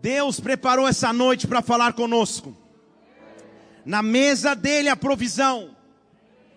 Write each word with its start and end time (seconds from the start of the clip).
Deus 0.00 0.40
preparou 0.40 0.86
essa 0.86 1.12
noite 1.12 1.46
para 1.46 1.62
falar 1.62 1.92
conosco. 1.92 2.56
Na 3.84 4.02
mesa 4.02 4.54
dele 4.54 4.88
a 4.88 4.96
provisão, 4.96 5.76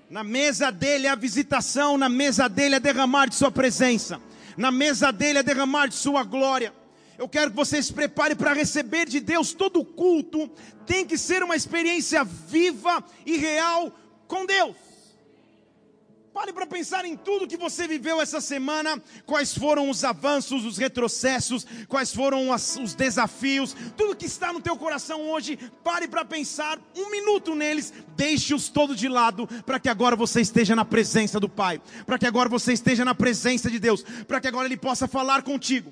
na 0.10 0.24
mesa 0.24 0.72
dele 0.72 1.08
a 1.08 1.16
visitação, 1.16 1.98
na 1.98 2.10
mesa 2.10 2.48
dele 2.48 2.76
a 2.76 2.80
derramar 2.80 3.28
de 3.28 3.36
sua 3.36 3.52
presença, 3.52 4.20
na 4.58 4.72
mesa 4.72 5.12
dele 5.12 5.40
a 5.40 5.44
derramar 5.44 5.88
de 5.88 5.96
sua 5.96 6.24
glória. 6.24 6.74
Eu 7.18 7.28
quero 7.28 7.52
que 7.52 7.58
vocês 7.58 7.88
se 7.88 7.94
preparem 7.94 8.36
para 8.36 8.54
receber 8.54 9.08
de 9.08 9.20
Deus 9.20 9.54
todo 9.54 9.84
culto, 9.84 10.50
tem 10.86 11.06
que 11.06 11.18
ser 11.18 11.44
uma 11.44 11.56
experiência 11.56 12.24
viva 12.24 13.04
e 13.26 13.38
real 13.38 13.94
com 14.28 14.46
Deus. 14.46 14.89
Pare 16.40 16.54
para 16.54 16.66
pensar 16.66 17.04
em 17.04 17.18
tudo 17.18 17.46
que 17.46 17.58
você 17.58 17.86
viveu 17.86 18.22
essa 18.22 18.40
semana, 18.40 19.04
quais 19.26 19.54
foram 19.54 19.90
os 19.90 20.06
avanços, 20.06 20.64
os 20.64 20.78
retrocessos, 20.78 21.68
quais 21.86 22.16
foram 22.16 22.54
as, 22.54 22.78
os 22.78 22.96
desafios, 22.96 23.76
tudo 23.98 24.16
que 24.16 24.26
está 24.26 24.54
no 24.54 24.62
teu 24.62 24.78
coração 24.78 25.30
hoje, 25.30 25.58
pare 25.84 26.08
para 26.08 26.24
pensar 26.24 26.80
um 26.96 27.12
minuto 27.12 27.54
neles, 27.54 27.92
deixe-os 28.16 28.70
todos 28.70 28.96
de 28.96 29.10
lado, 29.10 29.48
para 29.66 29.82
que 29.82 29.90
agora 29.90 30.16
você 30.16 30.40
esteja 30.40 30.78
na 30.78 30.86
presença 30.86 31.42
do 31.42 31.50
Pai, 31.50 31.82
para 32.06 32.18
que 32.18 32.26
agora 32.26 32.48
você 32.48 32.72
esteja 32.72 33.04
na 33.04 33.14
presença 33.14 33.70
de 33.70 33.78
Deus, 33.78 34.02
para 34.26 34.40
que 34.40 34.48
agora 34.48 34.66
Ele 34.66 34.78
possa 34.78 35.10
falar 35.10 35.44
contigo. 35.44 35.92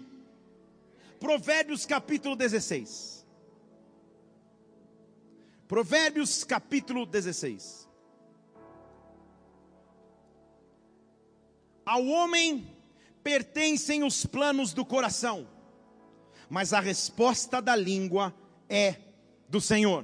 Provérbios 1.20 1.86
capítulo 1.86 2.38
16. 2.38 3.26
Provérbios 5.68 6.46
capítulo 6.46 7.06
16. 7.06 7.87
Ao 11.88 12.06
homem 12.06 12.68
pertencem 13.24 14.04
os 14.04 14.26
planos 14.26 14.74
do 14.74 14.84
coração, 14.84 15.48
mas 16.50 16.74
a 16.74 16.82
resposta 16.82 17.62
da 17.62 17.78
língua 17.78 18.36
é 18.68 18.98
do 19.48 19.62
Senhor. 19.62 20.04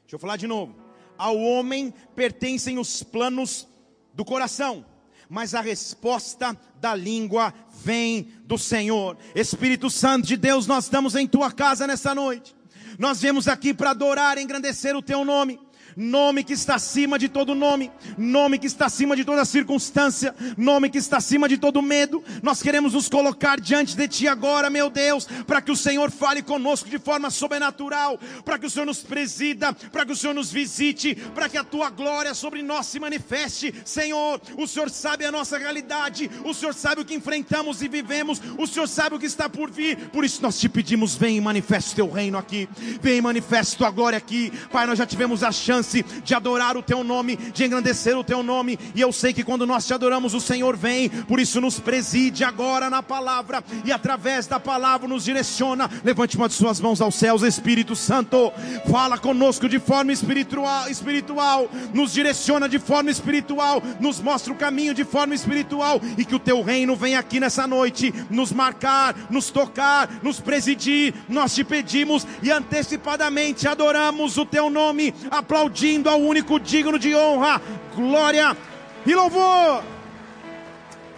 Deixa 0.00 0.14
eu 0.14 0.18
falar 0.18 0.38
de 0.38 0.46
novo. 0.46 0.74
Ao 1.18 1.36
homem 1.36 1.92
pertencem 2.16 2.78
os 2.78 3.02
planos 3.02 3.68
do 4.14 4.24
coração, 4.24 4.86
mas 5.28 5.54
a 5.54 5.60
resposta 5.60 6.58
da 6.80 6.94
língua 6.94 7.52
vem 7.70 8.32
do 8.46 8.56
Senhor. 8.56 9.18
Espírito 9.34 9.90
Santo 9.90 10.26
de 10.26 10.38
Deus, 10.38 10.66
nós 10.66 10.84
estamos 10.84 11.14
em 11.14 11.28
tua 11.28 11.52
casa 11.52 11.86
nessa 11.86 12.14
noite. 12.14 12.56
Nós 12.98 13.20
viemos 13.20 13.48
aqui 13.48 13.74
para 13.74 13.90
adorar 13.90 14.38
engrandecer 14.38 14.96
o 14.96 15.02
teu 15.02 15.26
nome 15.26 15.60
nome 15.96 16.44
que 16.44 16.52
está 16.52 16.74
acima 16.74 17.18
de 17.18 17.28
todo 17.28 17.54
nome, 17.54 17.90
nome 18.16 18.58
que 18.58 18.66
está 18.66 18.86
acima 18.86 19.16
de 19.16 19.24
toda 19.24 19.44
circunstância, 19.44 20.34
nome 20.56 20.90
que 20.90 20.98
está 20.98 21.18
acima 21.18 21.48
de 21.48 21.58
todo 21.58 21.82
medo. 21.82 22.22
Nós 22.42 22.62
queremos 22.62 22.92
nos 22.92 23.08
colocar 23.08 23.60
diante 23.60 23.96
de 23.96 24.08
Ti 24.08 24.28
agora, 24.28 24.70
meu 24.70 24.90
Deus, 24.90 25.26
para 25.46 25.60
que 25.60 25.72
o 25.72 25.76
Senhor 25.76 26.10
fale 26.10 26.42
conosco 26.42 26.88
de 26.88 26.98
forma 26.98 27.30
sobrenatural, 27.30 28.18
para 28.44 28.58
que 28.58 28.66
o 28.66 28.70
Senhor 28.70 28.86
nos 28.86 29.00
presida, 29.00 29.72
para 29.72 30.04
que 30.04 30.12
o 30.12 30.16
Senhor 30.16 30.34
nos 30.34 30.50
visite, 30.50 31.14
para 31.34 31.48
que 31.48 31.58
a 31.58 31.64
Tua 31.64 31.90
glória 31.90 32.34
sobre 32.34 32.62
nós 32.62 32.86
se 32.86 32.98
manifeste. 32.98 33.74
Senhor, 33.84 34.40
o 34.56 34.66
Senhor 34.66 34.90
sabe 34.90 35.24
a 35.24 35.32
nossa 35.32 35.58
realidade, 35.58 36.30
o 36.44 36.54
Senhor 36.54 36.74
sabe 36.74 37.00
o 37.02 37.04
que 37.04 37.14
enfrentamos 37.14 37.82
e 37.82 37.88
vivemos, 37.88 38.40
o 38.58 38.66
Senhor 38.66 38.88
sabe 38.88 39.16
o 39.16 39.18
que 39.18 39.26
está 39.26 39.48
por 39.48 39.70
vir, 39.70 40.08
por 40.10 40.24
isso 40.24 40.42
nós 40.42 40.58
te 40.58 40.68
pedimos, 40.68 41.14
vem 41.14 41.36
e 41.36 41.40
manifeste 41.40 41.92
o 41.92 41.96
Teu 41.96 42.10
reino 42.10 42.38
aqui, 42.38 42.68
vem 43.00 43.18
e 43.18 43.22
manifeste 43.22 43.76
Tua 43.76 43.90
glória 43.90 44.16
aqui. 44.16 44.52
Pai, 44.70 44.86
nós 44.86 44.98
já 44.98 45.06
tivemos 45.06 45.42
a 45.42 45.52
chance 45.52 45.83
chance 45.84 46.04
de 46.24 46.34
adorar 46.34 46.76
o 46.76 46.82
teu 46.82 47.04
nome, 47.04 47.36
de 47.36 47.64
engrandecer 47.64 48.16
o 48.16 48.24
teu 48.24 48.42
nome. 48.42 48.78
E 48.94 49.00
eu 49.00 49.12
sei 49.12 49.32
que 49.32 49.44
quando 49.44 49.66
nós 49.66 49.86
te 49.86 49.92
adoramos, 49.92 50.34
o 50.34 50.40
Senhor 50.40 50.76
vem. 50.76 51.08
Por 51.08 51.38
isso, 51.38 51.60
nos 51.60 51.78
preside 51.78 52.42
agora 52.42 52.88
na 52.88 53.02
palavra 53.02 53.62
e 53.84 53.92
através 53.92 54.46
da 54.46 54.58
palavra 54.58 55.06
nos 55.06 55.24
direciona. 55.24 55.90
Levante 56.02 56.36
uma 56.36 56.48
de 56.48 56.54
suas 56.54 56.80
mãos 56.80 57.00
aos 57.00 57.14
céus, 57.14 57.42
Espírito 57.42 57.94
Santo. 57.94 58.52
Fala 58.90 59.18
conosco 59.18 59.68
de 59.68 59.78
forma 59.78 60.12
espiritual, 60.12 60.88
espiritual. 60.88 61.68
Nos 61.92 62.12
direciona 62.12 62.68
de 62.68 62.78
forma 62.78 63.10
espiritual. 63.10 63.82
Nos 64.00 64.20
mostra 64.20 64.52
o 64.52 64.56
caminho 64.56 64.94
de 64.94 65.04
forma 65.04 65.34
espiritual. 65.34 66.00
E 66.16 66.24
que 66.24 66.34
o 66.34 66.40
teu 66.40 66.62
reino 66.62 66.96
venha 66.96 67.18
aqui 67.18 67.38
nessa 67.38 67.66
noite 67.66 68.12
nos 68.30 68.52
marcar, 68.52 69.14
nos 69.30 69.50
tocar, 69.50 70.08
nos 70.22 70.40
presidir. 70.40 71.14
Nós 71.28 71.54
te 71.54 71.62
pedimos 71.62 72.26
e 72.42 72.50
antecipadamente 72.50 73.68
adoramos 73.68 74.38
o 74.38 74.46
teu 74.46 74.70
nome. 74.70 75.14
Aplaudimos 75.30 75.73
aplaudindo 75.74 76.08
ao 76.08 76.20
único 76.20 76.60
digno 76.60 76.98
de 76.98 77.14
honra, 77.16 77.60
glória 77.96 78.56
e 79.04 79.12
louvor. 79.12 79.82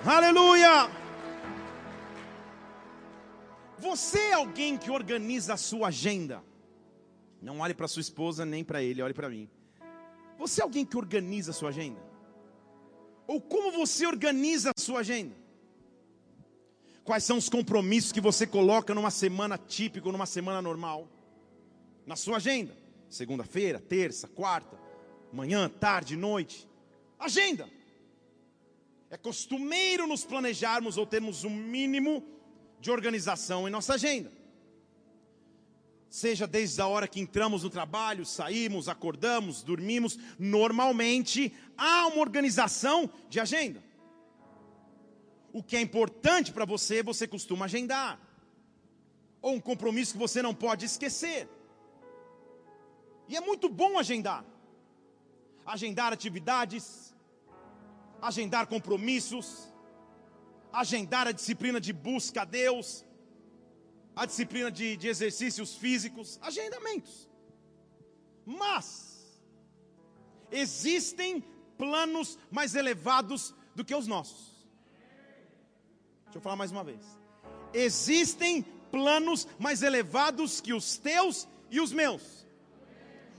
Aleluia! 0.05 0.91
Você 3.79 4.19
é 4.19 4.33
alguém 4.33 4.79
que 4.79 4.91
organiza 4.91 5.55
a 5.55 5.57
sua 5.59 5.89
agenda. 5.89 6.43
Não 7.43 7.61
olhe 7.61 7.75
para 7.75 7.87
sua 7.87 8.01
esposa 8.01 8.47
nem 8.47 8.65
para 8.65 8.83
ele, 8.83 9.03
olhe 9.03 9.13
para 9.13 9.29
mim. 9.29 9.47
Você 10.39 10.63
é 10.63 10.65
alguém 10.65 10.87
que 10.87 10.97
organiza 10.97 11.51
a 11.51 11.55
sua 11.55 11.69
agenda? 11.69 12.01
Ou 13.27 13.41
como 13.41 13.71
você 13.71 14.07
organiza 14.07 14.71
a 14.75 14.81
sua 14.81 15.01
agenda? 15.01 15.37
Quais 17.05 17.25
são 17.25 17.37
os 17.37 17.51
compromissos 17.51 18.11
que 18.11 18.21
você 18.23 18.47
coloca 18.47 18.95
numa 18.95 19.11
semana 19.11 19.59
típica, 19.59 20.11
numa 20.11 20.27
semana 20.27 20.63
normal? 20.63 21.07
Na 22.07 22.17
sua 22.17 22.39
agenda. 22.39 22.86
Segunda-feira, 23.09 23.79
terça, 23.79 24.29
quarta, 24.29 24.79
manhã, 25.33 25.69
tarde, 25.69 26.17
noite. 26.17 26.69
Agenda. 27.19 27.69
É 29.11 29.17
costumeiro 29.17 30.07
nos 30.07 30.25
planejarmos 30.25 30.97
ou 30.97 31.07
termos 31.07 31.45
um 31.45 31.51
mínimo 31.51 32.25
de 32.81 32.91
organização 32.91 33.67
em 33.67 33.71
nossa 33.71 33.95
agenda. 33.95 34.33
Seja 36.09 36.47
desde 36.47 36.81
a 36.81 36.87
hora 36.87 37.09
que 37.09 37.21
entramos 37.21 37.63
no 37.63 37.71
trabalho, 37.71 38.25
saímos, 38.25 38.89
acordamos, 38.89 39.63
dormimos, 39.63 40.19
normalmente 40.39 41.53
há 41.77 42.07
uma 42.09 42.21
organização 42.21 43.11
de 43.29 43.39
agenda. 43.39 43.83
O 45.53 45.63
que 45.63 45.77
é 45.77 45.81
importante 45.81 46.53
para 46.53 46.65
você, 46.65 47.03
você 47.03 47.27
costuma 47.27 47.65
agendar. 47.65 48.21
Ou 49.41 49.55
um 49.55 49.61
compromisso 49.61 50.13
que 50.13 50.19
você 50.19 50.43
não 50.43 50.55
pode 50.55 50.85
esquecer. 50.85 51.49
E 53.29 53.37
é 53.37 53.41
muito 53.41 53.69
bom 53.69 53.99
agendar. 53.99 54.45
Agendar 55.65 56.13
atividades, 56.13 57.15
agendar 58.23 58.67
compromissos, 58.67 59.73
agendar 60.73 61.27
a 61.27 61.33
disciplina 61.33 61.81
de 61.81 61.93
busca 61.93 62.43
a 62.43 62.45
Deus, 62.45 63.05
a 64.15 64.25
disciplina 64.27 64.71
de, 64.71 64.97
de 64.97 65.09
exercícios 65.09 65.75
físicos, 65.75 66.39
agendamentos. 66.41 67.29
Mas, 68.45 69.43
existem 70.51 71.43
planos 71.77 72.39
mais 72.51 72.75
elevados 72.75 73.55
do 73.75 73.85
que 73.85 73.95
os 73.95 74.07
nossos. 74.07 74.55
Deixa 76.25 76.39
eu 76.39 76.41
falar 76.41 76.57
mais 76.57 76.71
uma 76.71 76.85
vez. 76.85 77.05
Existem 77.75 78.63
planos 78.91 79.47
mais 79.59 79.83
elevados 79.83 80.61
que 80.61 80.73
os 80.73 80.97
teus 80.97 81.49
e 81.71 81.81
os 81.81 81.93
meus. 81.93 82.46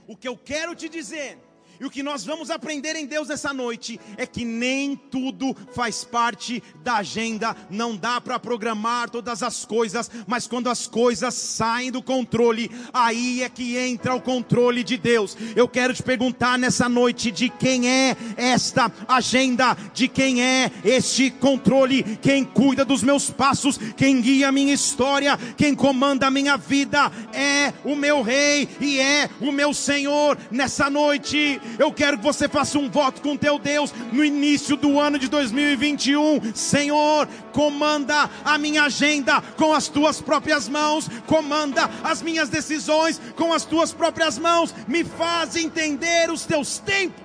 O 0.08 0.16
que 0.16 0.26
eu 0.26 0.36
quero 0.36 0.74
te 0.74 0.88
dizer 0.88 1.38
e 1.80 1.84
o 1.84 1.90
que 1.90 2.02
nós 2.02 2.24
vamos 2.24 2.50
aprender 2.50 2.96
em 2.96 3.06
Deus 3.06 3.30
essa 3.30 3.52
noite 3.52 4.00
é 4.16 4.26
que 4.26 4.44
nem 4.44 4.96
tudo 4.96 5.56
faz 5.74 6.04
parte 6.04 6.62
da 6.82 6.96
agenda, 6.96 7.54
não 7.70 7.96
dá 7.96 8.20
para 8.20 8.38
programar 8.38 9.08
todas 9.10 9.42
as 9.42 9.64
coisas, 9.64 10.10
mas 10.26 10.46
quando 10.46 10.68
as 10.68 10.86
coisas 10.86 11.34
saem 11.34 11.90
do 11.90 12.02
controle, 12.02 12.70
aí 12.92 13.42
é 13.42 13.48
que 13.48 13.76
entra 13.76 14.14
o 14.14 14.20
controle 14.20 14.82
de 14.82 14.96
Deus. 14.96 15.36
Eu 15.54 15.68
quero 15.68 15.94
te 15.94 16.02
perguntar 16.02 16.58
nessa 16.58 16.88
noite 16.88 17.30
de 17.30 17.48
quem 17.48 17.88
é 17.88 18.16
esta 18.36 18.90
agenda, 19.06 19.76
de 19.94 20.08
quem 20.08 20.42
é 20.42 20.70
este 20.84 21.30
controle, 21.30 22.02
quem 22.20 22.44
cuida 22.44 22.84
dos 22.84 23.02
meus 23.02 23.30
passos, 23.30 23.78
quem 23.96 24.20
guia 24.20 24.48
a 24.48 24.52
minha 24.52 24.74
história, 24.74 25.38
quem 25.56 25.74
comanda 25.74 26.26
a 26.26 26.30
minha 26.30 26.56
vida, 26.56 27.10
é 27.32 27.72
o 27.84 27.94
meu 27.94 28.22
rei 28.22 28.68
e 28.80 28.98
é 28.98 29.30
o 29.40 29.52
meu 29.52 29.72
Senhor 29.72 30.36
nessa 30.50 30.90
noite 30.90 31.60
eu 31.78 31.92
quero 31.92 32.18
que 32.18 32.24
você 32.24 32.48
faça 32.48 32.78
um 32.78 32.90
voto 32.90 33.20
com 33.20 33.36
teu 33.36 33.58
Deus 33.58 33.92
no 34.12 34.24
início 34.24 34.76
do 34.76 34.98
ano 34.98 35.18
de 35.18 35.28
2021. 35.28 36.54
Senhor, 36.54 37.26
comanda 37.52 38.30
a 38.44 38.58
minha 38.58 38.84
agenda 38.84 39.40
com 39.56 39.72
as 39.72 39.88
tuas 39.88 40.20
próprias 40.20 40.68
mãos, 40.68 41.08
comanda 41.26 41.90
as 42.02 42.22
minhas 42.22 42.48
decisões 42.48 43.20
com 43.36 43.52
as 43.52 43.64
tuas 43.64 43.92
próprias 43.92 44.38
mãos, 44.38 44.74
me 44.86 45.04
faz 45.04 45.56
entender 45.56 46.30
os 46.30 46.44
teus 46.44 46.78
tempos. 46.78 47.24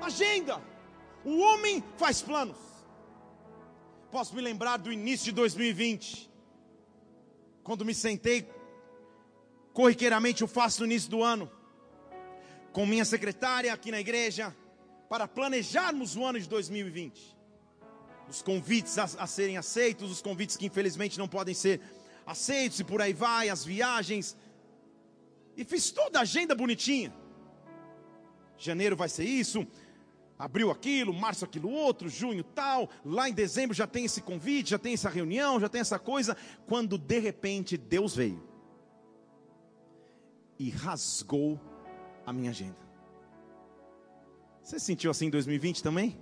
Agenda. 0.00 0.60
O 1.24 1.38
homem 1.38 1.82
faz 1.96 2.20
planos. 2.20 2.58
Posso 4.12 4.34
me 4.36 4.42
lembrar 4.42 4.76
do 4.76 4.92
início 4.92 5.26
de 5.26 5.32
2020, 5.32 6.30
quando 7.64 7.84
me 7.84 7.94
sentei 7.94 8.42
corriqueiramente 9.74 10.40
eu 10.40 10.48
faço 10.48 10.80
no 10.80 10.86
início 10.86 11.10
do 11.10 11.22
ano, 11.22 11.50
com 12.72 12.86
minha 12.86 13.04
secretária 13.04 13.72
aqui 13.72 13.90
na 13.90 14.00
igreja, 14.00 14.56
para 15.10 15.28
planejarmos 15.28 16.16
o 16.16 16.24
ano 16.24 16.40
de 16.40 16.48
2020. 16.48 17.34
os 18.28 18.40
convites 18.40 18.96
a, 18.96 19.04
a 19.18 19.26
serem 19.26 19.58
aceitos, 19.58 20.10
os 20.10 20.22
convites 20.22 20.56
que 20.56 20.64
infelizmente 20.64 21.18
não 21.18 21.28
podem 21.28 21.54
ser 21.54 21.80
aceitos, 22.24 22.80
e 22.80 22.84
por 22.84 23.02
aí 23.02 23.12
vai, 23.12 23.48
as 23.50 23.64
viagens. 23.64 24.36
E 25.56 25.64
fiz 25.64 25.90
toda 25.90 26.20
a 26.20 26.22
agenda 26.22 26.54
bonitinha. 26.54 27.12
Janeiro 28.56 28.96
vai 28.96 29.08
ser 29.08 29.24
isso, 29.24 29.66
abril 30.38 30.70
aquilo, 30.70 31.12
março 31.12 31.44
aquilo 31.44 31.68
outro, 31.70 32.08
junho 32.08 32.44
tal, 32.44 32.88
lá 33.04 33.28
em 33.28 33.34
dezembro 33.34 33.74
já 33.74 33.86
tem 33.86 34.04
esse 34.04 34.22
convite, 34.22 34.70
já 34.70 34.78
tem 34.78 34.94
essa 34.94 35.10
reunião, 35.10 35.60
já 35.60 35.68
tem 35.68 35.80
essa 35.80 35.98
coisa, 35.98 36.36
quando 36.66 36.96
de 36.96 37.18
repente 37.18 37.76
Deus 37.76 38.14
veio 38.14 38.53
e 40.58 40.70
rasgou 40.70 41.60
a 42.26 42.32
minha 42.32 42.50
agenda. 42.50 42.76
Você 44.62 44.78
sentiu 44.78 45.10
assim 45.10 45.26
em 45.26 45.30
2020 45.30 45.82
também? 45.82 46.18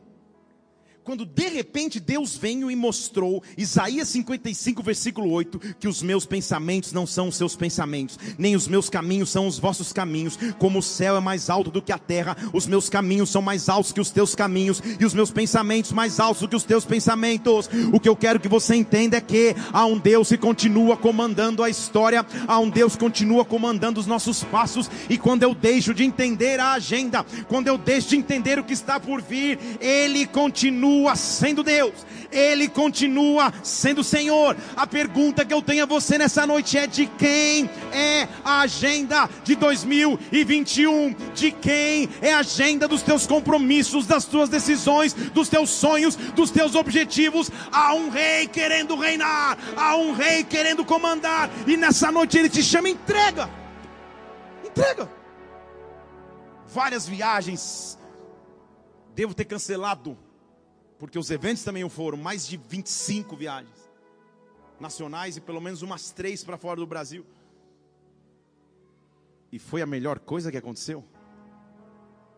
Quando 1.04 1.26
de 1.26 1.49
repente 1.49 1.99
Deus 1.99 2.37
veio 2.37 2.70
e 2.70 2.76
mostrou, 2.76 3.43
Isaías 3.56 4.08
55, 4.08 4.82
versículo 4.82 5.31
8, 5.31 5.58
que 5.81 5.88
os 5.88 6.02
meus 6.02 6.25
pensamentos 6.25 6.93
não 6.93 7.06
são 7.06 7.28
os 7.28 7.37
seus 7.37 7.56
pensamentos, 7.56 8.19
nem 8.38 8.54
os 8.54 8.69
meus 8.69 8.88
caminhos 8.88 9.31
são 9.31 9.46
os 9.46 9.58
vossos 9.58 9.93
caminhos, 9.93 10.38
como 10.58 10.78
o 10.78 10.82
céu 10.82 11.16
é 11.16 11.20
mais 11.20 11.50
alto 11.50 11.70
do 11.70 11.82
que 11.82 11.93
a 11.93 11.99
terra, 11.99 12.37
os 12.52 12.66
meus 12.66 12.88
caminhos 12.88 13.31
são 13.31 13.43
mais 13.43 13.69
altos 13.69 13.93
que 13.93 14.00
os 14.00 14.10
teus 14.10 14.34
caminhos, 14.34 14.82
e 15.00 15.04
os 15.04 15.14
meus 15.14 15.31
pensamentos 15.31 15.93
mais 15.93 16.20
altos 16.20 16.43
do 16.43 16.49
que 16.49 16.56
os 16.56 16.64
teus 16.64 16.84
pensamentos. 16.84 17.69
O 17.93 17.98
que 17.98 18.08
eu 18.08 18.16
quero 18.16 18.38
que 18.38 18.48
você 18.48 18.75
entenda 18.75 19.16
é 19.16 19.20
que 19.20 19.56
há 19.72 19.87
um 19.87 19.98
Deus 19.98 20.28
que 20.28 20.37
continua 20.37 20.96
comandando 20.96 21.62
a 21.62 21.70
história, 21.70 22.25
há 22.46 22.58
um 22.58 22.70
Deus 22.70 22.94
que 22.94 23.00
continua 23.00 23.44
comandando 23.44 23.98
os 23.98 24.06
nossos 24.06 24.44
passos, 24.44 24.90
e 25.08 25.19
quando 25.19 25.43
eu 25.43 25.55
deixo 25.55 25.94
de 25.94 26.05
entender 26.05 26.60
a 26.60 26.72
agenda, 26.72 27.25
quando 27.48 27.66
eu 27.66 27.76
deixo 27.78 28.10
de 28.10 28.16
entender 28.16 28.58
o 28.58 28.64
que 28.64 28.72
está 28.72 29.00
por 29.00 29.20
vir, 29.20 29.58
Ele 29.81 30.26
continua 30.26 30.91
continua 30.92 31.16
sendo 31.16 31.62
Deus, 31.62 32.06
Ele 32.30 32.68
continua 32.68 33.52
sendo 33.62 34.04
Senhor. 34.04 34.56
A 34.76 34.86
pergunta 34.86 35.44
que 35.44 35.54
eu 35.54 35.62
tenho 35.62 35.84
a 35.84 35.86
você 35.86 36.18
nessa 36.18 36.46
noite 36.46 36.76
é: 36.76 36.86
de 36.86 37.06
quem 37.06 37.68
é 37.92 38.28
a 38.44 38.60
agenda 38.60 39.28
de 39.42 39.54
2021? 39.54 41.14
De 41.34 41.50
quem 41.50 42.08
é 42.20 42.34
a 42.34 42.38
agenda 42.38 42.86
dos 42.86 43.02
teus 43.02 43.26
compromissos, 43.26 44.06
das 44.06 44.26
tuas 44.26 44.48
decisões, 44.48 45.14
dos 45.14 45.48
teus 45.48 45.70
sonhos, 45.70 46.14
dos 46.16 46.50
teus 46.50 46.74
objetivos? 46.74 47.50
Há 47.70 47.94
um 47.94 48.10
rei 48.10 48.46
querendo 48.46 48.96
reinar, 48.96 49.56
há 49.76 49.96
um 49.96 50.12
rei 50.12 50.44
querendo 50.44 50.84
comandar, 50.84 51.50
e 51.66 51.76
nessa 51.76 52.12
noite 52.12 52.38
Ele 52.38 52.50
te 52.50 52.62
chama, 52.62 52.88
entrega, 52.88 53.48
entrega. 54.64 55.10
Várias 56.66 57.06
viagens, 57.06 57.98
devo 59.14 59.34
ter 59.34 59.44
cancelado 59.44 60.16
porque 61.02 61.19
os 61.19 61.32
eventos 61.32 61.64
também 61.64 61.87
foram, 61.88 62.16
mais 62.16 62.46
de 62.46 62.56
25 62.56 63.34
viagens 63.34 63.90
nacionais 64.78 65.37
e 65.37 65.40
pelo 65.40 65.60
menos 65.60 65.82
umas 65.82 66.12
três 66.12 66.44
para 66.44 66.56
fora 66.56 66.78
do 66.78 66.87
Brasil. 66.87 67.26
E 69.50 69.58
foi 69.58 69.82
a 69.82 69.87
melhor 69.87 70.20
coisa 70.20 70.49
que 70.52 70.56
aconteceu. 70.56 71.04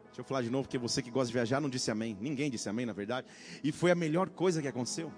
Deixa 0.06 0.22
eu 0.22 0.24
falar 0.24 0.40
de 0.40 0.48
novo, 0.48 0.64
porque 0.64 0.78
você 0.78 1.02
que 1.02 1.10
gosta 1.10 1.26
de 1.26 1.34
viajar 1.34 1.60
não 1.60 1.68
disse 1.68 1.90
amém. 1.90 2.16
Ninguém 2.18 2.50
disse 2.50 2.66
amém, 2.66 2.86
na 2.86 2.94
verdade. 2.94 3.26
E 3.62 3.70
foi 3.70 3.90
a 3.90 3.94
melhor 3.94 4.30
coisa 4.30 4.62
que 4.62 4.68
aconteceu. 4.68 5.12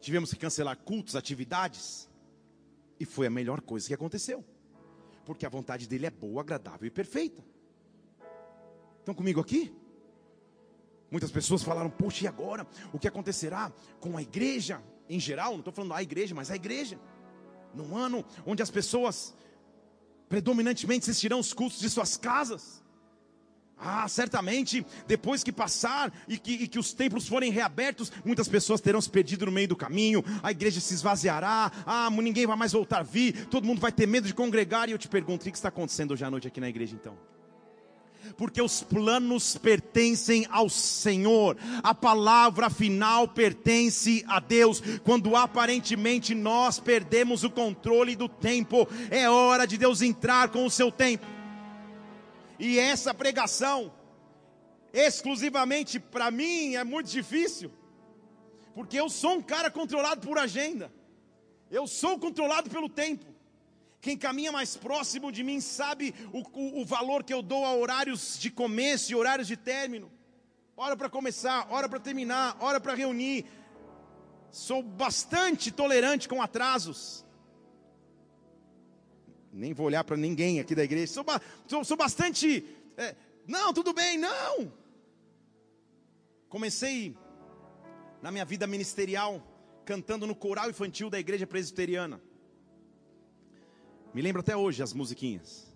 Tivemos 0.00 0.32
que 0.34 0.40
cancelar 0.40 0.76
cultos, 0.76 1.14
atividades. 1.14 2.10
E 2.98 3.04
foi 3.04 3.28
a 3.28 3.30
melhor 3.30 3.60
coisa 3.60 3.86
que 3.86 3.94
aconteceu. 3.94 4.44
Porque 5.24 5.46
a 5.46 5.48
vontade 5.48 5.86
dele 5.86 6.06
é 6.06 6.10
boa, 6.10 6.42
agradável 6.42 6.88
e 6.88 6.90
perfeita. 6.90 7.44
Estão 8.98 9.14
comigo 9.14 9.40
aqui? 9.40 9.72
Muitas 11.12 11.30
pessoas 11.30 11.62
falaram, 11.62 11.90
poxa, 11.90 12.24
e 12.24 12.26
agora? 12.26 12.66
O 12.90 12.98
que 12.98 13.06
acontecerá 13.06 13.70
com 14.00 14.16
a 14.16 14.22
igreja 14.22 14.82
em 15.10 15.20
geral? 15.20 15.52
Não 15.52 15.58
estou 15.58 15.72
falando 15.72 15.92
a 15.92 16.02
igreja, 16.02 16.34
mas 16.34 16.50
a 16.50 16.56
igreja. 16.56 16.98
Num 17.74 17.94
ano 17.94 18.24
onde 18.46 18.62
as 18.62 18.70
pessoas 18.70 19.34
predominantemente 20.26 21.10
assistirão 21.10 21.38
os 21.38 21.52
cultos 21.52 21.78
de 21.78 21.90
suas 21.90 22.16
casas. 22.16 22.82
Ah, 23.76 24.08
certamente, 24.08 24.86
depois 25.06 25.44
que 25.44 25.52
passar 25.52 26.10
e 26.26 26.38
que, 26.38 26.52
e 26.52 26.68
que, 26.68 26.78
os 26.78 26.94
templos 26.94 27.28
forem 27.28 27.52
reabertos, 27.52 28.10
muitas 28.24 28.48
pessoas 28.48 28.80
terão 28.80 29.00
se 29.00 29.10
perdido 29.10 29.44
no 29.44 29.52
meio 29.52 29.68
do 29.68 29.76
caminho, 29.76 30.24
a 30.42 30.50
igreja 30.50 30.80
se 30.80 30.94
esvaziará, 30.94 31.70
ah, 31.84 32.08
ninguém 32.10 32.46
vai 32.46 32.56
mais 32.56 32.72
voltar 32.72 33.00
a 33.00 33.02
vir, 33.02 33.46
todo 33.48 33.66
mundo 33.66 33.80
vai 33.80 33.92
ter 33.92 34.06
medo 34.06 34.26
de 34.26 34.32
congregar. 34.32 34.88
E 34.88 34.92
eu 34.92 34.98
te 34.98 35.08
pergunto, 35.08 35.46
o 35.46 35.50
que 35.50 35.56
está 35.58 35.68
acontecendo 35.68 36.12
hoje 36.12 36.24
à 36.24 36.30
noite 36.30 36.48
aqui 36.48 36.60
na 36.60 36.70
igreja 36.70 36.94
então? 36.94 37.18
Porque 38.36 38.60
os 38.60 38.82
planos 38.82 39.56
pertencem 39.56 40.46
ao 40.50 40.68
Senhor, 40.68 41.56
a 41.82 41.94
palavra 41.94 42.70
final 42.70 43.28
pertence 43.28 44.24
a 44.26 44.40
Deus. 44.40 44.82
Quando 45.04 45.36
aparentemente 45.36 46.34
nós 46.34 46.78
perdemos 46.78 47.44
o 47.44 47.50
controle 47.50 48.16
do 48.16 48.28
tempo, 48.28 48.88
é 49.10 49.28
hora 49.28 49.66
de 49.66 49.76
Deus 49.78 50.02
entrar 50.02 50.48
com 50.48 50.64
o 50.64 50.70
seu 50.70 50.90
tempo. 50.90 51.26
E 52.58 52.78
essa 52.78 53.12
pregação, 53.12 53.92
exclusivamente 54.92 55.98
para 55.98 56.30
mim, 56.30 56.74
é 56.74 56.84
muito 56.84 57.10
difícil, 57.10 57.72
porque 58.74 58.98
eu 58.98 59.08
sou 59.08 59.32
um 59.34 59.42
cara 59.42 59.70
controlado 59.70 60.26
por 60.26 60.38
agenda, 60.38 60.92
eu 61.70 61.86
sou 61.86 62.18
controlado 62.18 62.70
pelo 62.70 62.88
tempo. 62.88 63.31
Quem 64.02 64.18
caminha 64.18 64.50
mais 64.50 64.76
próximo 64.76 65.30
de 65.30 65.44
mim 65.44 65.60
sabe 65.60 66.12
o, 66.32 66.40
o, 66.60 66.80
o 66.80 66.84
valor 66.84 67.22
que 67.22 67.32
eu 67.32 67.40
dou 67.40 67.64
a 67.64 67.72
horários 67.72 68.36
de 68.36 68.50
começo 68.50 69.12
e 69.12 69.14
horários 69.14 69.46
de 69.46 69.56
término. 69.56 70.10
Hora 70.76 70.96
para 70.96 71.08
começar, 71.08 71.68
hora 71.70 71.88
para 71.88 72.00
terminar, 72.00 72.56
hora 72.58 72.80
para 72.80 72.94
reunir. 72.94 73.46
Sou 74.50 74.82
bastante 74.82 75.70
tolerante 75.70 76.28
com 76.28 76.42
atrasos. 76.42 77.24
Nem 79.52 79.72
vou 79.72 79.86
olhar 79.86 80.02
para 80.02 80.16
ninguém 80.16 80.58
aqui 80.58 80.74
da 80.74 80.82
igreja. 80.82 81.12
Sou, 81.12 81.24
sou, 81.68 81.84
sou 81.84 81.96
bastante. 81.96 82.66
É, 82.96 83.14
não, 83.46 83.72
tudo 83.72 83.92
bem, 83.92 84.18
não. 84.18 84.72
Comecei 86.48 87.16
na 88.20 88.32
minha 88.32 88.44
vida 88.44 88.66
ministerial 88.66 89.40
cantando 89.84 90.26
no 90.26 90.34
coral 90.34 90.68
infantil 90.68 91.08
da 91.08 91.20
igreja 91.20 91.46
presbiteriana. 91.46 92.20
Me 94.14 94.20
lembro 94.20 94.40
até 94.40 94.54
hoje 94.54 94.82
as 94.82 94.92
musiquinhas. 94.92 95.72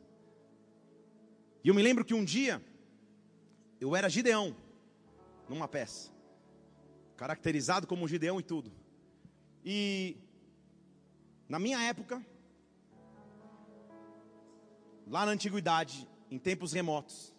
E 1.65 1.69
eu 1.69 1.75
me 1.75 1.83
lembro 1.83 2.05
que 2.05 2.13
um 2.13 2.25
dia 2.25 2.63
eu 3.81 3.97
era 3.97 4.09
Gideão 4.09 4.55
numa 5.49 5.67
peça, 5.67 6.11
caracterizado 7.17 7.87
como 7.87 8.07
Gideão 8.07 8.39
e 8.39 8.43
tudo. 8.43 8.71
E 9.65 10.17
na 11.49 11.59
minha 11.59 11.81
época, 11.83 12.25
lá 15.07 15.25
na 15.25 15.33
antiguidade, 15.33 16.07
em 16.31 16.39
tempos 16.39 16.73
remotos, 16.73 17.33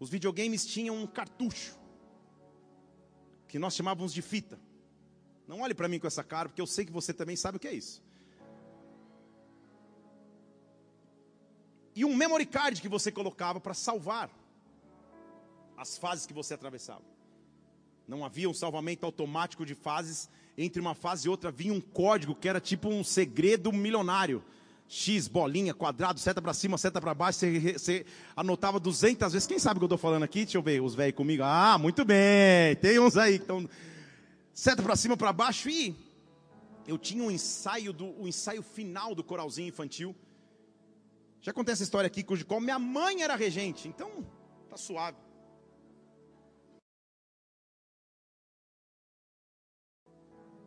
os 0.00 0.10
videogames 0.10 0.66
tinham 0.66 0.96
um 0.96 1.06
cartucho 1.06 1.78
que 3.46 3.58
nós 3.58 3.74
chamávamos 3.74 4.12
de 4.12 4.22
fita. 4.22 4.58
Não 5.46 5.60
olhe 5.60 5.74
para 5.74 5.88
mim 5.88 5.98
com 5.98 6.06
essa 6.06 6.24
cara, 6.24 6.48
porque 6.48 6.60
eu 6.60 6.66
sei 6.66 6.84
que 6.84 6.92
você 6.92 7.12
também 7.12 7.36
sabe 7.36 7.56
o 7.56 7.60
que 7.60 7.68
é 7.68 7.72
isso. 7.72 8.02
E 12.00 12.04
um 12.04 12.16
memory 12.16 12.46
card 12.46 12.80
que 12.80 12.88
você 12.88 13.12
colocava 13.12 13.60
para 13.60 13.74
salvar 13.74 14.30
as 15.76 15.98
fases 15.98 16.24
que 16.24 16.32
você 16.32 16.54
atravessava. 16.54 17.02
Não 18.08 18.24
havia 18.24 18.48
um 18.48 18.54
salvamento 18.54 19.04
automático 19.04 19.66
de 19.66 19.74
fases, 19.74 20.30
entre 20.56 20.80
uma 20.80 20.94
fase 20.94 21.26
e 21.26 21.30
outra 21.30 21.50
vinha 21.50 21.74
um 21.74 21.80
código 21.80 22.34
que 22.34 22.48
era 22.48 22.58
tipo 22.58 22.88
um 22.88 23.04
segredo 23.04 23.70
milionário. 23.70 24.42
X, 24.88 25.28
bolinha, 25.28 25.74
quadrado, 25.74 26.18
seta 26.18 26.40
para 26.40 26.54
cima, 26.54 26.78
seta 26.78 27.02
para 27.02 27.12
baixo, 27.12 27.40
você, 27.40 28.06
anotava 28.34 28.80
200 28.80 29.34
vezes. 29.34 29.46
Quem 29.46 29.58
sabe 29.58 29.76
o 29.76 29.80
que 29.80 29.84
eu 29.84 29.86
estou 29.88 29.98
falando 29.98 30.22
aqui? 30.22 30.44
Deixa 30.44 30.56
eu 30.56 30.62
ver, 30.62 30.80
os 30.80 30.94
velhos 30.94 31.14
comigo. 31.14 31.42
Ah, 31.44 31.76
muito 31.76 32.02
bem, 32.02 32.76
tem 32.76 32.98
uns 32.98 33.18
aí 33.18 33.36
que 33.38 33.44
estão... 33.44 33.68
Seta 34.54 34.82
para 34.82 34.96
cima, 34.96 35.18
para 35.18 35.34
baixo 35.34 35.68
e... 35.68 35.94
Eu 36.88 36.96
tinha 36.96 37.22
um 37.22 37.30
ensaio, 37.30 37.92
do, 37.92 38.06
um 38.18 38.26
ensaio 38.26 38.62
final 38.62 39.14
do 39.14 39.22
coralzinho 39.22 39.68
infantil 39.68 40.16
já 41.40 41.52
contei 41.52 41.72
essa 41.72 41.82
história 41.82 42.06
aqui, 42.06 42.22
cujo 42.22 42.44
qual 42.44 42.60
minha 42.60 42.78
mãe 42.78 43.22
era 43.22 43.34
regente, 43.34 43.88
então 43.88 44.26
tá 44.68 44.76
suave. 44.76 45.16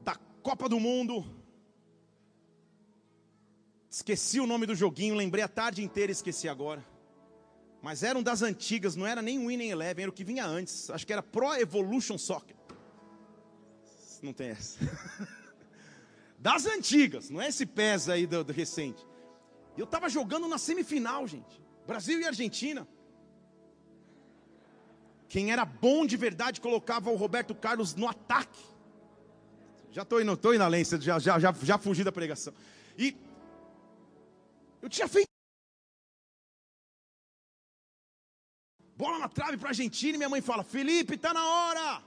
Da 0.01 0.15
Copa 0.41 0.67
do 0.67 0.79
Mundo. 0.79 1.23
Esqueci 3.89 4.39
o 4.39 4.47
nome 4.47 4.65
do 4.65 4.73
joguinho, 4.73 5.13
lembrei 5.13 5.43
a 5.43 5.47
tarde 5.47 5.83
inteira 5.83 6.11
e 6.11 6.13
esqueci 6.13 6.49
agora. 6.49 6.83
Mas 7.79 8.01
era 8.01 8.17
um 8.17 8.23
das 8.23 8.41
antigas, 8.41 8.95
não 8.95 9.05
era 9.05 9.21
nem 9.21 9.37
o 9.37 9.47
Winning 9.47 9.69
Eleven, 9.69 10.03
era 10.03 10.09
o 10.09 10.13
que 10.13 10.23
vinha 10.23 10.45
antes. 10.45 10.89
Acho 10.89 11.05
que 11.05 11.13
era 11.13 11.21
Pro 11.21 11.53
Evolution 11.53 12.17
Soccer. 12.17 12.55
Não 14.21 14.33
tem 14.33 14.49
essa. 14.49 14.79
Das 16.39 16.65
antigas, 16.65 17.29
não 17.29 17.41
é 17.41 17.47
esse 17.47 17.65
PES 17.65 18.09
aí 18.09 18.27
do, 18.27 18.43
do 18.43 18.51
recente. 18.51 19.01
Eu 19.77 19.85
estava 19.85 20.07
jogando 20.09 20.47
na 20.47 20.57
semifinal, 20.57 21.27
gente. 21.27 21.61
Brasil 21.85 22.19
e 22.19 22.25
Argentina. 22.25 22.87
Quem 25.27 25.51
era 25.51 25.65
bom 25.65 26.05
de 26.05 26.15
verdade 26.15 26.61
colocava 26.61 27.09
o 27.09 27.15
Roberto 27.15 27.55
Carlos 27.55 27.95
no 27.95 28.07
ataque. 28.07 28.63
Já 29.91 30.03
estou 30.03 30.21
indo, 30.21 30.35
tô 30.37 30.53
indo 30.53 30.63
além, 30.63 30.83
já, 30.85 31.19
já, 31.19 31.39
já, 31.39 31.51
já 31.51 31.77
fugi 31.77 32.03
da 32.03 32.11
pregação. 32.11 32.53
E 32.97 33.15
eu 34.81 34.89
tinha 34.89 35.07
feito. 35.07 35.27
Bola 38.95 39.19
na 39.19 39.27
trave 39.27 39.57
para 39.57 39.69
a 39.69 39.71
Argentina 39.71 40.15
e 40.15 40.17
minha 40.17 40.29
mãe 40.29 40.41
fala: 40.41 40.63
Felipe, 40.63 41.15
está 41.15 41.33
na 41.33 41.45
hora. 41.45 42.03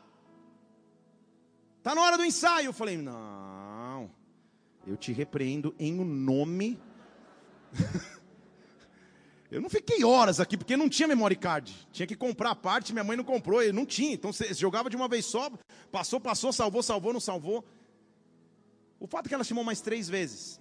Está 1.78 1.94
na 1.94 2.02
hora 2.02 2.16
do 2.16 2.24
ensaio. 2.24 2.66
Eu 2.66 2.72
falei: 2.72 2.96
Não, 2.96 4.10
eu 4.86 4.96
te 4.96 5.12
repreendo 5.12 5.74
em 5.78 5.98
o 5.98 6.04
nome. 6.04 6.80
eu 9.50 9.60
não 9.60 9.68
fiquei 9.68 10.04
horas 10.04 10.40
aqui, 10.40 10.56
porque 10.56 10.76
não 10.76 10.88
tinha 10.88 11.08
memory 11.08 11.36
card. 11.36 11.74
Tinha 11.92 12.06
que 12.06 12.16
comprar 12.16 12.50
a 12.50 12.56
parte, 12.56 12.92
minha 12.92 13.04
mãe 13.04 13.16
não 13.16 13.24
comprou, 13.24 13.62
eu 13.62 13.72
não 13.72 13.86
tinha. 13.86 14.14
Então 14.14 14.32
você 14.32 14.52
jogava 14.54 14.90
de 14.90 14.96
uma 14.96 15.08
vez 15.08 15.24
só, 15.26 15.50
passou, 15.90 16.20
passou, 16.20 16.52
salvou, 16.52 16.82
salvou, 16.82 17.12
não 17.12 17.20
salvou. 17.20 17.64
O 18.98 19.06
fato 19.06 19.26
é 19.26 19.28
que 19.28 19.34
ela 19.34 19.44
chamou 19.44 19.64
mais 19.64 19.80
três 19.80 20.08
vezes. 20.08 20.60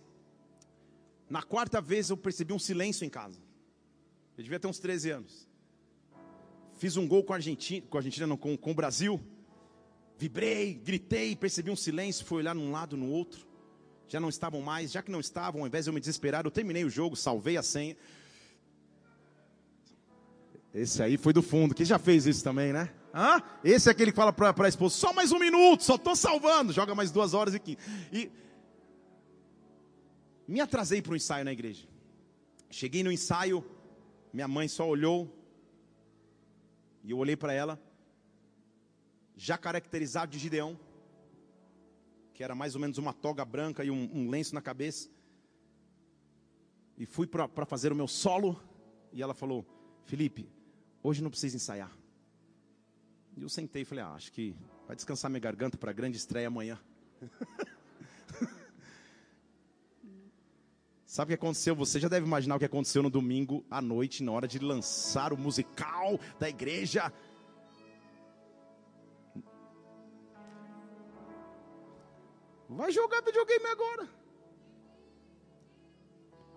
Na 1.30 1.42
quarta 1.42 1.82
vez 1.82 2.10
eu 2.10 2.18
percebi 2.18 2.54
um 2.54 2.60
silêncio 2.60 3.06
em 3.06 3.10
casa. 3.10 3.40
Eu 4.38 4.44
devia 4.44 4.60
ter 4.60 4.68
uns 4.68 4.80
13 4.80 5.12
anos. 5.12 5.48
Fiz 6.78 6.98
um 6.98 7.08
gol 7.08 7.24
com 7.24 7.34
a 7.34 7.38
Argentina, 7.38 7.86
com 7.90 7.98
a 7.98 8.00
Argentina 8.00 8.28
não, 8.28 8.38
com, 8.38 8.58
com 8.58 8.72
o 8.72 8.76
Brasil. 8.76 9.20
Vibrei, 10.18 10.74
gritei, 10.74 11.36
percebi 11.36 11.72
um 11.72 11.76
silêncio, 11.76 12.26
fui 12.26 12.40
olhar 12.40 12.54
num 12.54 12.72
lado, 12.72 12.98
no 12.98 13.10
outro. 13.10 13.48
Já 14.08 14.20
não 14.20 14.30
estavam 14.30 14.62
mais, 14.62 14.92
já 14.92 15.02
que 15.02 15.12
não 15.12 15.20
estavam, 15.20 15.62
ao 15.62 15.68
invés 15.68 15.86
de 15.86 15.90
eu 15.90 15.94
me 15.94 16.00
desesperar, 16.00 16.46
eu 16.46 16.52
terminei 16.52 16.84
o 16.86 16.90
jogo, 16.90 17.16
salvei 17.16 17.58
a 17.58 17.64
senha. 17.64 17.96
Esse 20.74 21.02
aí 21.02 21.18
foi 21.18 21.34
do 21.34 21.42
fundo, 21.42 21.74
quem 21.74 21.86
já 21.86 21.98
fez 21.98 22.26
isso 22.26 22.44
também, 22.44 22.74
né? 22.74 22.94
Hã? 23.14 23.42
Esse 23.64 23.88
é 23.88 23.92
aquele 23.94 24.12
que 24.12 24.16
fala 24.18 24.34
para 24.34 24.54
a 24.66 24.68
esposa, 24.68 24.94
só 24.96 25.14
mais 25.14 25.32
um 25.32 25.40
minuto, 25.40 25.84
só 25.84 25.96
estou 25.96 26.16
salvando, 26.16 26.74
joga 26.74 26.94
mais 26.94 27.12
duas 27.12 27.34
horas 27.34 27.54
e 27.56 27.60
quinze. 27.60 27.78
E 28.12 28.30
me 30.48 30.60
atrasei 30.60 31.02
para 31.02 31.14
o 31.14 31.16
ensaio 31.16 31.46
na 31.46 31.54
igreja. 31.54 31.88
Cheguei 32.70 33.04
no 33.04 33.12
ensaio, 33.12 33.66
minha 34.34 34.48
mãe 34.48 34.68
só 34.68 34.88
olhou, 34.88 35.34
e 37.04 37.12
eu 37.12 37.18
olhei 37.18 37.38
para 37.38 37.54
ela, 37.54 37.82
já 39.38 39.58
caracterizado 39.58 40.32
de 40.32 40.38
Gideão, 40.38 40.78
que 42.36 42.44
era 42.44 42.54
mais 42.54 42.76
ou 42.76 42.82
menos 42.82 42.98
uma 42.98 43.14
toga 43.14 43.46
branca 43.46 43.84
e 43.84 43.90
um, 43.90 44.10
um 44.14 44.30
lenço 44.30 44.54
na 44.54 44.62
cabeça. 44.62 45.10
E 46.98 47.06
fui 47.06 47.26
para 47.26 47.66
fazer 47.66 47.94
o 47.94 47.96
meu 47.96 48.10
solo, 48.10 48.62
e 49.14 49.22
ela 49.22 49.34
falou: 49.34 49.66
Felipe, 50.04 50.48
hoje 51.02 51.24
não 51.24 51.30
precisa 51.30 51.56
ensaiar. 51.56 51.92
E 53.38 53.42
eu 53.42 53.48
sentei 53.48 53.84
e 53.84 53.86
falei: 53.86 54.04
ah, 54.04 54.12
acho 54.12 54.34
que 54.34 54.54
vai 54.86 54.98
descansar 54.98 55.32
minha 55.32 55.40
garganta 55.40 55.78
para 55.78 55.92
a 55.92 55.94
grande 55.94 56.18
estreia 56.18 56.48
amanhã. 56.48 56.78
Sabe 61.06 61.34
o 61.34 61.38
que 61.38 61.42
aconteceu? 61.42 61.74
Você 61.76 61.98
já 61.98 62.10
deve 62.10 62.26
imaginar 62.26 62.58
o 62.58 62.60
que 62.60 62.66
aconteceu 62.66 63.02
no 63.02 63.10
domingo 63.10 63.64
à 63.72 63.82
noite, 63.82 64.22
na 64.22 64.34
hora 64.34 64.50
de 64.50 64.60
lançar 64.60 65.32
o 65.32 65.38
musical 65.38 66.20
da 66.38 66.50
igreja. 66.50 67.14
Vai 72.70 72.92
jogar 72.92 73.22
videogame 73.22 73.66
agora. 73.68 74.10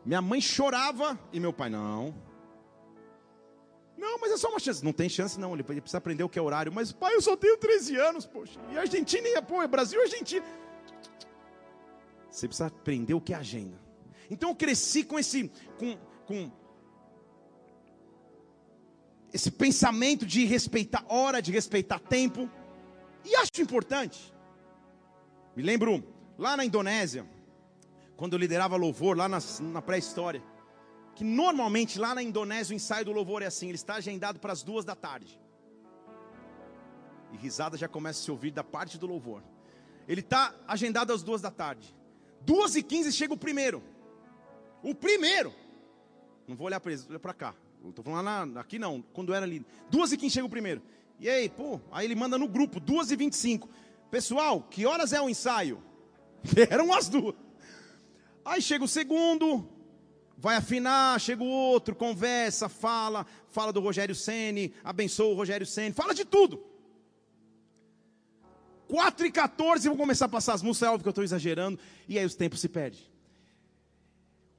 Minha 0.05 0.23
mãe 0.23 0.41
chorava 0.41 1.19
e 1.33 1.39
meu 1.39 1.53
pai, 1.53 1.69
não. 1.69 2.15
Não, 3.97 4.19
mas 4.21 4.33
é 4.33 4.37
só 4.37 4.49
uma 4.49 4.61
chance. 4.61 4.85
Não 4.85 4.93
tem 4.93 5.09
chance, 5.09 5.39
não. 5.39 5.53
Ele 5.55 5.63
precisa 5.63 5.99
aprender 5.99 6.23
o 6.23 6.29
que 6.29 6.39
é 6.39 6.43
horário. 6.43 6.73
Mas, 6.73 6.93
pai, 6.93 7.15
eu 7.15 7.21
só 7.21 7.37
tenho 7.37 7.59
13 7.59 7.97
anos, 7.97 8.25
poxa. 8.25 8.59
E 8.71 8.79
Argentina, 8.79 9.29
e, 9.29 9.43
pô, 9.43 9.61
é 9.61 9.67
Brasil 9.67 10.01
e 10.01 10.05
Argentina. 10.05 10.47
Você 12.31 12.47
precisa 12.47 12.69
aprender 12.69 13.15
o 13.15 13.21
que 13.21 13.35
é 13.35 13.37
agenda. 13.37 13.79
Então 14.31 14.51
eu 14.51 14.55
cresci 14.55 15.03
com 15.03 15.19
esse, 15.19 15.51
com, 15.79 15.99
com 16.27 16.51
esse 19.33 19.51
pensamento 19.51 20.25
de 20.25 20.45
respeitar 20.45 21.05
hora, 21.09 21.43
de 21.43 21.51
respeitar 21.51 21.99
tempo. 21.99 22.49
E 23.25 23.35
acho 23.35 23.61
importante. 23.61 24.33
Me 25.59 25.65
lembro 25.65 26.05
lá 26.39 26.57
na 26.57 26.65
Indonésia, 26.65 27.29
quando 28.17 28.35
eu 28.35 28.39
liderava 28.39 28.77
louvor, 28.77 29.17
lá 29.17 29.29
na, 29.29 29.41
na 29.61 29.83
pré-história, 29.83 30.41
que 31.17 31.25
normalmente 31.25 31.99
lá 31.99 32.15
na 32.15 32.23
Indonésia 32.23 32.73
o 32.73 32.77
ensaio 32.77 33.05
do 33.05 33.11
louvor 33.11 33.43
é 33.43 33.47
assim, 33.47 33.67
ele 33.67 33.75
está 33.75 33.97
agendado 33.97 34.39
para 34.39 34.53
as 34.53 34.63
duas 34.63 34.85
da 34.85 34.95
tarde. 34.95 35.37
E 37.33 37.37
risada 37.37 37.77
já 37.77 37.89
começa 37.89 38.21
a 38.21 38.23
se 38.23 38.31
ouvir 38.31 38.53
da 38.53 38.63
parte 38.63 38.99
do 38.99 39.09
louvor. 39.09 39.43
Ele 40.07 40.21
está 40.21 40.55
agendado 40.69 41.13
às 41.13 41.25
duas 41.25 41.43
da 41.43 41.51
tarde. 41.51 41.93
Duas 42.43 42.77
e 42.77 42.83
quinze 42.85 43.11
chega 43.11 43.35
o 43.35 43.37
primeiro. 43.37 43.83
O 44.81 44.95
primeiro. 44.95 45.53
Não 46.47 46.55
vou 46.55 46.69
olhar 46.69 46.79
para 46.79 46.93
eles, 46.93 47.05
olha 47.11 47.19
para 47.19 47.35
cá. 47.35 47.53
Estou 47.85 48.05
falando 48.05 48.25
lá, 48.25 48.61
aqui 48.61 48.79
não, 48.79 49.03
quando 49.13 49.35
era 49.35 49.45
ali. 49.45 49.67
Duas 49.91 50.13
e 50.13 50.17
quem 50.17 50.31
chega 50.31 50.47
o 50.47 50.51
primeiro. 50.51 50.81
E 51.19 51.29
aí, 51.29 51.49
pô, 51.49 51.81
aí 51.91 52.07
ele 52.07 52.15
manda 52.15 52.39
no 52.39 52.47
grupo, 52.47 52.79
duas 52.79 53.11
e 53.11 53.17
vinte 53.17 53.33
e 53.33 53.37
cinco. 53.37 53.69
Pessoal, 54.11 54.63
que 54.63 54.87
horas 54.87 55.13
é 55.13 55.21
o 55.21 55.29
ensaio? 55.29 55.83
Eram 56.71 56.93
as 56.93 57.09
duas. 57.09 57.35
Aí 58.45 58.63
chega 58.63 58.85
o 58.85 58.89
segundo, 58.89 59.69
vai 60.37 60.57
afinar, 60.57 61.21
chega 61.21 61.43
o 61.43 61.49
outro, 61.49 61.95
conversa, 61.95 62.69
fala, 62.69 63.27
fala 63.51 63.73
do 63.73 63.81
Rogério 63.81 64.15
Ceni, 64.15 64.73
abençoa 64.83 65.33
o 65.33 65.35
Rogério 65.35 65.67
Ceni, 65.67 65.93
fala 65.93 66.15
de 66.15 66.25
tudo. 66.25 66.65
4 68.87 69.27
e 69.27 69.31
14, 69.31 69.89
vou 69.89 69.99
começar 69.99 70.25
a 70.25 70.29
passar 70.29 70.55
as 70.55 70.63
músicas, 70.63 70.89
é 70.89 70.91
óbvio 70.91 71.03
que 71.03 71.09
eu 71.09 71.11
estou 71.11 71.25
exagerando, 71.25 71.79
e 72.09 72.19
aí 72.19 72.25
os 72.25 72.35
tempos 72.35 72.61
se 72.61 72.69
perdem. 72.69 73.01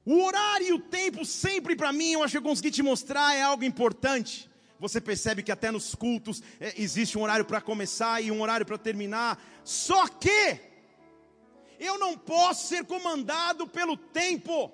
O 0.04 0.22
horário 0.22 0.66
e 0.68 0.72
o 0.72 0.78
tempo 0.78 1.24
sempre 1.24 1.74
para 1.74 1.92
mim, 1.92 2.12
eu 2.12 2.22
acho 2.22 2.32
que 2.32 2.38
eu 2.38 2.42
consegui 2.42 2.70
te 2.70 2.82
mostrar, 2.82 3.34
é 3.34 3.42
algo 3.42 3.64
importante. 3.64 4.49
Você 4.80 4.98
percebe 4.98 5.42
que 5.42 5.52
até 5.52 5.70
nos 5.70 5.94
cultos 5.94 6.42
é, 6.58 6.72
existe 6.80 7.18
um 7.18 7.22
horário 7.22 7.44
para 7.44 7.60
começar 7.60 8.22
e 8.22 8.30
um 8.30 8.40
horário 8.40 8.64
para 8.64 8.78
terminar. 8.78 9.38
Só 9.62 10.08
que 10.08 10.58
eu 11.78 11.98
não 11.98 12.16
posso 12.16 12.68
ser 12.68 12.84
comandado 12.86 13.66
pelo 13.66 13.94
tempo. 13.94 14.72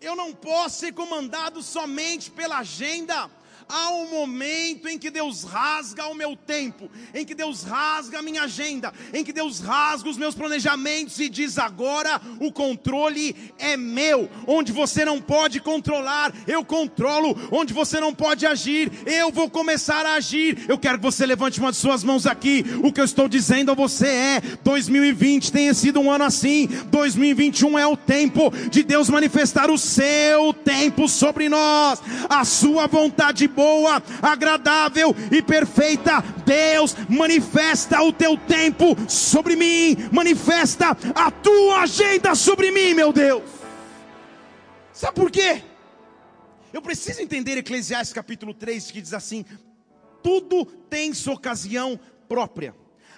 Eu 0.00 0.14
não 0.14 0.32
posso 0.32 0.78
ser 0.78 0.94
comandado 0.94 1.60
somente 1.60 2.30
pela 2.30 2.58
agenda. 2.58 3.28
Há 3.72 3.90
um 3.90 4.10
momento 4.10 4.88
em 4.88 4.98
que 4.98 5.10
Deus 5.10 5.44
rasga 5.44 6.06
o 6.08 6.14
meu 6.14 6.34
tempo, 6.34 6.90
em 7.14 7.24
que 7.24 7.36
Deus 7.36 7.62
rasga 7.62 8.18
a 8.18 8.22
minha 8.22 8.42
agenda, 8.42 8.92
em 9.14 9.22
que 9.22 9.32
Deus 9.32 9.60
rasga 9.60 10.08
os 10.08 10.18
meus 10.18 10.34
planejamentos 10.34 11.20
e 11.20 11.28
diz: 11.28 11.56
agora 11.56 12.20
o 12.40 12.50
controle 12.50 13.36
é 13.60 13.76
meu. 13.76 14.28
Onde 14.44 14.72
você 14.72 15.04
não 15.04 15.20
pode 15.20 15.60
controlar, 15.60 16.34
eu 16.48 16.64
controlo. 16.64 17.38
Onde 17.52 17.72
você 17.72 18.00
não 18.00 18.12
pode 18.12 18.44
agir, 18.44 18.90
eu 19.06 19.30
vou 19.30 19.48
começar 19.48 20.04
a 20.04 20.14
agir. 20.14 20.64
Eu 20.68 20.76
quero 20.76 20.98
que 20.98 21.04
você 21.04 21.24
levante 21.24 21.60
uma 21.60 21.70
de 21.70 21.76
suas 21.76 22.02
mãos 22.02 22.26
aqui. 22.26 22.64
O 22.82 22.92
que 22.92 23.00
eu 23.00 23.04
estou 23.04 23.28
dizendo 23.28 23.70
a 23.70 23.74
você 23.74 24.08
é: 24.08 24.42
2020 24.64 25.52
tenha 25.52 25.74
sido 25.74 26.00
um 26.00 26.10
ano 26.10 26.24
assim, 26.24 26.66
2021 26.90 27.78
é 27.78 27.86
o 27.86 27.96
tempo 27.96 28.52
de 28.68 28.82
Deus 28.82 29.08
manifestar 29.08 29.70
o 29.70 29.78
seu 29.78 30.52
tempo 30.52 31.08
sobre 31.08 31.48
nós, 31.48 32.02
a 32.28 32.44
sua 32.44 32.88
vontade 32.88 33.46
boa 33.46 33.59
boa, 33.60 34.02
agradável 34.22 35.14
e 35.30 35.42
perfeita. 35.42 36.22
Deus, 36.46 36.96
manifesta 37.10 38.02
o 38.02 38.10
teu 38.10 38.38
tempo 38.38 38.96
sobre 39.06 39.54
mim, 39.54 39.96
manifesta 40.10 40.96
a 41.14 41.30
tua 41.30 41.82
agenda 41.82 42.34
sobre 42.34 42.70
mim, 42.70 42.94
meu 42.94 43.12
Deus. 43.12 43.42
Sabe 44.94 45.14
por 45.14 45.30
quê? 45.30 45.62
Eu 46.72 46.80
preciso 46.80 47.20
entender 47.20 47.58
Eclesiastes 47.58 48.14
capítulo 48.14 48.54
3, 48.54 48.90
que 48.90 49.02
diz 49.02 49.12
assim: 49.12 49.44
tudo 50.22 50.64
tem 50.64 51.12
sua 51.12 51.34
ocasião 51.34 52.00
própria, 52.26 52.74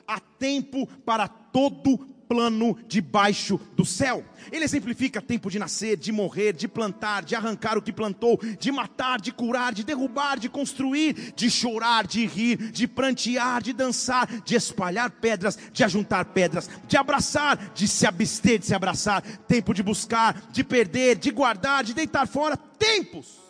há 0.07 0.19
tempo 0.19 0.89
para 1.05 1.29
todo 1.29 2.12
plano 2.33 2.79
debaixo 2.89 3.61
do 3.77 3.85
céu. 3.85 4.25
Ele 4.51 4.65
exemplifica 4.65 5.21
tempo 5.21 5.51
de 5.51 5.59
nascer, 5.59 5.99
de 5.99 6.11
morrer, 6.11 6.55
de 6.55 6.67
plantar, 6.67 7.23
de 7.23 7.35
arrancar 7.35 7.77
o 7.77 7.83
que 7.83 7.93
plantou, 7.93 8.41
de 8.59 8.73
matar, 8.73 9.21
de 9.21 9.31
curar, 9.31 9.75
de 9.75 9.85
derrubar, 9.85 10.39
de 10.39 10.49
construir, 10.49 11.35
de 11.37 11.51
chorar, 11.51 12.07
de 12.07 12.25
rir, 12.25 12.57
de 12.57 12.89
prantear, 12.89 13.63
de 13.63 13.75
dançar, 13.75 14.27
de 14.41 14.55
espalhar 14.55 15.11
pedras, 15.11 15.59
de 15.71 15.85
ajuntar 15.85 16.25
pedras, 16.25 16.71
de 16.89 16.97
abraçar, 16.97 17.73
de 17.75 17.87
se 17.87 18.07
abster 18.07 18.59
de 18.59 18.67
se 18.67 18.75
abraçar, 18.75 19.23
tempo 19.47 19.75
de 19.75 19.83
buscar, 19.83 20.49
de 20.51 20.65
perder, 20.65 21.17
de 21.17 21.31
guardar, 21.31 21.85
de 21.85 21.93
deitar 21.93 22.27
fora, 22.27 22.57
tempos. 22.57 23.43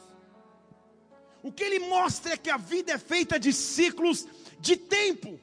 O 1.41 1.53
que 1.53 1.63
ele 1.63 1.79
mostra 1.79 2.33
é 2.33 2.37
que 2.37 2.51
a 2.51 2.57
vida 2.57 2.93
é 2.93 2.99
feita 2.99 3.39
de 3.39 3.53
ciclos 3.53 4.27
de 4.61 4.77
tempo 4.77 5.39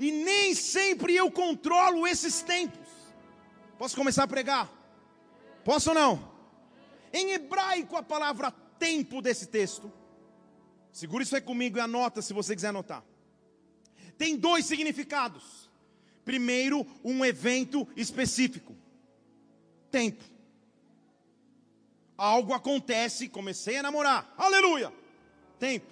e 0.00 0.10
nem 0.10 0.52
sempre 0.56 1.14
eu 1.14 1.30
controlo 1.30 2.04
esses 2.08 2.42
tempos. 2.42 2.88
Posso 3.78 3.94
começar 3.94 4.24
a 4.24 4.28
pregar? 4.28 4.68
Posso 5.64 5.90
ou 5.90 5.94
não? 5.94 6.32
Em 7.12 7.30
hebraico, 7.30 7.96
a 7.96 8.02
palavra 8.02 8.50
tempo 8.50 9.22
desse 9.22 9.46
texto 9.46 9.92
Segura 10.92 11.22
isso 11.22 11.34
aí 11.34 11.40
comigo 11.40 11.78
e 11.78 11.80
anota 11.80 12.20
se 12.20 12.32
você 12.32 12.54
quiser 12.54 12.68
anotar. 12.68 13.04
Tem 14.18 14.36
dois 14.36 14.66
significados. 14.66 15.70
Primeiro, 16.24 16.86
um 17.02 17.24
evento 17.24 17.86
específico. 17.96 18.76
Tempo. 19.90 20.22
Algo 22.16 22.52
acontece, 22.52 23.28
comecei 23.28 23.78
a 23.78 23.82
namorar. 23.82 24.34
Aleluia. 24.36 24.92
Tempo. 25.58 25.86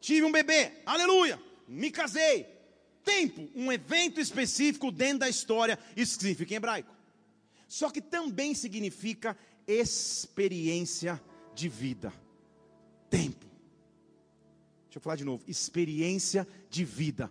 Tive 0.00 0.24
um 0.24 0.32
bebê. 0.32 0.72
Aleluia. 0.84 1.40
Me 1.66 1.90
casei. 1.90 2.59
Tempo, 3.04 3.48
um 3.54 3.72
evento 3.72 4.20
específico 4.20 4.90
dentro 4.90 5.20
da 5.20 5.28
história, 5.28 5.78
isso 5.96 6.14
significa 6.14 6.52
em 6.52 6.56
hebraico. 6.56 6.94
Só 7.66 7.88
que 7.90 8.00
também 8.00 8.54
significa 8.54 9.36
experiência 9.66 11.20
de 11.54 11.68
vida. 11.68 12.12
Tempo. 13.08 13.46
Deixa 14.84 14.98
eu 14.98 15.00
falar 15.00 15.16
de 15.16 15.24
novo. 15.24 15.44
Experiência 15.46 16.46
de 16.68 16.84
vida. 16.84 17.30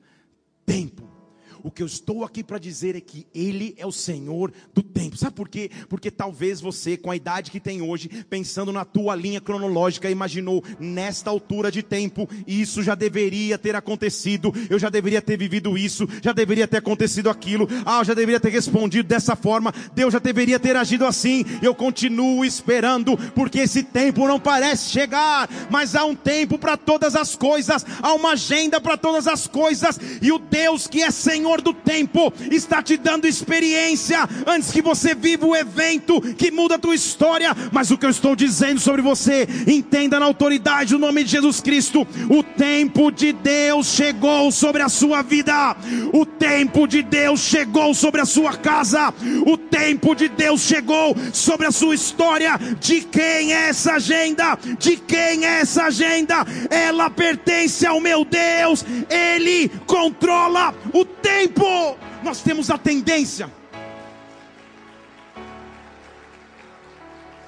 Tempo. 0.66 1.19
O 1.64 1.72
que 1.72 1.82
eu 1.84 1.88
estou 1.88 2.24
aqui 2.24 2.44
para 2.44 2.58
dizer 2.58 2.96
é 2.96 3.02
que 3.02 3.28
Ele 3.34 3.76
é 3.78 3.86
o 3.86 3.92
Senhor 3.92 4.52
do 4.74 4.82
tempo. 4.82 5.18
Sabe 5.18 5.36
por 5.36 5.50
quê? 5.50 5.70
Porque 5.88 6.10
talvez 6.12 6.62
você, 6.62 6.98
com 6.98 7.12
a 7.12 7.16
idade 7.16 7.52
que 7.52 7.60
tem 7.60 7.82
hoje, 7.82 8.10
pensando 8.30 8.72
na 8.72 8.86
tua 8.86 9.16
linha 9.16 9.42
cronológica, 9.42 10.10
imaginou 10.10 10.64
nesta 10.80 11.30
altura 11.30 11.72
de 11.72 11.84
tempo, 11.84 12.30
isso 12.48 12.84
já 12.84 12.96
deveria 12.96 13.58
ter 13.58 13.76
acontecido, 13.76 14.54
eu 14.70 14.80
já 14.80 14.90
deveria 14.90 15.22
ter 15.22 15.38
vivido 15.38 15.78
isso, 15.78 16.08
já 16.22 16.32
deveria 16.32 16.68
ter 16.68 16.78
acontecido 16.78 17.30
aquilo, 17.30 17.68
ah, 17.86 18.00
eu 18.00 18.06
já 18.06 18.14
deveria 18.14 18.40
ter 18.40 18.50
respondido 18.50 19.08
dessa 19.08 19.36
forma, 19.36 19.74
Deus 19.94 20.14
já 20.14 20.20
deveria 20.20 20.60
ter 20.60 20.76
agido 20.76 21.06
assim. 21.06 21.46
Eu 21.62 21.74
continuo 21.74 22.46
esperando, 22.46 23.18
porque 23.34 23.60
esse 23.60 23.84
tempo 23.84 24.28
não 24.28 24.40
parece 24.40 24.90
chegar, 24.90 25.50
mas 25.70 25.96
há 25.96 26.06
um 26.06 26.16
tempo 26.16 26.58
para 26.58 26.78
todas 26.78 27.16
as 27.16 27.36
coisas, 27.36 27.86
há 28.02 28.14
uma 28.14 28.32
agenda 28.32 28.80
para 28.80 28.98
todas 28.98 29.28
as 29.28 29.48
coisas, 29.48 30.00
e 30.22 30.32
o 30.32 30.40
Deus 30.40 30.88
que 30.88 31.02
é 31.02 31.12
Senhor 31.12 31.49
Senhor 31.50 31.62
do 31.62 31.74
tempo 31.74 32.32
está 32.52 32.84
te 32.84 32.96
dando 32.96 33.26
experiência 33.26 34.20
antes 34.46 34.72
que 34.72 34.84
você 34.84 35.16
viva 35.16 35.48
o 35.48 35.56
evento 35.56 36.22
que 36.36 36.52
muda 36.52 36.76
a 36.76 36.80
tua 36.80 36.94
história. 36.94 37.56
Mas 37.72 37.90
o 37.90 37.98
que 37.98 38.06
eu 38.06 38.12
estou 38.12 38.36
dizendo 38.36 38.80
sobre 38.80 39.02
você, 39.02 39.48
entenda 39.66 40.20
na 40.20 40.28
autoridade 40.28 40.94
do 40.94 41.00
nome 41.00 41.24
de 41.24 41.32
Jesus 41.32 41.60
Cristo: 41.60 42.08
o 42.30 42.44
tempo 42.44 43.10
de 43.10 43.34
Deus 43.34 43.88
chegou 43.88 44.52
sobre 44.52 44.84
a 44.84 44.90
sua 44.90 45.24
vida, 45.24 45.76
o 46.14 46.24
tempo 46.24 46.88
de 46.88 47.02
Deus 47.02 47.40
chegou 47.40 47.96
sobre 47.96 48.22
a 48.22 48.26
sua 48.26 48.56
casa, 48.56 49.12
o 49.48 49.58
tempo 49.58 50.14
de 50.14 50.30
Deus 50.30 50.62
chegou 50.62 51.16
sobre 51.34 51.66
a 51.66 51.72
sua 51.72 51.96
história. 51.96 52.60
De 52.80 53.02
quem 53.02 53.54
é 53.54 53.70
essa 53.70 53.94
agenda? 53.94 54.56
De 54.78 54.98
quem 54.98 55.48
é 55.48 55.62
essa 55.62 55.86
agenda? 55.86 56.46
Ela 56.70 57.10
pertence 57.10 57.88
ao 57.88 58.00
meu 58.00 58.24
Deus, 58.24 58.86
Ele 59.10 59.68
controla 59.88 60.76
o 60.94 61.04
tempo 61.04 61.39
tempo, 61.40 61.98
nós 62.22 62.42
temos 62.42 62.70
a 62.70 62.78
tendência. 62.78 63.50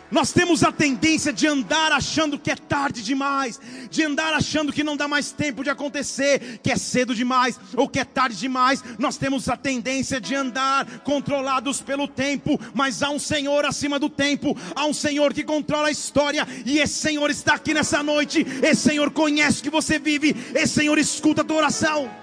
Nós 0.09 0.31
temos 0.33 0.61
a 0.61 0.73
tendência 0.73 1.31
de 1.31 1.47
andar 1.47 1.93
achando 1.93 2.37
que 2.37 2.51
é 2.51 2.55
tarde 2.55 3.01
demais, 3.01 3.59
de 3.89 4.03
andar 4.03 4.33
achando 4.33 4.71
que 4.73 4.83
não 4.83 4.97
dá 4.97 5.07
mais 5.07 5.31
tempo 5.31 5.63
de 5.63 5.69
acontecer, 5.69 6.59
que 6.61 6.69
é 6.69 6.75
cedo 6.75 7.15
demais 7.15 7.57
ou 7.75 7.87
que 7.87 7.99
é 7.99 8.03
tarde 8.03 8.35
demais. 8.35 8.83
Nós 8.97 9.17
temos 9.17 9.47
a 9.47 9.55
tendência 9.55 10.19
de 10.19 10.35
andar 10.35 10.85
controlados 10.99 11.81
pelo 11.81 12.07
tempo, 12.07 12.59
mas 12.73 13.01
há 13.01 13.09
um 13.09 13.19
Senhor 13.19 13.65
acima 13.65 13.97
do 13.99 14.09
tempo, 14.09 14.55
há 14.75 14.85
um 14.85 14.93
Senhor 14.93 15.33
que 15.33 15.43
controla 15.43 15.87
a 15.87 15.91
história, 15.91 16.47
e 16.65 16.79
esse 16.79 16.95
Senhor 16.95 17.29
está 17.29 17.55
aqui 17.55 17.73
nessa 17.73 18.03
noite. 18.03 18.45
Esse 18.61 18.89
Senhor 18.89 19.11
conhece 19.11 19.59
o 19.59 19.63
que 19.63 19.69
você 19.69 19.97
vive, 19.97 20.35
esse 20.53 20.73
Senhor 20.75 20.97
escuta 20.97 21.41
a 21.41 21.45
tua 21.45 21.57
oração. 21.57 22.20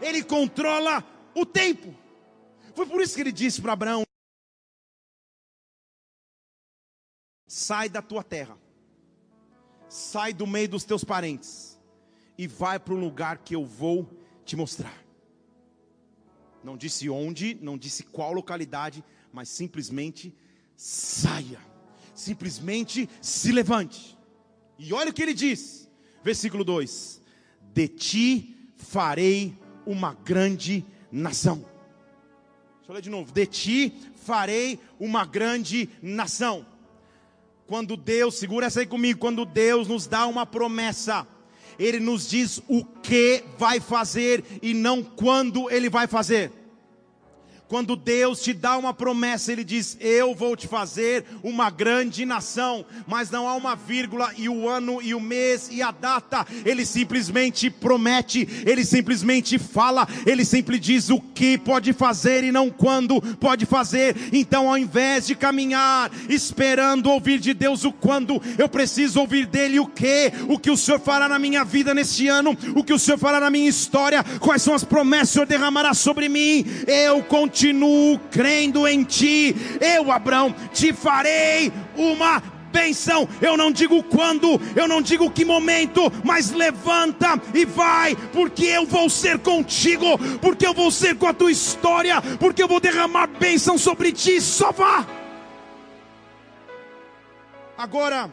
Ele 0.00 0.22
controla 0.22 1.04
o 1.34 1.44
tempo. 1.44 1.94
Foi 2.74 2.86
por 2.86 3.00
isso 3.00 3.14
que 3.14 3.20
ele 3.20 3.32
disse 3.32 3.60
para 3.60 3.72
Abraão: 3.72 4.02
Sai 7.46 7.88
da 7.88 8.00
tua 8.00 8.22
terra, 8.22 8.56
sai 9.88 10.32
do 10.32 10.46
meio 10.46 10.68
dos 10.68 10.84
teus 10.84 11.02
parentes, 11.02 11.80
e 12.36 12.46
vai 12.46 12.78
para 12.78 12.94
o 12.94 12.98
lugar 12.98 13.38
que 13.38 13.54
eu 13.54 13.64
vou 13.64 14.08
te 14.44 14.54
mostrar. 14.54 14.94
Não 16.62 16.76
disse 16.76 17.08
onde, 17.08 17.56
não 17.60 17.78
disse 17.78 18.02
qual 18.02 18.32
localidade, 18.32 19.04
mas 19.32 19.48
simplesmente 19.48 20.34
saia, 20.76 21.60
simplesmente 22.14 23.08
se 23.20 23.50
levante. 23.52 24.18
E 24.78 24.92
olha 24.92 25.10
o 25.10 25.12
que 25.12 25.22
ele 25.22 25.34
diz, 25.34 25.90
versículo 26.22 26.64
2: 26.64 27.20
De 27.72 27.88
ti 27.88 28.72
farei 28.76 29.58
uma 29.88 30.14
grande 30.24 30.84
nação. 31.10 31.56
Deixa 31.56 32.90
eu 32.90 32.94
ler 32.94 33.02
de 33.02 33.10
novo. 33.10 33.32
De 33.32 33.46
ti 33.46 33.94
farei 34.14 34.78
uma 35.00 35.24
grande 35.24 35.88
nação. 36.02 36.66
Quando 37.66 37.96
Deus, 37.96 38.36
segura 38.38 38.66
essa 38.66 38.80
aí 38.80 38.86
comigo, 38.86 39.18
quando 39.18 39.46
Deus 39.46 39.88
nos 39.88 40.06
dá 40.06 40.26
uma 40.26 40.44
promessa, 40.44 41.26
Ele 41.78 41.98
nos 41.98 42.28
diz 42.28 42.62
o 42.68 42.84
que 42.84 43.42
vai 43.58 43.80
fazer 43.80 44.44
e 44.62 44.74
não 44.74 45.02
quando 45.02 45.70
Ele 45.70 45.88
vai 45.88 46.06
fazer. 46.06 46.52
Quando 47.68 47.96
Deus 47.96 48.40
te 48.42 48.54
dá 48.54 48.78
uma 48.78 48.94
promessa, 48.94 49.52
Ele 49.52 49.62
diz: 49.62 49.98
Eu 50.00 50.34
vou 50.34 50.56
te 50.56 50.66
fazer 50.66 51.26
uma 51.42 51.68
grande 51.68 52.24
nação, 52.24 52.84
mas 53.06 53.30
não 53.30 53.46
há 53.46 53.54
uma 53.54 53.76
vírgula 53.76 54.32
e 54.38 54.48
o 54.48 54.66
ano 54.66 55.02
e 55.02 55.14
o 55.14 55.20
mês 55.20 55.68
e 55.70 55.82
a 55.82 55.90
data. 55.90 56.46
Ele 56.64 56.86
simplesmente 56.86 57.68
promete, 57.68 58.48
Ele 58.64 58.86
simplesmente 58.86 59.58
fala, 59.58 60.08
Ele 60.24 60.46
sempre 60.46 60.78
diz 60.78 61.10
o 61.10 61.20
que 61.20 61.58
pode 61.58 61.92
fazer 61.92 62.42
e 62.42 62.50
não 62.50 62.70
quando 62.70 63.20
pode 63.36 63.66
fazer. 63.66 64.16
Então, 64.32 64.70
ao 64.70 64.78
invés 64.78 65.26
de 65.26 65.34
caminhar 65.34 66.10
esperando 66.26 67.10
ouvir 67.10 67.38
de 67.38 67.52
Deus 67.52 67.84
o 67.84 67.92
quando, 67.92 68.40
eu 68.56 68.68
preciso 68.70 69.20
ouvir 69.20 69.44
dele 69.44 69.78
o 69.78 69.86
que, 69.86 70.32
o 70.48 70.58
que 70.58 70.70
o 70.70 70.76
Senhor 70.76 71.00
fará 71.00 71.28
na 71.28 71.38
minha 71.38 71.64
vida 71.64 71.92
neste 71.92 72.28
ano, 72.28 72.56
o 72.74 72.82
que 72.82 72.94
o 72.94 72.98
Senhor 72.98 73.18
fará 73.18 73.38
na 73.38 73.50
minha 73.50 73.68
história, 73.68 74.24
quais 74.40 74.62
são 74.62 74.72
as 74.72 74.84
promessas 74.84 75.28
que 75.28 75.32
o 75.32 75.34
Senhor 75.34 75.46
derramará 75.46 75.92
sobre 75.92 76.30
mim. 76.30 76.64
Eu 76.86 77.22
continuo 77.24 77.57
continuo 77.58 78.20
crendo 78.30 78.86
em 78.86 79.02
ti. 79.02 79.52
Eu, 79.80 80.12
Abraão, 80.12 80.54
te 80.72 80.92
farei 80.92 81.72
uma 81.96 82.40
bênção. 82.70 83.28
Eu 83.42 83.56
não 83.56 83.72
digo 83.72 84.00
quando, 84.04 84.60
eu 84.76 84.86
não 84.86 85.02
digo 85.02 85.28
que 85.28 85.44
momento, 85.44 86.02
mas 86.22 86.52
levanta 86.52 87.30
e 87.52 87.64
vai, 87.64 88.14
porque 88.32 88.64
eu 88.64 88.86
vou 88.86 89.10
ser 89.10 89.40
contigo, 89.40 90.16
porque 90.40 90.64
eu 90.64 90.72
vou 90.72 90.88
ser 90.92 91.16
com 91.16 91.26
a 91.26 91.34
tua 91.34 91.50
história, 91.50 92.22
porque 92.38 92.62
eu 92.62 92.68
vou 92.68 92.78
derramar 92.78 93.26
bênção 93.26 93.76
sobre 93.76 94.12
ti. 94.12 94.40
Só 94.40 94.70
vá. 94.70 95.04
Agora, 97.76 98.30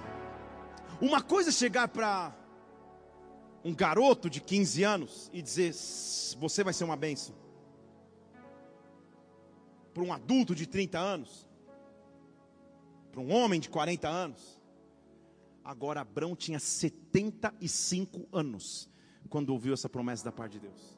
uma 1.01 1.19
coisa 1.19 1.49
é 1.49 1.53
chegar 1.53 1.88
para 1.88 2.31
um 3.63 3.73
garoto 3.73 4.29
de 4.29 4.39
15 4.39 4.83
anos 4.83 5.31
e 5.33 5.41
dizer: 5.41 5.73
Você 6.39 6.63
vai 6.63 6.73
ser 6.73 6.83
uma 6.83 6.95
bênção 6.95 7.44
para 9.95 10.03
um 10.03 10.12
adulto 10.12 10.53
de 10.53 10.67
30 10.67 10.99
anos, 10.99 11.47
para 13.13 13.21
um 13.21 13.31
homem 13.31 13.62
de 13.62 13.69
40 13.69 14.10
anos. 14.10 14.62
Agora 15.63 16.01
Abraão 16.01 16.36
tinha 16.36 16.60
75 16.60 18.27
anos 18.34 18.89
quando 19.29 19.51
ouviu 19.51 19.73
essa 19.73 19.88
promessa 19.88 20.25
da 20.25 20.34
parte 20.34 20.60
de 20.60 20.67
Deus. 20.67 20.97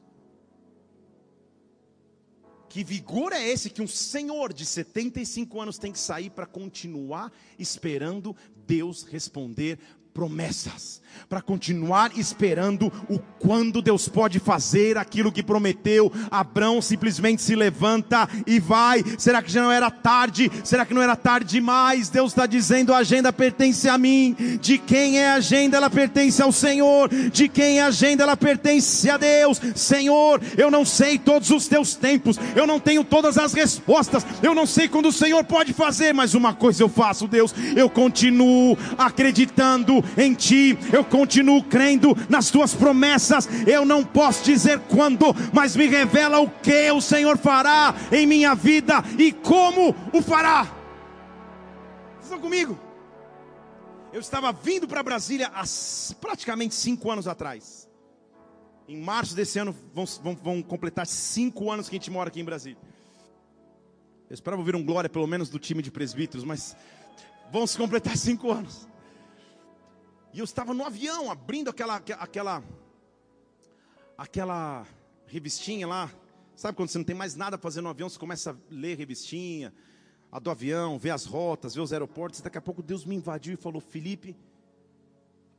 Que 2.68 2.82
vigor 2.82 3.32
é 3.32 3.40
esse 3.40 3.70
que 3.70 3.80
um 3.80 3.86
senhor 3.86 4.52
de 4.52 4.66
75 4.66 5.60
anos 5.60 5.78
tem 5.78 5.92
que 5.92 5.98
sair 5.98 6.30
para 6.30 6.44
continuar 6.44 7.32
esperando 7.56 8.34
Deus 8.66 9.04
responder 9.04 9.78
promessas, 10.18 11.00
para 11.28 11.40
continuar 11.40 12.10
esperando 12.16 12.90
o 13.08 13.20
quando 13.38 13.80
Deus 13.82 14.08
pode 14.08 14.40
fazer 14.40 14.96
aquilo 14.98 15.30
que 15.30 15.42
prometeu. 15.42 16.10
Abraão 16.30 16.82
simplesmente 16.82 17.42
se 17.42 17.54
levanta 17.54 18.28
e 18.46 18.58
vai. 18.58 19.04
Será 19.16 19.42
que 19.42 19.52
já 19.52 19.62
não 19.62 19.70
era 19.70 19.90
tarde? 19.90 20.50
Será 20.64 20.84
que 20.84 20.94
não 20.94 21.02
era 21.02 21.14
tarde 21.14 21.50
demais? 21.50 22.08
Deus 22.08 22.32
está 22.32 22.46
dizendo: 22.46 22.92
a 22.92 22.98
agenda 22.98 23.32
pertence 23.32 23.88
a 23.88 23.98
mim. 23.98 24.34
De 24.60 24.78
quem 24.78 25.18
é 25.18 25.30
a 25.30 25.34
agenda? 25.34 25.76
Ela 25.76 25.90
pertence 25.90 26.42
ao 26.42 26.50
Senhor. 26.50 27.08
De 27.08 27.48
quem 27.48 27.78
é 27.78 27.82
a 27.82 27.86
agenda? 27.86 28.24
Ela 28.24 28.36
pertence 28.36 29.08
a 29.08 29.16
Deus. 29.16 29.60
Senhor, 29.74 30.40
eu 30.56 30.70
não 30.70 30.84
sei 30.84 31.18
todos 31.18 31.50
os 31.50 31.68
teus 31.68 31.94
tempos, 31.94 32.38
eu 32.56 32.66
não 32.66 32.80
tenho 32.80 33.04
todas 33.04 33.38
as 33.38 33.52
respostas, 33.52 34.26
eu 34.42 34.54
não 34.54 34.66
sei 34.66 34.88
quando 34.88 35.06
o 35.06 35.12
Senhor 35.12 35.44
pode 35.44 35.72
fazer, 35.72 36.12
mas 36.12 36.34
uma 36.34 36.54
coisa 36.54 36.82
eu 36.82 36.88
faço, 36.88 37.28
Deus, 37.28 37.54
eu 37.76 37.88
continuo 37.88 38.76
acreditando 38.96 40.02
em 40.16 40.34
ti, 40.34 40.78
eu 40.92 41.04
continuo 41.04 41.62
crendo 41.62 42.16
nas 42.28 42.50
tuas 42.50 42.74
promessas. 42.74 43.48
Eu 43.66 43.84
não 43.84 44.04
posso 44.04 44.44
dizer 44.44 44.78
quando, 44.88 45.26
mas 45.52 45.76
me 45.76 45.86
revela 45.86 46.40
o 46.40 46.50
que 46.50 46.90
o 46.90 47.00
Senhor 47.00 47.36
fará 47.36 47.94
em 48.12 48.26
minha 48.26 48.54
vida 48.54 49.02
e 49.18 49.32
como 49.32 49.94
o 50.12 50.22
fará. 50.22 50.64
Vocês 50.64 52.24
estão 52.24 52.40
comigo? 52.40 52.78
Eu 54.12 54.20
estava 54.20 54.52
vindo 54.52 54.88
para 54.88 55.02
Brasília 55.02 55.50
há 55.54 55.64
praticamente 56.20 56.74
cinco 56.74 57.10
anos 57.10 57.28
atrás. 57.28 57.88
Em 58.88 58.96
março 58.96 59.34
desse 59.34 59.58
ano 59.58 59.76
vão, 59.94 60.06
vão, 60.22 60.34
vão, 60.34 60.62
completar 60.62 61.06
cinco 61.06 61.70
anos 61.70 61.88
que 61.88 61.96
a 61.96 61.98
gente 61.98 62.10
mora 62.10 62.28
aqui 62.28 62.40
em 62.40 62.44
Brasília. 62.44 62.78
Eu 64.30 64.34
esperava 64.34 64.62
ouvir 64.62 64.74
um 64.74 64.84
glória 64.84 65.10
pelo 65.10 65.26
menos 65.26 65.50
do 65.50 65.58
time 65.58 65.82
de 65.82 65.90
presbíteros, 65.90 66.42
mas 66.42 66.74
vão 67.52 67.66
se 67.66 67.76
completar 67.76 68.16
cinco 68.16 68.50
anos. 68.50 68.87
E 70.32 70.38
eu 70.38 70.44
estava 70.44 70.74
no 70.74 70.84
avião 70.84 71.30
abrindo 71.30 71.70
aquela 71.70 71.96
aquela 71.96 72.62
aquela 74.16 74.86
revistinha 75.26 75.86
lá. 75.86 76.10
Sabe 76.54 76.76
quando 76.76 76.88
você 76.88 76.98
não 76.98 77.04
tem 77.04 77.14
mais 77.14 77.36
nada 77.36 77.56
a 77.56 77.58
fazer 77.58 77.80
no 77.80 77.88
avião, 77.88 78.08
você 78.08 78.18
começa 78.18 78.50
a 78.50 78.56
ler 78.68 78.98
revistinha, 78.98 79.72
a 80.30 80.38
do 80.38 80.50
avião, 80.50 80.98
ver 80.98 81.10
as 81.10 81.24
rotas, 81.24 81.74
ver 81.74 81.80
os 81.80 81.92
aeroportos. 81.92 82.40
E 82.40 82.42
daqui 82.42 82.58
a 82.58 82.60
pouco 82.60 82.82
Deus 82.82 83.04
me 83.04 83.14
invadiu 83.14 83.54
e 83.54 83.56
falou: 83.56 83.80
Felipe, 83.80 84.36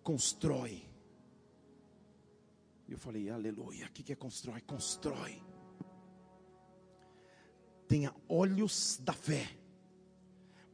constrói. 0.03 0.83
E 2.87 2.91
eu 2.91 2.97
falei: 2.97 3.29
Aleluia. 3.29 3.85
O 3.87 3.91
que 3.91 4.11
é 4.11 4.15
constrói? 4.15 4.61
Constrói. 4.61 5.41
Tenha 7.87 8.13
olhos 8.27 8.99
da 9.01 9.13
fé 9.13 9.49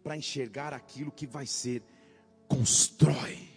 para 0.03 0.17
enxergar 0.17 0.73
aquilo 0.73 1.11
que 1.11 1.25
vai 1.25 1.45
ser. 1.45 1.81
Constrói. 2.47 3.54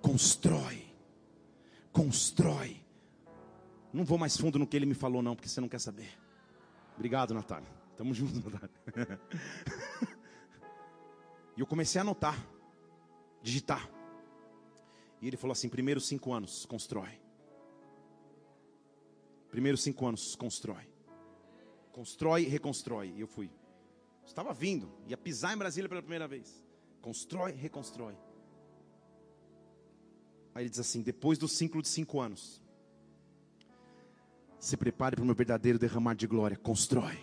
Constrói. 0.00 0.86
Constrói. 1.92 2.80
Não 3.92 4.04
vou 4.04 4.18
mais 4.18 4.36
fundo 4.36 4.58
no 4.58 4.66
que 4.66 4.76
ele 4.76 4.86
me 4.86 4.94
falou, 4.94 5.22
não, 5.22 5.34
porque 5.34 5.48
você 5.48 5.60
não 5.60 5.68
quer 5.68 5.80
saber. 5.80 6.08
Obrigado, 6.94 7.34
Natália. 7.34 7.68
Tamo 7.96 8.14
junto, 8.14 8.50
Natália. 8.50 8.70
e 11.56 11.60
eu 11.60 11.66
comecei 11.66 11.98
a 11.98 12.02
anotar, 12.02 12.38
digitar. 13.42 13.88
E 15.20 15.26
ele 15.26 15.36
falou 15.36 15.52
assim: 15.52 15.68
primeiros 15.68 16.06
cinco 16.06 16.32
anos, 16.32 16.64
constrói. 16.66 17.20
Primeiros 19.50 19.82
cinco 19.82 20.06
anos, 20.06 20.36
constrói. 20.36 20.86
Constrói 21.92 22.42
e 22.42 22.48
reconstrói. 22.48 23.12
E 23.16 23.20
eu 23.20 23.26
fui. 23.26 23.50
Estava 24.24 24.52
vindo, 24.52 24.92
ia 25.06 25.16
pisar 25.16 25.54
em 25.54 25.58
Brasília 25.58 25.88
pela 25.88 26.02
primeira 26.02 26.28
vez. 26.28 26.64
Constrói, 27.00 27.52
reconstrói. 27.52 28.14
Aí 30.58 30.64
ele 30.64 30.70
diz 30.70 30.80
assim: 30.80 31.02
depois 31.02 31.38
do 31.38 31.46
ciclo 31.46 31.80
de 31.80 31.86
cinco 31.86 32.20
anos, 32.20 32.60
se 34.58 34.76
prepare 34.76 35.14
para 35.14 35.22
o 35.22 35.24
meu 35.24 35.34
verdadeiro 35.36 35.78
derramar 35.78 36.14
de 36.14 36.26
glória. 36.26 36.56
Constrói. 36.56 37.16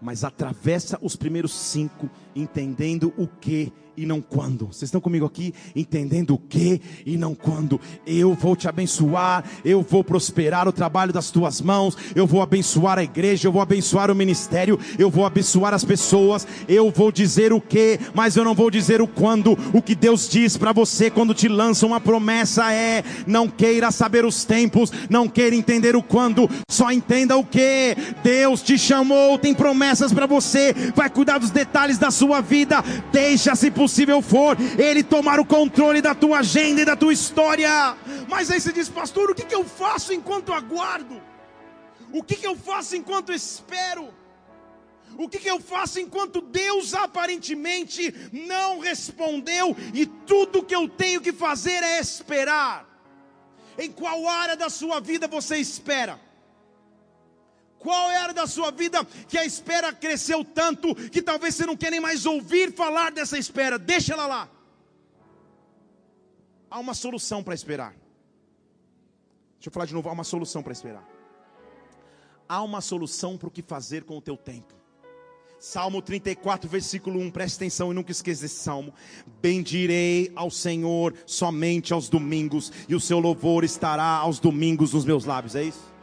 Mas 0.00 0.24
atravessa 0.24 0.98
os 1.02 1.16
primeiros 1.16 1.52
cinco, 1.52 2.08
entendendo 2.34 3.12
o 3.16 3.26
que 3.26 3.72
e 3.98 4.06
não 4.06 4.20
quando. 4.20 4.66
Vocês 4.66 4.84
estão 4.84 5.00
comigo 5.00 5.26
aqui? 5.26 5.52
Entendendo 5.74 6.34
o 6.34 6.38
que 6.38 6.80
e 7.04 7.16
não 7.16 7.34
quando. 7.34 7.80
Eu 8.06 8.32
vou 8.32 8.54
te 8.54 8.68
abençoar, 8.68 9.44
eu 9.64 9.82
vou 9.82 10.04
prosperar 10.04 10.68
o 10.68 10.72
trabalho 10.72 11.12
das 11.12 11.30
tuas 11.32 11.60
mãos, 11.60 11.98
eu 12.14 12.26
vou 12.26 12.40
abençoar 12.40 12.98
a 12.98 13.02
igreja, 13.02 13.48
eu 13.48 13.52
vou 13.52 13.60
abençoar 13.60 14.10
o 14.10 14.14
ministério, 14.14 14.78
eu 14.98 15.10
vou 15.10 15.26
abençoar 15.26 15.74
as 15.74 15.84
pessoas, 15.84 16.46
eu 16.68 16.90
vou 16.90 17.10
dizer 17.10 17.52
o 17.52 17.60
que, 17.60 17.98
mas 18.14 18.36
eu 18.36 18.44
não 18.44 18.54
vou 18.54 18.70
dizer 18.70 19.02
o 19.02 19.08
quando. 19.08 19.58
O 19.72 19.82
que 19.82 19.96
Deus 19.96 20.28
diz 20.28 20.56
para 20.56 20.72
você 20.72 21.10
quando 21.10 21.34
te 21.34 21.48
lança 21.48 21.84
uma 21.84 22.00
promessa 22.00 22.72
é: 22.72 23.02
não 23.26 23.48
queira 23.48 23.90
saber 23.90 24.24
os 24.24 24.44
tempos, 24.44 24.92
não 25.10 25.28
queira 25.28 25.56
entender 25.56 25.96
o 25.96 26.02
quando, 26.02 26.48
só 26.70 26.92
entenda 26.92 27.36
o 27.36 27.44
que. 27.44 27.96
Deus 28.22 28.62
te 28.62 28.78
chamou, 28.78 29.38
tem 29.38 29.52
promessas 29.88 30.12
para 30.12 30.26
você, 30.26 30.74
vai 30.94 31.08
cuidar 31.08 31.38
dos 31.38 31.50
detalhes 31.50 31.96
da 31.96 32.10
sua 32.10 32.40
vida, 32.40 32.82
deixa-se 33.10 33.70
por 33.70 33.88
possível 33.88 34.20
for, 34.20 34.56
Ele 34.78 35.02
tomar 35.02 35.40
o 35.40 35.46
controle 35.46 36.02
da 36.02 36.14
tua 36.14 36.40
agenda 36.40 36.82
e 36.82 36.84
da 36.84 36.94
tua 36.94 37.12
história. 37.12 37.96
Mas 38.28 38.50
aí 38.50 38.60
você 38.60 38.70
diz, 38.70 38.88
pastor, 38.88 39.30
o 39.30 39.34
que, 39.34 39.46
que 39.46 39.54
eu 39.54 39.64
faço 39.64 40.12
enquanto 40.12 40.52
aguardo? 40.52 41.22
O 42.12 42.22
que, 42.22 42.36
que 42.36 42.46
eu 42.46 42.54
faço 42.54 42.96
enquanto 42.96 43.32
espero? 43.32 44.12
O 45.16 45.26
que, 45.26 45.38
que 45.38 45.48
eu 45.48 45.58
faço 45.58 45.98
enquanto 45.98 46.42
Deus 46.42 46.92
aparentemente 46.92 48.14
não 48.30 48.80
respondeu 48.80 49.74
e 49.94 50.04
tudo 50.04 50.62
que 50.62 50.74
eu 50.74 50.86
tenho 50.86 51.22
que 51.22 51.32
fazer 51.32 51.82
é 51.82 51.98
esperar? 51.98 52.86
Em 53.78 53.90
qual 53.90 54.28
área 54.28 54.56
da 54.56 54.68
sua 54.68 55.00
vida 55.00 55.26
você 55.26 55.56
espera? 55.56 56.20
Qual 57.78 58.10
era 58.10 58.32
da 58.32 58.46
sua 58.46 58.70
vida 58.70 59.04
que 59.28 59.38
a 59.38 59.44
espera 59.44 59.92
cresceu 59.92 60.44
tanto 60.44 60.94
que 60.94 61.22
talvez 61.22 61.54
você 61.54 61.64
não 61.64 61.76
quer 61.76 61.90
nem 61.90 62.00
mais 62.00 62.26
ouvir 62.26 62.72
falar 62.72 63.12
dessa 63.12 63.38
espera? 63.38 63.78
Deixa 63.78 64.14
ela 64.14 64.26
lá. 64.26 64.48
Há 66.70 66.78
uma 66.78 66.94
solução 66.94 67.42
para 67.42 67.54
esperar. 67.54 67.94
Deixa 69.54 69.68
eu 69.68 69.72
falar 69.72 69.86
de 69.86 69.94
novo, 69.94 70.08
há 70.08 70.12
uma 70.12 70.24
solução 70.24 70.62
para 70.62 70.72
esperar. 70.72 71.06
Há 72.48 72.62
uma 72.62 72.80
solução 72.80 73.36
para 73.36 73.48
o 73.48 73.50
que 73.50 73.62
fazer 73.62 74.04
com 74.04 74.16
o 74.18 74.20
teu 74.20 74.36
tempo. 74.36 74.74
Salmo 75.60 76.00
34, 76.00 76.70
versículo 76.70 77.18
1, 77.20 77.30
preste 77.32 77.56
atenção 77.56 77.90
e 77.90 77.94
nunca 77.94 78.12
esqueça 78.12 78.46
esse 78.46 78.56
salmo. 78.56 78.94
Bendirei 79.42 80.30
ao 80.36 80.50
Senhor 80.50 81.14
somente 81.26 81.92
aos 81.92 82.08
domingos, 82.08 82.72
e 82.88 82.94
o 82.94 83.00
seu 83.00 83.18
louvor 83.18 83.64
estará 83.64 84.04
aos 84.04 84.38
domingos 84.38 84.92
nos 84.92 85.04
meus 85.04 85.24
lábios, 85.24 85.56
é 85.56 85.64
isso? 85.64 85.97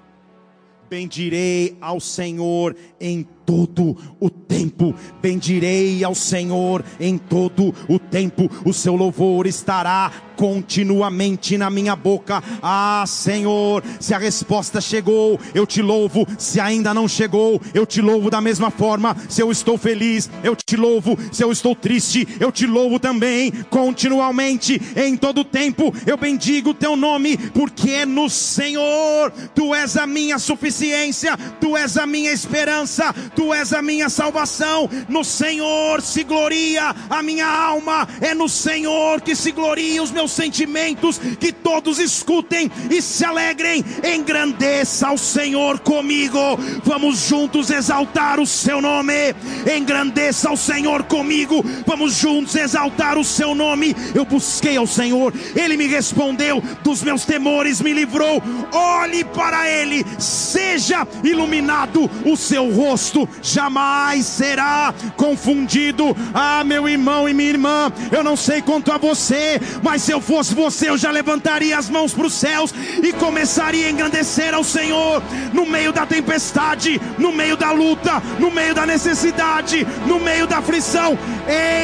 Bendirei 0.90 1.76
ao 1.82 2.00
Senhor 2.00 2.76
em 3.00 3.28
todo 3.46 3.96
o 4.20 4.30
tempo. 4.30 4.94
Bendirei 5.22 6.04
ao 6.04 6.16
Senhor 6.16 6.84
em 7.00 7.18
todo 7.18 7.74
o 7.88 8.00
tempo. 8.00 8.50
O 8.66 8.74
seu 8.74 8.96
louvor 8.96 9.46
estará 9.48 10.12
continuamente 10.36 11.58
na 11.58 11.70
minha 11.70 11.96
boca. 11.96 12.44
Ah, 12.62 13.04
Senhor, 13.08 13.84
se 14.00 14.14
a 14.14 14.18
resposta 14.18 14.82
chegou, 14.82 15.40
eu 15.54 15.66
te 15.66 15.82
louvo. 15.82 16.28
Se 16.38 16.60
ainda 16.60 16.94
não 16.94 17.08
chegou, 17.08 17.62
eu 17.74 17.86
te 17.86 18.02
louvo 18.02 18.30
da 18.30 18.42
mesma 18.42 18.70
forma. 18.70 19.16
Se 19.30 19.42
eu 19.42 19.52
estou 19.52 19.78
feliz, 19.78 20.30
eu 20.44 20.56
te 20.56 20.76
louvo. 20.76 21.18
Se 21.32 21.44
eu 21.44 21.52
estou 21.52 21.76
triste, 21.76 22.28
eu 22.40 22.52
te 22.52 22.66
louvo 22.66 23.00
também. 23.00 23.52
Continuamente, 23.70 24.82
em 24.96 25.16
todo 25.16 25.42
o 25.42 25.46
tempo, 25.46 25.94
eu 26.06 26.18
bendigo 26.18 26.72
o 26.72 26.74
teu 26.74 26.96
nome, 26.96 27.38
porque 27.38 27.92
é 27.92 28.06
no 28.06 28.30
Senhor. 28.30 29.32
Tu 29.54 29.74
és 29.74 29.98
a 29.98 30.06
minha 30.06 30.38
suficiência, 30.38 31.38
tu 31.60 31.76
és 31.78 31.98
a 31.98 32.06
minha 32.06 32.32
esperança, 32.32 33.14
tu 33.36 33.54
és 33.54 33.74
a 33.74 33.82
minha 33.82 34.10
salvação. 34.10 34.90
No 35.10 35.24
Senhor 35.24 36.02
se 36.02 36.24
gloria 36.24 36.96
a 37.10 37.22
minha 37.22 37.48
alma. 37.48 38.08
É 38.22 38.34
no 38.34 38.48
Senhor 38.48 39.22
que 39.22 39.36
se 39.36 39.52
gloria 39.52 40.02
os 40.02 40.12
meus 40.12 40.32
sentimentos, 40.32 41.20
que 41.40 41.52
todos 41.52 42.00
escutem 42.00 42.72
e 42.90 43.02
se 43.02 43.26
alegrem, 43.26 43.84
engrandeça 44.04 45.08
ao 45.08 45.18
Senhor 45.18 45.80
comigo. 45.80 46.40
Vamos 46.84 47.28
juntos 47.28 47.70
exaltar 47.70 48.40
o 48.40 48.46
seu 48.46 48.82
nome, 48.82 49.36
engrandeça 49.76 50.50
ao 50.50 50.58
Senhor 50.58 51.04
comigo. 51.04 51.64
Vamos 51.86 52.16
juntos 52.16 52.56
exaltar 52.56 53.18
o 53.18 53.24
seu 53.24 53.54
nome. 53.54 53.96
Eu 54.14 54.26
busquei 54.26 54.78
ao 54.78 54.88
Senhor, 54.88 55.34
ele 55.56 55.78
me 55.78 55.88
respondeu, 55.88 56.62
dos 56.84 57.04
meus 57.04 57.26
temores 57.26 57.82
me 57.82 57.94
livrou. 57.94 58.42
Olhe 58.72 59.24
para 59.24 59.70
ele, 59.70 60.06
seja 60.20 61.08
iluminado 61.24 62.10
o 62.26 62.36
seu 62.38 62.72
rosto, 62.72 63.25
jamais 63.42 64.26
será 64.26 64.94
confundido. 65.16 66.16
Ah, 66.34 66.64
meu 66.64 66.88
irmão 66.88 67.28
e 67.28 67.34
minha 67.34 67.50
irmã, 67.50 67.92
eu 68.12 68.24
não 68.24 68.36
sei 68.36 68.62
quanto 68.62 68.92
a 68.92 68.98
você, 68.98 69.60
mas 69.82 70.02
se 70.02 70.12
eu 70.12 70.22
fosse 70.22 70.54
você, 70.54 70.90
eu 70.90 70.98
já 70.98 71.12
levantaria 71.12 71.78
as 71.78 71.90
mãos 71.90 72.14
para 72.14 72.26
os 72.26 72.34
céus 72.34 72.74
e 73.02 73.14
começaria 73.14 73.88
a 73.88 73.90
engrandecer 73.90 74.54
ao 74.54 74.64
Senhor 74.64 75.22
no 75.54 75.66
meio 75.66 75.92
da 75.92 76.06
tempestade, 76.06 77.02
no 77.18 77.32
meio 77.32 77.58
da 77.58 77.72
luta, 77.72 78.22
no 78.40 78.52
meio 78.52 78.74
da 78.74 78.86
necessidade, 78.86 79.86
no 80.06 80.20
meio 80.20 80.48
da 80.48 80.58
aflição. 80.58 81.18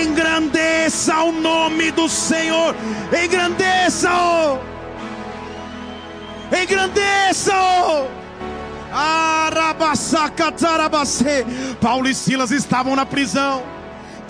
Engrandeça 0.03 1.17
o 1.23 1.31
nome 1.31 1.91
do 1.91 2.07
Senhor, 2.09 2.75
engrandeça-o, 3.23 4.59
engrandeça-o. 6.51 8.20
Paulo 11.79 12.07
e 12.07 12.13
Silas 12.13 12.51
estavam 12.51 12.95
na 12.95 13.05
prisão 13.05 13.80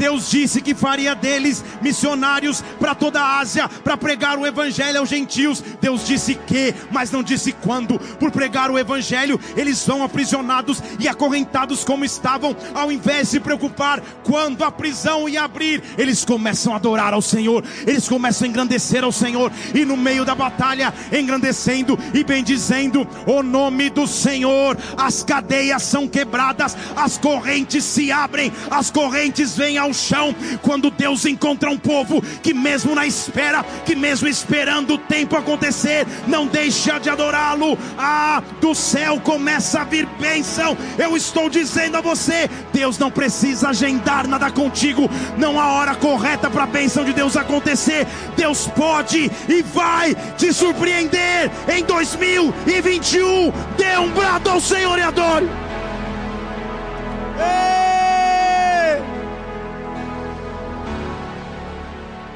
Deus 0.02 0.32
disse 0.32 0.62
que 0.62 0.74
faria 0.74 1.14
deles 1.14 1.64
missionários 1.80 2.64
para 2.80 2.96
toda 2.96 3.22
a 3.22 3.38
Ásia, 3.38 3.70
para 3.70 3.96
pregar 3.96 4.36
o 4.36 4.48
evangelho 4.48 4.98
aos 4.98 5.08
gentios. 5.08 5.64
Deus 5.80 6.08
disse 6.08 6.34
que, 6.34 6.74
mas 6.90 7.12
não 7.12 7.22
disse 7.22 7.52
quando. 7.52 8.00
Por 8.18 8.32
pregar 8.32 8.72
o 8.72 8.80
evangelho, 8.80 9.40
eles 9.56 9.78
são 9.78 10.04
aprisionados 10.04 10.82
e 11.00 11.08
acorrentados 11.08 11.84
como 11.84 12.04
estavam, 12.04 12.58
ao 12.74 12.92
invés 12.92 13.28
de 13.28 13.28
se 13.28 13.40
preocupar 13.40 14.02
quando 14.24 14.64
a 14.64 14.72
prisão 14.72 15.30
ia 15.30 15.44
abrir, 15.44 15.84
eles 16.00 16.26
começam 16.26 16.74
a 16.74 16.78
adorar 16.78 17.14
ao 17.14 17.22
Senhor, 17.22 17.64
eles 17.86 18.10
começam 18.10 18.48
a 18.48 18.50
engrandecer 18.50 19.04
ao 19.04 19.12
Senhor, 19.12 19.52
e 19.76 19.86
no 19.86 19.96
meio 19.96 20.26
da 20.26 20.34
batalha, 20.34 20.92
engrandecendo 21.12 22.00
e 22.12 22.24
bendizendo 22.24 23.08
o 23.28 23.44
nome 23.44 23.92
do 23.92 24.08
Senhor, 24.08 24.76
as 24.98 25.22
cadeias 25.22 25.84
são 25.84 26.08
quebradas, 26.08 26.76
as 26.96 27.20
correntes 27.20 27.84
se 27.84 28.12
abrem, 28.12 28.52
as 28.72 28.90
correntes 28.90 29.56
vêm 29.56 29.78
ao 29.78 29.91
chão, 29.94 30.36
quando 30.62 30.90
Deus 30.90 31.26
encontra 31.26 31.70
um 31.70 31.78
povo 31.78 32.22
que, 32.42 32.54
mesmo 32.54 32.96
na 32.96 33.06
espera, 33.06 33.64
que 33.86 33.96
mesmo 33.96 34.28
esperando 34.28 34.96
o 34.96 34.98
tempo 34.98 35.36
acontecer, 35.36 36.06
não 36.28 36.46
deixa 36.48 37.00
de 37.00 37.10
adorá-lo, 37.10 37.78
ah, 37.98 38.42
do 38.60 38.74
céu 38.74 39.20
começa 39.20 39.82
a 39.82 39.84
vir 39.84 40.06
bênção. 40.20 40.78
Eu 40.98 41.16
estou 41.16 41.50
dizendo 41.50 41.98
a 41.98 42.02
você: 42.02 42.50
Deus 42.74 42.98
não 42.98 43.12
precisa 43.12 43.70
agendar 43.70 44.28
nada 44.28 44.52
contigo, 44.52 45.10
não 45.38 45.60
há 45.60 45.74
hora 45.74 45.96
correta 45.96 46.50
para 46.50 46.64
a 46.64 46.68
bênção 46.68 47.04
de 47.04 47.14
Deus 47.14 47.38
acontecer. 47.38 48.08
Deus 48.36 48.68
pode 48.68 49.32
e 49.48 49.62
vai 49.62 50.16
te 50.38 50.54
surpreender 50.54 51.52
em 51.70 51.84
2021. 51.84 53.52
Dê 53.78 53.98
um 53.98 54.10
brado 54.10 54.50
ao 54.50 54.62
Senhor 54.62 54.98
e 54.98 55.02
adore. 55.02 55.50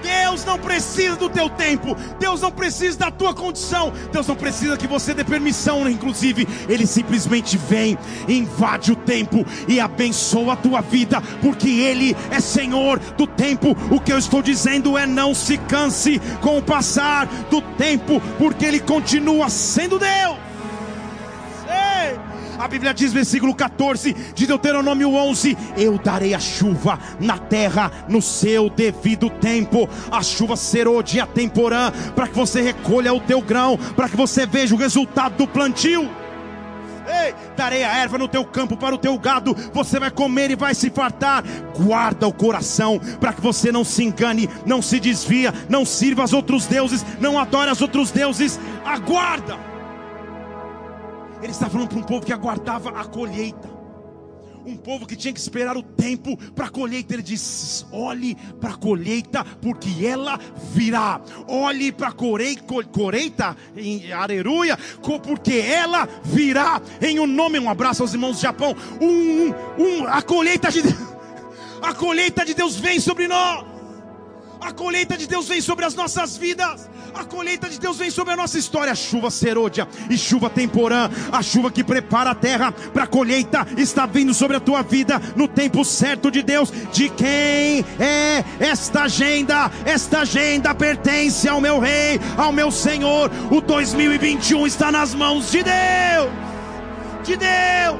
Deus 0.06 0.46
não 0.46 0.60
precisa 0.60 1.16
do 1.16 1.28
teu 1.28 1.50
tempo, 1.50 1.98
Deus 2.20 2.42
não 2.42 2.52
precisa 2.52 2.96
da 3.00 3.10
tua 3.10 3.34
condição, 3.34 3.92
Deus 4.12 4.28
não 4.28 4.36
precisa 4.36 4.78
que 4.78 4.86
você 4.86 5.16
dê 5.16 5.24
permissão, 5.24 5.90
inclusive, 5.90 6.48
Ele 6.70 6.86
simplesmente 6.86 7.58
vem, 7.58 7.98
invade 8.28 8.92
o 8.92 8.96
tempo 8.96 9.44
e 9.68 9.80
abençoa 9.80 10.54
a 10.54 10.58
tua 10.58 10.82
vida, 10.82 11.20
porque 11.42 11.70
Ele 11.70 12.16
é 12.30 12.40
Senhor 12.40 13.00
do 13.18 13.26
tempo. 13.26 13.76
O 13.90 14.00
que 14.00 14.14
eu 14.14 14.20
estou 14.20 14.44
dizendo 14.44 14.96
é: 14.96 15.08
não 15.08 15.34
se 15.34 15.58
canse 15.58 16.22
com 16.40 16.60
o 16.60 16.62
passar 16.62 17.26
do 17.50 17.60
tempo, 17.62 18.22
porque 18.38 18.64
Ele 18.64 18.80
continua 18.80 19.50
sendo 19.50 19.98
Deus. 19.98 20.45
A 22.58 22.68
Bíblia 22.68 22.94
diz, 22.94 23.12
versículo 23.12 23.54
14 23.54 24.16
de 24.34 24.48
Deuteronômio 24.48 25.14
11: 25.14 25.58
Eu 25.78 25.98
darei 25.98 26.34
a 26.34 26.40
chuva 26.40 27.00
na 27.20 27.38
terra 27.38 27.92
no 28.08 28.22
seu 28.22 28.70
devido 28.70 29.30
tempo, 29.30 29.90
a 30.12 30.24
chuva 30.24 30.56
serôdia 30.56 31.28
temporã, 31.28 31.92
para 32.16 32.28
que 32.28 32.36
você 32.36 32.62
recolha 32.62 33.14
o 33.14 33.20
teu 33.20 33.42
grão, 33.42 33.78
para 33.96 34.08
que 34.08 34.16
você 34.16 34.46
veja 34.46 34.74
o 34.74 34.78
resultado 34.78 35.36
do 35.36 35.48
plantio. 35.48 36.10
Ei, 37.08 37.36
darei 37.56 37.84
a 37.84 37.98
erva 37.98 38.18
no 38.18 38.28
teu 38.28 38.44
campo 38.44 38.76
para 38.76 38.96
o 38.96 38.98
teu 38.98 39.18
gado, 39.20 39.56
você 39.72 40.00
vai 40.00 40.10
comer 40.10 40.50
e 40.50 40.56
vai 40.56 40.74
se 40.74 40.90
fartar. 40.90 41.44
Guarda 41.78 42.28
o 42.28 42.34
coração 42.34 43.00
para 43.20 43.34
que 43.34 43.42
você 43.42 43.72
não 43.72 43.84
se 43.84 44.04
engane, 44.04 44.50
não 44.66 44.82
se 44.82 45.00
desvia, 45.00 45.54
não 45.70 45.86
sirva 45.86 46.24
aos 46.24 46.34
outros 46.34 46.66
deuses, 46.66 47.06
não 47.20 47.38
adore 47.38 47.70
aos 47.70 47.82
outros 47.82 48.12
deuses. 48.12 48.60
Aguarda. 48.84 49.75
Ele 51.46 51.52
está 51.52 51.70
falando 51.70 51.90
para 51.90 52.00
um 52.00 52.04
povo 52.04 52.26
que 52.26 52.34
aguardava 52.34 52.90
a 52.90 53.06
colheita. 53.06 53.70
Um 54.66 54.76
povo 54.76 55.06
que 55.06 55.16
tinha 55.16 55.32
que 55.32 55.40
esperar 55.40 55.78
o 55.78 55.84
tempo 55.84 56.36
para 56.54 56.66
a 56.66 56.70
colheita. 56.70 57.14
Ele 57.14 57.22
disse: 57.22 57.86
olhe 57.92 58.34
para 58.60 58.72
a 58.72 58.76
colheita, 58.76 59.46
porque 59.62 60.04
ela 60.04 60.40
virá. 60.74 61.22
Olhe 61.48 61.92
para 61.92 62.08
a 62.08 62.12
colheita, 62.12 63.56
em 63.78 64.12
aleluia, 64.12 64.76
porque 65.22 65.54
ela 65.60 66.10
virá. 66.24 66.82
Em 67.00 67.20
um 67.20 67.28
nome, 67.28 67.60
um 67.60 67.70
abraço 67.70 68.02
aos 68.02 68.12
irmãos 68.12 68.38
do 68.38 68.42
Japão. 68.42 68.76
Um, 69.00 69.50
um, 69.78 70.08
a 70.08 70.24
colheita 70.24 70.72
de 70.72 70.82
a 71.80 71.94
colheita 71.94 72.44
de 72.44 72.56
Deus 72.56 72.76
vem 72.76 73.00
sobre 73.00 73.28
nós. 73.28 73.75
A 74.66 74.74
colheita 74.74 75.16
de 75.16 75.28
Deus 75.28 75.48
vem 75.48 75.62
sobre 75.62 75.86
as 75.86 75.94
nossas 75.94 76.36
vidas. 76.38 76.90
A 77.14 77.24
colheita 77.24 77.70
de 77.70 77.80
Deus 77.80 77.98
vem 77.98 78.10
sobre 78.10 78.34
a 78.34 78.36
nossa 78.36 78.58
história. 78.58 78.92
A 78.92 78.96
chuva 78.96 79.30
serôdia 79.30 79.88
e 80.10 80.18
chuva 80.18 80.50
temporã. 80.50 81.08
A 81.32 81.44
chuva 81.44 81.70
que 81.70 81.84
prepara 81.84 82.32
a 82.32 82.36
terra 82.36 82.72
para 82.72 83.04
a 83.04 83.08
colheita 83.08 83.68
está 83.78 84.08
vindo 84.08 84.34
sobre 84.34 84.58
a 84.58 84.60
tua 84.60 84.82
vida 84.82 85.22
no 85.36 85.48
tempo 85.48 85.86
certo 85.86 86.32
de 86.32 86.42
Deus. 86.42 86.72
De 86.92 87.10
quem 87.10 87.86
é 88.00 88.44
esta 88.60 89.04
agenda? 89.04 89.70
Esta 89.86 90.22
agenda 90.22 90.74
pertence 90.74 91.48
ao 91.48 91.62
meu 91.62 91.78
Rei, 91.78 92.20
ao 92.36 92.52
meu 92.52 92.72
Senhor. 92.72 93.30
O 93.52 93.62
2021 93.62 94.66
está 94.66 94.92
nas 94.92 95.14
mãos 95.14 95.52
de 95.52 95.62
Deus. 95.62 96.32
De 97.24 97.38
Deus. 97.38 98.00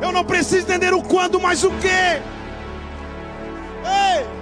Eu 0.00 0.10
não 0.10 0.24
preciso 0.24 0.62
entender 0.62 0.94
o 0.94 1.02
quando, 1.02 1.38
mas 1.38 1.62
o 1.64 1.70
que. 1.70 2.22
Ei! 3.84 4.35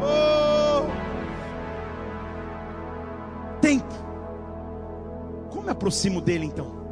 Oh. 0.00 0.84
Tempo. 3.60 3.94
Como 5.50 5.62
me 5.62 5.70
aproximo 5.70 6.20
dele 6.20 6.44
então? 6.44 6.84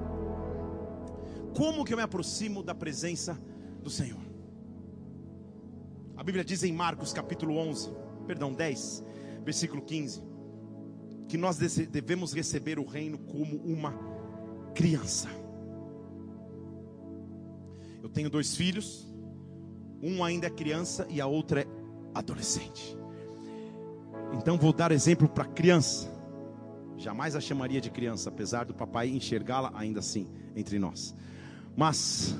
Como 1.57 1.85
que 1.85 1.93
eu 1.93 1.97
me 1.97 2.03
aproximo 2.03 2.63
da 2.63 2.75
presença 2.75 3.39
do 3.83 3.91
Senhor? 3.91 4.21
A 6.17 6.23
Bíblia 6.25 6.45
diz 6.45 6.63
em 6.63 6.73
Marcos 6.73 7.13
capítulo 7.13 7.57
11, 7.59 7.91
perdão, 8.27 8.53
10, 8.53 9.05
versículo 9.45 9.83
15, 9.83 10.23
que 11.29 11.37
nós 11.37 11.59
devemos 11.59 12.33
receber 12.33 12.79
o 12.79 12.87
reino 12.87 13.19
como 13.19 13.57
uma 13.59 13.93
criança. 14.75 15.29
Eu 18.03 18.09
tenho 18.09 18.31
dois 18.31 18.57
filhos, 18.57 19.12
um 20.03 20.25
ainda 20.25 20.49
é 20.49 20.51
criança 20.51 21.07
e 21.09 21.21
a 21.21 21.27
outra 21.27 21.61
é 21.61 21.67
adolescente. 22.15 22.97
Então 24.35 24.59
vou 24.59 24.73
dar 24.73 24.91
exemplo 24.91 25.29
para 25.29 25.45
criança. 25.45 26.11
Jamais 26.97 27.37
a 27.37 27.41
chamaria 27.41 27.81
de 27.81 27.91
criança, 27.91 28.29
apesar 28.29 28.65
do 28.65 28.75
papai 28.75 29.09
enxergá-la 29.09 29.71
ainda 29.75 30.01
assim 30.01 30.29
entre 30.57 30.79
nós. 30.79 31.15
Mas 31.77 32.35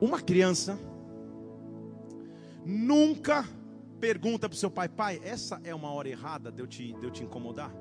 uma 0.00 0.20
criança 0.20 0.78
nunca 2.64 3.44
pergunta 3.98 4.48
para 4.48 4.54
o 4.54 4.58
seu 4.58 4.70
pai: 4.70 4.88
pai, 4.88 5.20
essa 5.24 5.60
é 5.64 5.74
uma 5.74 5.90
hora 5.90 6.08
errada 6.08 6.52
de 6.52 6.60
eu 6.60 6.66
te, 6.66 6.92
de 6.92 7.04
eu 7.04 7.10
te 7.10 7.24
incomodar? 7.24 7.72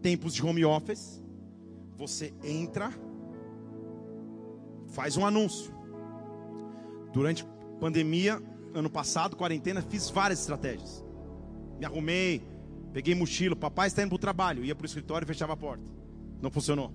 Tempos 0.00 0.32
de 0.32 0.44
home 0.44 0.64
office, 0.64 1.22
você 1.96 2.32
entra 2.42 2.92
faz 4.88 5.16
um 5.16 5.24
anúncio. 5.24 5.72
Durante 7.12 7.46
pandemia, 7.80 8.42
ano 8.74 8.90
passado, 8.90 9.36
quarentena, 9.36 9.82
fiz 9.82 10.10
várias 10.10 10.40
estratégias. 10.40 11.04
Me 11.78 11.84
arrumei, 11.84 12.42
peguei 12.92 13.14
mochila, 13.14 13.54
papai 13.54 13.88
está 13.88 14.02
indo 14.02 14.10
para 14.10 14.16
o 14.16 14.18
trabalho, 14.18 14.64
ia 14.64 14.74
para 14.74 14.84
o 14.84 14.86
escritório 14.86 15.24
e 15.24 15.28
fechava 15.28 15.52
a 15.52 15.56
porta. 15.56 15.90
Não 16.40 16.50
funcionou. 16.50 16.92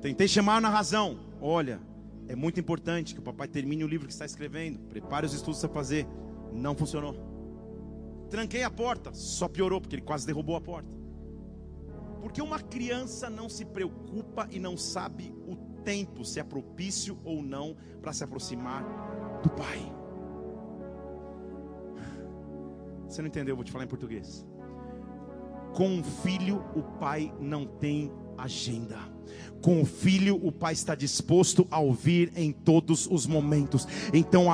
Tentei 0.00 0.26
chamar 0.26 0.60
na 0.60 0.68
razão. 0.68 1.18
Olha, 1.40 1.80
é 2.28 2.34
muito 2.34 2.58
importante 2.58 3.14
que 3.14 3.20
o 3.20 3.22
papai 3.22 3.48
termine 3.48 3.84
o 3.84 3.88
livro 3.88 4.06
que 4.06 4.12
está 4.12 4.24
escrevendo. 4.24 4.78
Prepare 4.88 5.26
os 5.26 5.32
estudos 5.32 5.60
para 5.60 5.68
fazer. 5.68 6.06
Não 6.52 6.74
funcionou. 6.74 7.16
Tranquei 8.28 8.62
a 8.62 8.70
porta, 8.70 9.12
só 9.12 9.46
piorou, 9.46 9.80
porque 9.80 9.96
ele 9.96 10.02
quase 10.02 10.26
derrubou 10.26 10.56
a 10.56 10.60
porta. 10.60 10.96
Porque 12.20 12.40
uma 12.40 12.58
criança 12.58 13.28
não 13.28 13.48
se 13.48 13.64
preocupa 13.64 14.48
e 14.50 14.58
não 14.58 14.76
sabe 14.76 15.34
o 15.46 15.54
tempo, 15.82 16.24
se 16.24 16.40
é 16.40 16.42
propício 16.42 17.18
ou 17.24 17.42
não 17.42 17.76
para 18.00 18.12
se 18.12 18.24
aproximar 18.24 18.84
do 19.42 19.50
Pai. 19.50 19.92
Você 23.12 23.20
não 23.20 23.28
entendeu? 23.28 23.52
Eu 23.52 23.56
vou 23.56 23.64
te 23.64 23.70
falar 23.70 23.84
em 23.84 23.88
português. 23.88 24.46
Com 25.74 25.86
um 25.86 26.02
filho, 26.02 26.64
o 26.74 26.82
pai 26.98 27.32
não 27.38 27.66
tem 27.66 28.10
agenda. 28.38 28.98
Com 29.62 29.80
o 29.80 29.86
filho, 29.86 30.40
o 30.42 30.50
pai 30.50 30.72
está 30.72 30.92
disposto 30.92 31.68
a 31.70 31.78
ouvir 31.78 32.32
em 32.34 32.50
todos 32.50 33.08
os 33.08 33.28
momentos. 33.28 33.86
Então, 34.12 34.48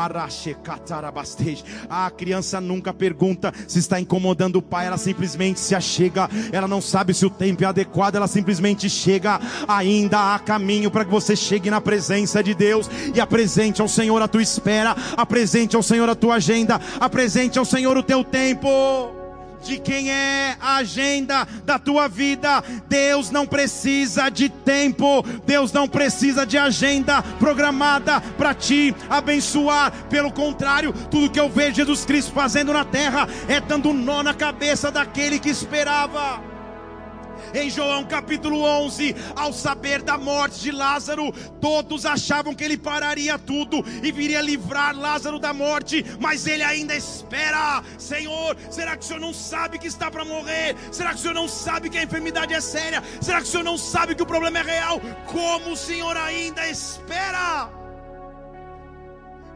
a 1.88 2.10
criança 2.10 2.60
nunca 2.60 2.92
pergunta 2.92 3.52
se 3.66 3.78
está 3.78 3.98
incomodando 3.98 4.56
o 4.56 4.62
pai, 4.62 4.86
ela 4.86 4.98
simplesmente 4.98 5.60
se 5.60 5.74
achega. 5.74 6.28
Ela 6.52 6.68
não 6.68 6.82
sabe 6.82 7.14
se 7.14 7.24
o 7.24 7.30
tempo 7.30 7.64
é 7.64 7.66
adequado, 7.66 8.16
ela 8.16 8.28
simplesmente 8.28 8.90
chega. 8.90 9.40
Ainda 9.66 10.34
há 10.34 10.38
caminho 10.38 10.90
para 10.90 11.06
que 11.06 11.10
você 11.10 11.34
chegue 11.34 11.70
na 11.70 11.80
presença 11.80 12.42
de 12.42 12.54
Deus 12.54 12.90
e 13.14 13.18
apresente 13.18 13.80
ao 13.80 13.88
Senhor 13.88 14.20
a 14.20 14.28
tua 14.28 14.42
espera, 14.42 14.94
apresente 15.16 15.74
ao 15.74 15.82
Senhor 15.82 16.08
a 16.08 16.14
tua 16.14 16.34
agenda, 16.34 16.78
apresente 17.00 17.58
ao 17.58 17.64
Senhor 17.64 17.96
o 17.96 18.02
teu 18.02 18.22
tempo. 18.22 19.17
De 19.62 19.78
quem 19.78 20.10
é 20.10 20.56
a 20.60 20.76
agenda 20.76 21.46
da 21.64 21.78
tua 21.78 22.08
vida. 22.08 22.62
Deus 22.88 23.30
não 23.30 23.46
precisa 23.46 24.28
de 24.28 24.48
tempo, 24.48 25.24
Deus 25.46 25.72
não 25.72 25.88
precisa 25.88 26.44
de 26.46 26.58
agenda 26.58 27.22
programada 27.38 28.20
para 28.36 28.54
te 28.54 28.94
abençoar. 29.08 29.92
Pelo 30.08 30.32
contrário, 30.32 30.92
tudo 31.10 31.30
que 31.30 31.40
eu 31.40 31.48
vejo 31.48 31.76
Jesus 31.76 32.04
Cristo 32.04 32.32
fazendo 32.32 32.72
na 32.72 32.84
terra 32.84 33.28
é 33.48 33.60
dando 33.60 33.92
nó 33.92 34.22
na 34.22 34.34
cabeça 34.34 34.90
daquele 34.90 35.38
que 35.38 35.50
esperava 35.50 36.57
em 37.54 37.70
João 37.70 38.04
capítulo 38.04 38.62
11, 38.62 39.14
ao 39.36 39.52
saber 39.52 40.02
da 40.02 40.18
morte 40.18 40.60
de 40.60 40.70
Lázaro, 40.70 41.32
todos 41.60 42.04
achavam 42.06 42.54
que 42.54 42.64
ele 42.64 42.76
pararia 42.76 43.38
tudo 43.38 43.84
e 44.02 44.12
viria 44.12 44.40
livrar 44.40 44.96
Lázaro 44.96 45.38
da 45.38 45.52
morte, 45.52 46.04
mas 46.18 46.46
ele 46.46 46.62
ainda 46.62 46.94
espera. 46.94 47.82
Senhor, 47.98 48.56
será 48.70 48.96
que 48.96 49.04
o 49.04 49.06
Senhor 49.06 49.20
não 49.20 49.34
sabe 49.34 49.78
que 49.78 49.86
está 49.86 50.10
para 50.10 50.24
morrer? 50.24 50.76
Será 50.90 51.10
que 51.10 51.16
o 51.16 51.18
Senhor 51.20 51.34
não 51.34 51.48
sabe 51.48 51.90
que 51.90 51.98
a 51.98 52.02
enfermidade 52.02 52.54
é 52.54 52.60
séria? 52.60 53.02
Será 53.20 53.38
que 53.38 53.44
o 53.44 53.50
Senhor 53.50 53.64
não 53.64 53.78
sabe 53.78 54.14
que 54.14 54.22
o 54.22 54.26
problema 54.26 54.58
é 54.58 54.62
real? 54.62 55.00
Como 55.26 55.72
o 55.72 55.76
Senhor 55.76 56.16
ainda 56.16 56.66
espera? 56.68 57.77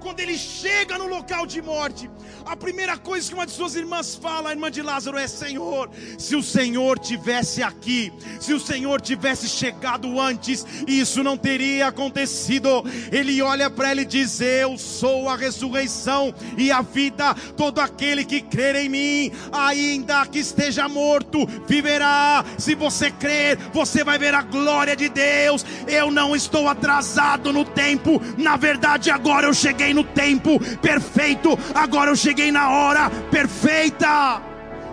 Quando 0.02 0.20
ele 0.20 0.36
chega 0.36 0.98
no 0.98 1.06
local 1.06 1.46
de 1.46 1.62
morte, 1.62 2.10
a 2.44 2.56
primeira 2.56 2.98
coisa 2.98 3.28
que 3.28 3.34
uma 3.34 3.46
de 3.46 3.52
suas 3.52 3.76
irmãs 3.76 4.16
fala, 4.16 4.50
a 4.50 4.52
irmã 4.52 4.70
de 4.70 4.82
Lázaro, 4.82 5.16
é: 5.16 5.26
Senhor, 5.28 5.88
se 6.18 6.34
o 6.34 6.42
Senhor 6.42 6.98
tivesse 6.98 7.62
aqui, 7.62 8.12
se 8.40 8.52
o 8.52 8.60
Senhor 8.60 9.00
tivesse 9.00 9.48
chegado 9.48 10.20
antes, 10.20 10.66
isso 10.86 11.22
não 11.22 11.36
teria 11.36 11.86
acontecido. 11.86 12.84
Ele 13.12 13.40
olha 13.40 13.70
para 13.70 13.92
ela 13.92 14.00
e 14.02 14.04
diz: 14.04 14.40
Eu 14.40 14.76
sou 14.76 15.28
a 15.28 15.36
ressurreição 15.36 16.34
e 16.58 16.72
a 16.72 16.82
vida. 16.82 17.34
Todo 17.56 17.80
aquele 17.80 18.24
que 18.24 18.40
crer 18.40 18.74
em 18.74 18.88
mim, 18.88 19.32
ainda 19.52 20.26
que 20.26 20.40
esteja 20.40 20.88
morto, 20.88 21.46
viverá. 21.66 22.44
Se 22.58 22.74
você 22.74 23.10
crer, 23.10 23.56
você 23.72 24.02
vai 24.02 24.18
ver 24.18 24.34
a 24.34 24.42
glória 24.42 24.96
de 24.96 25.08
Deus. 25.08 25.64
Eu 25.86 26.10
não 26.10 26.34
estou 26.34 26.68
atrasado 26.68 27.52
no 27.52 27.64
tempo, 27.64 28.20
na 28.36 28.56
verdade, 28.56 29.10
agora 29.10 29.46
eu 29.46 29.54
cheguei 29.54 29.91
no 29.92 30.04
tempo 30.04 30.58
perfeito, 30.80 31.50
agora 31.74 32.10
eu 32.10 32.16
cheguei 32.16 32.50
na 32.50 32.70
hora 32.70 33.10
perfeita. 33.30 34.42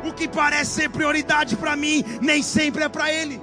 O 0.08 0.14
que 0.14 0.28
parece 0.28 0.72
ser 0.72 0.90
prioridade 0.90 1.56
para 1.56 1.76
mim, 1.76 2.04
nem 2.22 2.42
sempre 2.42 2.84
é 2.84 2.90
para 2.90 3.12
ele. 3.12 3.42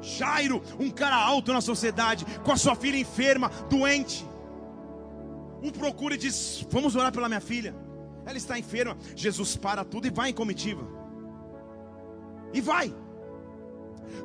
Jairo, 0.00 0.62
um 0.78 0.90
cara 0.90 1.16
alto 1.16 1.52
na 1.52 1.60
sociedade, 1.60 2.24
com 2.44 2.52
a 2.52 2.56
sua 2.56 2.74
filha 2.74 2.96
enferma, 2.96 3.50
doente, 3.68 4.24
o 5.62 5.72
procura 5.72 6.14
e 6.14 6.18
diz: 6.18 6.66
Vamos 6.70 6.94
orar 6.94 7.12
pela 7.12 7.28
minha 7.28 7.40
filha. 7.40 7.74
Ela 8.24 8.38
está 8.38 8.58
enferma. 8.58 8.96
Jesus 9.16 9.56
para 9.56 9.84
tudo 9.84 10.06
e 10.06 10.10
vai 10.10 10.30
em 10.30 10.34
comitiva. 10.34 10.86
E 12.52 12.60
vai. 12.60 12.94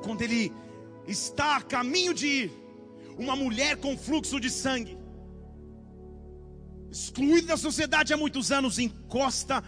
Quando 0.04 0.22
ele 0.22 0.54
está 1.08 1.58
a 1.58 1.62
caminho 1.62 2.14
de 2.14 2.28
ir, 2.28 2.52
uma 3.18 3.36
mulher 3.36 3.78
com 3.78 3.98
fluxo 3.98 4.40
de 4.40 4.50
sangue 4.50 4.98
excluído 6.94 7.48
da 7.48 7.58
sociedade 7.58 8.14
há 8.14 8.18
muitos 8.18 8.52
anos, 8.52 8.78
encosta 8.78 9.64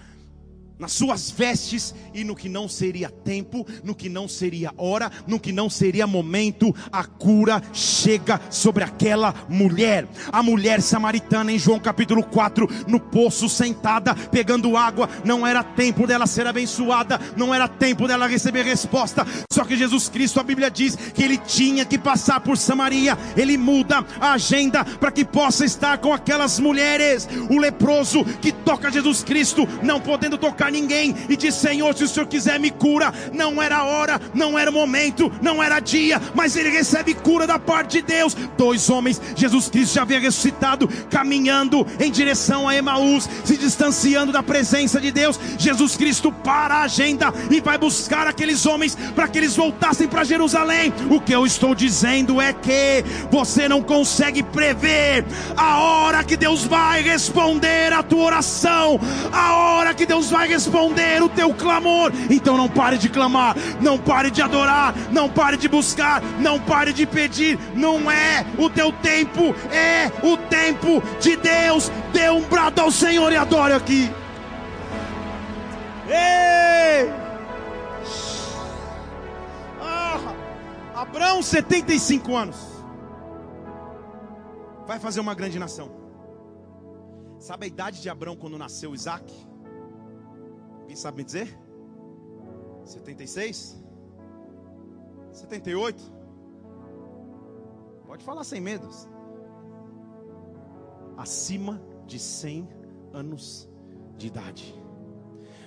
nas 0.77 0.91
suas 0.91 1.31
vestes 1.31 1.93
e 2.13 2.23
no 2.23 2.35
que 2.35 2.49
não 2.49 2.67
seria 2.67 3.09
tempo, 3.09 3.65
no 3.83 3.95
que 3.95 4.09
não 4.09 4.27
seria 4.27 4.73
hora, 4.77 5.11
no 5.27 5.39
que 5.39 5.51
não 5.51 5.69
seria 5.69 6.05
momento, 6.05 6.75
a 6.91 7.03
cura 7.03 7.61
chega 7.73 8.39
sobre 8.49 8.83
aquela 8.83 9.33
mulher. 9.47 10.07
A 10.31 10.43
mulher 10.43 10.81
samaritana 10.81 11.51
em 11.51 11.59
João 11.59 11.79
capítulo 11.79 12.23
4, 12.23 12.67
no 12.88 12.99
poço 12.99 13.47
sentada, 13.47 14.15
pegando 14.15 14.77
água, 14.77 15.09
não 15.23 15.45
era 15.45 15.63
tempo 15.63 16.05
dela 16.05 16.27
ser 16.27 16.47
abençoada, 16.47 17.19
não 17.38 17.53
era 17.53 17.67
tempo 17.67 18.07
dela 18.07 18.27
receber 18.27 18.63
resposta. 18.63 19.25
Só 19.51 19.63
que 19.63 19.77
Jesus 19.77 20.09
Cristo, 20.09 20.39
a 20.39 20.43
Bíblia 20.43 20.69
diz 20.69 20.95
que 20.95 21.23
ele 21.23 21.38
tinha 21.38 21.85
que 21.85 21.97
passar 21.97 22.41
por 22.41 22.57
Samaria. 22.57 23.17
Ele 23.38 23.57
muda 23.57 24.05
a 24.19 24.33
agenda 24.33 24.83
para 24.83 25.11
que 25.11 25.23
possa 25.23 25.63
estar 25.63 25.97
com 25.99 26.13
aquelas 26.13 26.59
mulheres. 26.59 27.27
O 27.49 27.57
leproso 27.57 28.25
que 28.41 28.51
toca 28.51 28.91
Jesus 28.91 29.23
Cristo, 29.23 29.67
não 29.81 29.99
podendo 29.99 30.38
tocar 30.38 30.64
tocar 30.65 30.71
ninguém 30.71 31.15
e 31.30 31.36
diz: 31.36 31.56
Senhor, 31.56 31.95
se 31.95 32.04
o 32.04 32.08
Senhor 32.08 32.28
quiser 32.28 32.60
me 32.60 32.71
cura, 32.71 33.13
não 33.34 33.62
era 33.62 33.84
hora, 33.84 34.19
não 34.34 34.58
era 34.58 34.71
momento, 34.71 35.32
não 35.41 35.62
era 35.62 35.80
dia, 35.80 36.21
mas 36.34 36.56
ele 36.56 36.69
recebe 36.69 37.13
cura 37.13 37.45
da 37.45 37.60
parte 37.60 37.93
de 37.93 38.01
Deus. 38.01 38.36
Dois 38.58 38.89
homens, 38.89 39.21
Jesus 39.36 39.69
Cristo 39.69 39.95
já 39.95 40.01
havia 40.01 40.19
ressuscitado, 40.19 40.88
caminhando 41.10 41.86
em 41.99 42.12
direção 42.12 42.67
a 42.67 42.75
Emaús, 42.75 43.30
se 43.43 43.58
distanciando 43.58 44.32
da 44.32 44.43
presença 44.43 44.99
de 44.99 45.12
Deus. 45.12 45.39
Jesus 45.58 45.95
Cristo 45.95 46.32
para 46.32 46.75
a 46.75 46.84
agenda 46.84 47.34
e 47.49 47.62
vai 47.62 47.78
buscar 47.78 48.28
aqueles 48.28 48.65
homens 48.65 48.95
para 49.15 49.28
que 49.28 49.38
eles 49.38 49.56
voltassem 49.56 50.08
para 50.08 50.23
Jerusalém. 50.23 50.93
O 51.10 51.19
que 51.19 51.34
eu 51.34 51.45
estou 51.45 51.75
dizendo 51.75 52.41
é 52.41 52.54
que 52.54 53.04
você 53.32 53.67
não 53.67 53.82
consegue 53.82 54.43
prever 54.43 55.25
a 55.56 55.80
hora 55.80 56.23
que 56.23 56.38
Deus 56.38 56.63
vai 56.63 57.01
responder 57.01 57.93
a 57.93 58.01
tua 58.01 58.23
oração, 58.23 58.99
a 59.32 59.56
hora 59.56 59.93
que 59.93 60.06
Deus 60.06 60.30
vai 60.30 60.47
responder 60.55 61.21
o 61.21 61.29
teu 61.29 61.53
clamor. 61.53 62.11
Então 62.29 62.57
não 62.57 62.69
pare 62.69 62.97
de 62.97 63.09
clamar, 63.09 63.55
não 63.81 63.97
pare 63.97 64.31
de 64.31 64.41
adorar, 64.41 64.95
não 65.11 65.29
pare 65.29 65.57
de 65.57 65.67
buscar, 65.67 66.21
não 66.39 66.59
pare 66.59 66.93
de 66.93 67.05
pedir. 67.05 67.59
Não 67.75 68.09
é 68.09 68.45
o 68.57 68.69
teu 68.69 68.91
tempo, 68.91 69.53
é 69.71 70.11
o 70.25 70.37
tempo 70.37 71.03
de 71.19 71.35
Deus. 71.35 71.91
Dê 72.13 72.29
um 72.29 72.41
brado 72.41 72.81
ao 72.81 72.91
Senhor 72.91 73.31
e 73.31 73.35
adore 73.35 73.73
aqui. 73.73 74.09
Ei! 76.07 77.11
Ah, 79.81 80.33
Abraão, 80.95 81.41
75 81.41 82.35
anos, 82.35 82.57
vai 84.87 84.99
fazer 84.99 85.19
uma 85.19 85.33
grande 85.33 85.59
nação. 85.59 85.91
Sabe 87.39 87.65
a 87.65 87.67
idade 87.67 88.01
de 88.01 88.09
Abraão 88.09 88.35
quando 88.35 88.57
nasceu 88.57 88.95
Isaac? 88.95 89.25
Alguém 90.95 91.01
sabe 91.01 91.17
me 91.17 91.23
dizer? 91.25 91.60
76? 92.86 93.84
78? 95.34 96.01
Pode 98.05 98.23
falar 98.23 98.45
sem 98.45 98.62
medos. 98.62 99.05
Acima 101.17 101.81
de 102.08 102.17
100 102.17 102.69
anos 103.12 103.69
de 104.15 104.27
idade. 104.27 104.73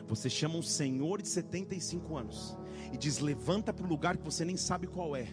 Você 0.06 0.30
chama 0.30 0.56
um 0.56 0.62
senhor 0.62 1.20
de 1.20 1.28
75 1.28 2.16
anos 2.16 2.56
e 2.90 2.96
diz: 2.96 3.18
levanta 3.18 3.70
para 3.70 3.84
o 3.84 3.88
lugar 3.88 4.16
que 4.16 4.24
você 4.24 4.46
nem 4.46 4.56
sabe 4.56 4.86
qual 4.86 5.14
é 5.14 5.28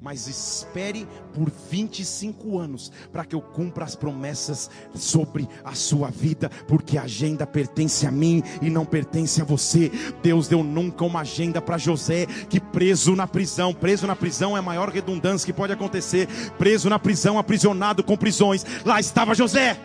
mas 0.00 0.26
espere 0.26 1.06
por 1.34 1.50
25 1.70 2.58
anos 2.58 2.90
para 3.12 3.24
que 3.24 3.34
eu 3.34 3.40
cumpra 3.40 3.84
as 3.84 3.94
promessas 3.94 4.70
sobre 4.94 5.48
a 5.62 5.74
sua 5.74 6.08
vida, 6.10 6.48
porque 6.66 6.96
a 6.96 7.02
agenda 7.02 7.46
pertence 7.46 8.06
a 8.06 8.10
mim 8.10 8.42
e 8.62 8.70
não 8.70 8.84
pertence 8.84 9.42
a 9.42 9.44
você. 9.44 9.90
Deus 10.22 10.48
deu 10.48 10.64
nunca 10.64 11.04
uma 11.04 11.20
agenda 11.20 11.60
para 11.60 11.76
José 11.76 12.26
que 12.48 12.58
preso 12.58 13.14
na 13.14 13.26
prisão, 13.26 13.74
preso 13.74 14.06
na 14.06 14.16
prisão 14.16 14.56
é 14.56 14.60
a 14.60 14.62
maior 14.62 14.88
redundância 14.88 15.46
que 15.46 15.52
pode 15.52 15.72
acontecer. 15.72 16.26
Preso 16.58 16.88
na 16.88 16.98
prisão, 16.98 17.38
aprisionado 17.38 18.02
com 18.02 18.16
prisões. 18.16 18.64
Lá 18.84 18.98
estava 18.98 19.34
José. 19.34 19.78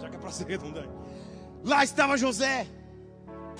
Já 0.00 0.08
que 0.08 0.16
é 0.16 0.18
para 0.18 0.30
ser 0.30 0.46
redundante. 0.46 0.88
Lá 1.64 1.82
estava 1.82 2.16
José 2.16 2.66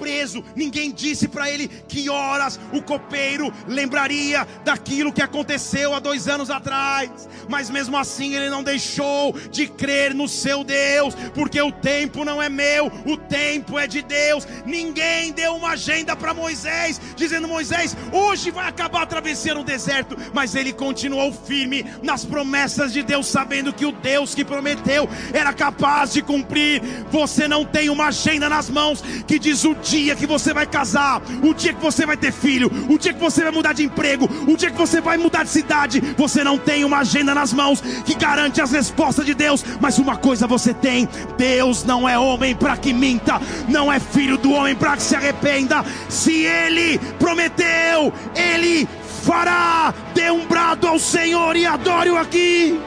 preso, 0.01 0.43
ninguém 0.57 0.91
disse 0.91 1.29
para 1.29 1.51
ele 1.51 1.69
que 1.69 2.09
horas 2.09 2.59
o 2.73 2.81
copeiro 2.81 3.53
lembraria 3.69 4.49
daquilo 4.65 5.13
que 5.13 5.21
aconteceu 5.21 5.95
há 5.95 6.01
dois 6.01 6.27
anos 6.27 6.51
atrás, 6.51 7.29
mas 7.49 7.69
mesmo 7.69 7.97
assim 7.97 8.35
ele 8.35 8.49
não 8.49 8.63
deixou 8.63 9.33
de 9.51 9.67
crer 9.67 10.15
no 10.15 10.27
seu 10.27 10.65
Deus, 10.65 11.15
porque 11.35 11.61
o 11.61 11.71
tempo 11.71 12.25
não 12.25 12.41
é 12.41 12.49
meu, 12.49 12.91
o 13.05 13.17
tempo 13.17 13.79
é 13.79 13.87
de 13.87 14.01
Deus. 14.01 14.47
Ninguém 14.65 15.33
deu 15.33 15.55
uma 15.55 15.73
agenda 15.73 16.17
para 16.17 16.33
Moisés, 16.33 17.01
dizendo: 17.15 17.47
Moisés, 17.47 17.97
hoje 18.11 18.51
vai 18.51 18.67
acabar 18.67 19.03
a 19.03 19.07
travessia 19.07 19.55
no 19.55 19.65
deserto, 19.65 20.17
mas 20.33 20.55
ele 20.55 20.73
continuou 20.73 21.33
firme 21.33 21.85
nas 22.03 22.25
promessas 22.25 22.93
de 22.93 23.03
Deus, 23.03 23.27
sabendo 23.27 23.73
que 23.73 23.85
o 23.85 23.93
Deus 23.93 24.35
que 24.35 24.45
prometeu 24.45 25.09
era 25.33 25.53
capaz 25.53 26.13
de 26.13 26.23
cumprir. 26.23 26.81
Você 27.11 27.47
não 27.47 27.65
tem 27.65 27.91
uma 27.91 28.07
agenda 28.07 28.49
nas 28.49 28.71
mãos 28.71 29.03
que 29.27 29.39
diz 29.39 29.65
o 29.65 29.75
dia 29.91 30.15
que 30.15 30.25
você 30.25 30.55
vai 30.55 30.67
casar, 30.67 31.21
o 31.43 31.53
dia 31.53 31.73
que 31.73 31.83
você 31.83 32.07
vai 32.07 32.17
ter 32.17 32.33
filho, 32.33 32.71
o 32.89 32.97
dia 32.97 33.13
que 33.13 33.19
você 33.19 33.43
vai 33.43 33.51
mudar 33.51 33.73
de 33.73 33.83
emprego, 33.83 34.31
o 34.47 34.57
dia 34.57 34.71
que 34.71 34.79
você 34.79 35.01
vai 35.01 35.19
mudar 35.19 35.43
de 35.43 35.51
cidade, 35.51 36.01
você 36.17 36.45
não 36.45 36.57
tem 36.57 36.85
uma 36.85 36.99
agenda 36.99 37.35
nas 37.35 37.53
mãos 37.53 37.81
que 37.81 38.15
garante 38.15 38.61
as 38.61 38.71
respostas 38.71 39.27
de 39.27 39.35
Deus, 39.35 39.65
mas 39.81 39.99
uma 39.99 40.17
coisa 40.17 40.47
você 40.47 40.73
tem: 40.73 41.09
Deus 41.37 41.83
não 41.83 42.09
é 42.09 42.17
homem 42.17 42.55
para 42.55 42.77
que 42.77 42.93
minta, 42.93 43.41
não 43.69 43.93
é 43.93 43.99
filho 43.99 44.39
do 44.39 44.53
homem 44.53 44.77
para 44.77 44.97
que 44.97 45.03
se 45.03 45.17
arrependa. 45.17 45.85
Se 46.09 46.45
ele 46.45 46.97
prometeu, 47.19 48.13
ele 48.37 48.89
fará. 49.25 49.93
Dê 50.15 50.31
um 50.31 50.47
brado 50.47 50.87
ao 50.87 51.01
Senhor 51.01 51.57
e 51.57 51.67
adore-o 51.67 52.17
aqui. 52.17 52.79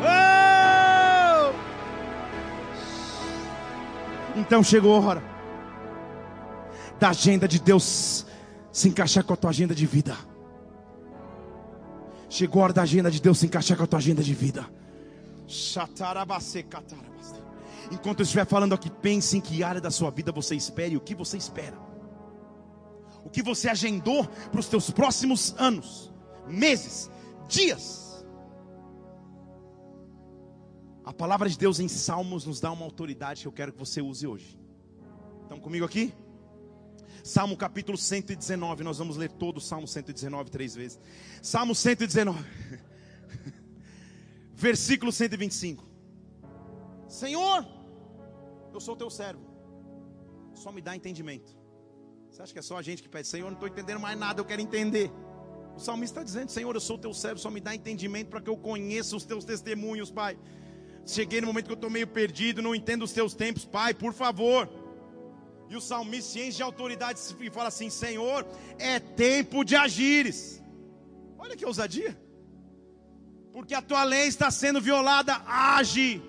Oh! 0.00 0.37
Então 4.38 4.62
chegou 4.62 4.94
a 4.96 5.00
hora 5.00 5.22
da 7.00 7.10
agenda 7.10 7.48
de 7.48 7.58
Deus 7.58 8.24
se 8.70 8.88
encaixar 8.88 9.24
com 9.24 9.32
a 9.32 9.36
tua 9.36 9.50
agenda 9.50 9.74
de 9.74 9.84
vida. 9.84 10.16
Chegou 12.28 12.60
a 12.62 12.64
hora 12.66 12.72
da 12.72 12.82
agenda 12.82 13.10
de 13.10 13.20
Deus 13.20 13.38
se 13.38 13.46
encaixar 13.46 13.76
com 13.76 13.82
a 13.82 13.86
tua 13.86 13.98
agenda 13.98 14.22
de 14.22 14.34
vida. 14.34 14.64
Enquanto 17.90 18.20
eu 18.20 18.22
estiver 18.22 18.46
falando 18.46 18.74
aqui, 18.74 18.90
pense 18.90 19.36
em 19.36 19.40
que 19.40 19.64
área 19.64 19.80
da 19.80 19.90
sua 19.90 20.10
vida 20.10 20.30
você 20.30 20.54
espera 20.54 20.92
e 20.92 20.96
o 20.96 21.00
que 21.00 21.16
você 21.16 21.36
espera. 21.36 21.76
O 23.24 23.30
que 23.30 23.42
você 23.42 23.68
agendou 23.68 24.24
para 24.24 24.60
os 24.60 24.68
teus 24.68 24.88
próximos 24.90 25.52
anos, 25.58 26.12
meses, 26.46 27.10
dias. 27.48 28.07
A 31.08 31.12
palavra 31.14 31.48
de 31.48 31.56
Deus 31.56 31.80
em 31.80 31.88
Salmos 31.88 32.44
nos 32.44 32.60
dá 32.60 32.70
uma 32.70 32.84
autoridade 32.84 33.40
que 33.40 33.48
eu 33.48 33.52
quero 33.52 33.72
que 33.72 33.78
você 33.78 34.02
use 34.02 34.26
hoje. 34.26 34.60
Estão 35.40 35.58
comigo 35.58 35.82
aqui? 35.86 36.12
Salmo 37.24 37.56
capítulo 37.56 37.96
119, 37.96 38.84
nós 38.84 38.98
vamos 38.98 39.16
ler 39.16 39.30
todo 39.30 39.56
o 39.56 39.60
Salmo 39.60 39.88
119 39.88 40.50
três 40.50 40.74
vezes. 40.74 41.00
Salmo 41.40 41.74
119, 41.74 42.44
versículo 44.52 45.10
125. 45.10 45.82
Senhor, 47.08 47.66
eu 48.74 48.78
sou 48.78 48.94
teu 48.94 49.08
servo, 49.08 49.40
só 50.52 50.70
me 50.70 50.82
dá 50.82 50.94
entendimento. 50.94 51.56
Você 52.30 52.42
acha 52.42 52.52
que 52.52 52.58
é 52.58 52.62
só 52.62 52.76
a 52.76 52.82
gente 52.82 53.02
que 53.02 53.08
pede, 53.08 53.28
Senhor, 53.28 53.46
não 53.46 53.54
estou 53.54 53.66
entendendo 53.66 53.98
mais 53.98 54.18
nada, 54.18 54.42
eu 54.42 54.44
quero 54.44 54.60
entender. 54.60 55.10
O 55.74 55.80
salmista 55.80 56.20
está 56.20 56.22
dizendo, 56.22 56.50
Senhor, 56.50 56.74
eu 56.74 56.82
sou 56.82 56.98
teu 56.98 57.14
servo, 57.14 57.40
só 57.40 57.50
me 57.50 57.62
dá 57.62 57.74
entendimento 57.74 58.28
para 58.28 58.42
que 58.42 58.50
eu 58.50 58.58
conheça 58.58 59.16
os 59.16 59.24
teus 59.24 59.42
testemunhos, 59.42 60.10
Pai. 60.10 60.38
Cheguei 61.06 61.40
no 61.40 61.46
momento 61.46 61.66
que 61.66 61.72
eu 61.72 61.74
estou 61.74 61.90
meio 61.90 62.06
perdido, 62.06 62.60
não 62.60 62.74
entendo 62.74 63.02
os 63.02 63.12
teus 63.12 63.34
tempos, 63.34 63.64
Pai, 63.64 63.94
por 63.94 64.12
favor. 64.12 64.68
E 65.70 65.76
o 65.76 65.80
salmista 65.80 66.32
se 66.32 66.40
enche 66.40 66.56
de 66.58 66.62
autoridade 66.62 67.20
e 67.40 67.50
fala 67.50 67.68
assim: 67.68 67.90
Senhor, 67.90 68.46
é 68.78 68.98
tempo 68.98 69.64
de 69.64 69.76
agires. 69.76 70.62
Olha 71.38 71.56
que 71.56 71.66
ousadia. 71.66 72.18
Porque 73.52 73.74
a 73.74 73.82
tua 73.82 74.04
lei 74.04 74.28
está 74.28 74.50
sendo 74.50 74.80
violada, 74.80 75.42
age. 75.46 76.22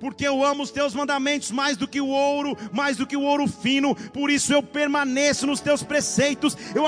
Porque 0.00 0.26
eu 0.26 0.44
amo 0.44 0.64
os 0.64 0.70
teus 0.70 0.94
mandamentos 0.94 1.50
mais 1.50 1.76
do 1.76 1.86
que 1.86 2.00
o 2.00 2.08
ouro, 2.08 2.56
mais 2.72 2.96
do 2.96 3.06
que 3.06 3.16
o 3.16 3.22
ouro 3.22 3.46
fino. 3.46 3.94
Por 4.10 4.30
isso 4.30 4.52
eu 4.52 4.62
permaneço 4.62 5.46
nos 5.46 5.60
teus 5.60 5.82
preceitos. 5.82 6.56
Eu 6.74 6.86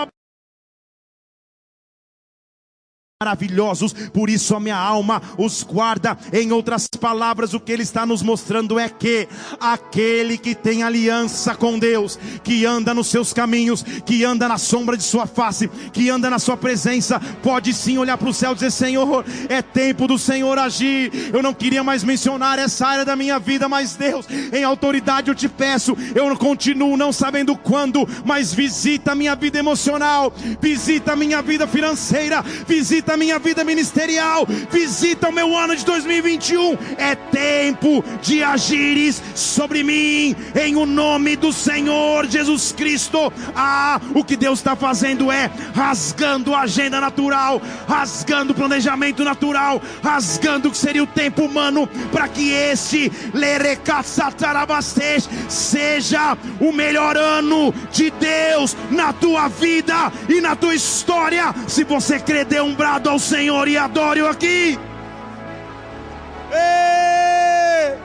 maravilhosos, 3.22 3.92
por 4.12 4.28
isso 4.28 4.56
a 4.56 4.60
minha 4.60 4.76
alma 4.76 5.22
os 5.38 5.62
guarda. 5.62 6.18
Em 6.32 6.50
outras 6.50 6.88
palavras, 6.88 7.54
o 7.54 7.60
que 7.60 7.70
ele 7.70 7.84
está 7.84 8.04
nos 8.04 8.22
mostrando 8.22 8.76
é 8.76 8.88
que 8.88 9.28
aquele 9.60 10.36
que 10.36 10.52
tem 10.52 10.82
aliança 10.82 11.54
com 11.54 11.78
Deus, 11.78 12.18
que 12.42 12.66
anda 12.66 12.92
nos 12.92 13.06
seus 13.06 13.32
caminhos, 13.32 13.84
que 14.04 14.24
anda 14.24 14.48
na 14.48 14.58
sombra 14.58 14.96
de 14.96 15.04
sua 15.04 15.26
face, 15.26 15.68
que 15.92 16.10
anda 16.10 16.28
na 16.28 16.40
sua 16.40 16.56
presença, 16.56 17.20
pode 17.40 17.72
sim 17.72 17.98
olhar 17.98 18.18
para 18.18 18.28
o 18.28 18.34
céu 18.34 18.50
e 18.50 18.54
dizer: 18.56 18.72
Senhor, 18.72 19.24
é 19.48 19.62
tempo 19.62 20.08
do 20.08 20.18
Senhor 20.18 20.58
agir. 20.58 21.30
Eu 21.32 21.40
não 21.40 21.54
queria 21.54 21.84
mais 21.84 22.02
mencionar 22.02 22.58
essa 22.58 22.84
área 22.84 23.04
da 23.04 23.14
minha 23.14 23.38
vida, 23.38 23.68
mas 23.68 23.94
Deus, 23.94 24.26
em 24.52 24.64
autoridade 24.64 25.28
eu 25.28 25.36
te 25.36 25.48
peço, 25.48 25.96
eu 26.16 26.36
continuo 26.36 26.96
não 26.96 27.12
sabendo 27.12 27.56
quando, 27.56 28.08
mas 28.24 28.52
visita 28.52 29.12
a 29.12 29.14
minha 29.14 29.36
vida 29.36 29.56
emocional, 29.56 30.34
visita 30.60 31.12
a 31.12 31.16
minha 31.16 31.40
vida 31.40 31.64
financeira, 31.68 32.42
visita 32.66 33.03
a 33.12 33.16
minha 33.16 33.38
vida 33.38 33.64
ministerial, 33.64 34.46
visita 34.70 35.28
o 35.28 35.32
meu 35.32 35.57
ano 35.57 35.76
de 35.76 35.84
2021. 35.84 36.76
É 36.96 37.14
tempo 37.14 38.05
de 38.22 38.42
agires 38.42 39.22
sobre 39.34 39.82
mim, 39.82 40.34
em 40.55 40.76
o 40.76 40.86
nome 40.86 41.36
do 41.36 41.52
Senhor 41.52 42.26
Jesus 42.26 42.72
Cristo. 42.72 43.32
Ah, 43.55 44.00
o 44.14 44.24
que 44.24 44.36
Deus 44.36 44.59
está 44.59 44.74
fazendo 44.74 45.30
é 45.30 45.50
rasgando 45.74 46.55
a 46.55 46.61
agenda 46.61 47.00
natural, 47.00 47.61
rasgando 47.86 48.52
o 48.52 48.57
planejamento 48.57 49.24
natural, 49.24 49.80
rasgando 50.02 50.68
o 50.68 50.70
que 50.70 50.78
seria 50.78 51.02
o 51.02 51.07
tempo 51.07 51.44
humano, 51.44 51.88
para 52.11 52.28
que 52.28 52.50
esse 52.50 53.11
seja 55.48 56.36
o 56.61 56.72
melhor 56.72 57.16
ano 57.16 57.74
de 57.92 58.11
Deus 58.11 58.76
na 58.90 59.12
tua 59.12 59.48
vida 59.48 60.12
e 60.28 60.40
na 60.40 60.57
tua 60.57 60.74
história. 60.74 61.55
Se 61.66 61.84
você 61.84 62.18
crer, 62.18 62.44
dê 62.44 62.61
um 62.61 62.74
brado 62.95 63.11
ao 63.11 63.18
Senhor 63.18 63.66
e 63.66 63.76
adore-o 63.76 64.28
aqui. 64.28 64.78
Ei! 66.53 67.99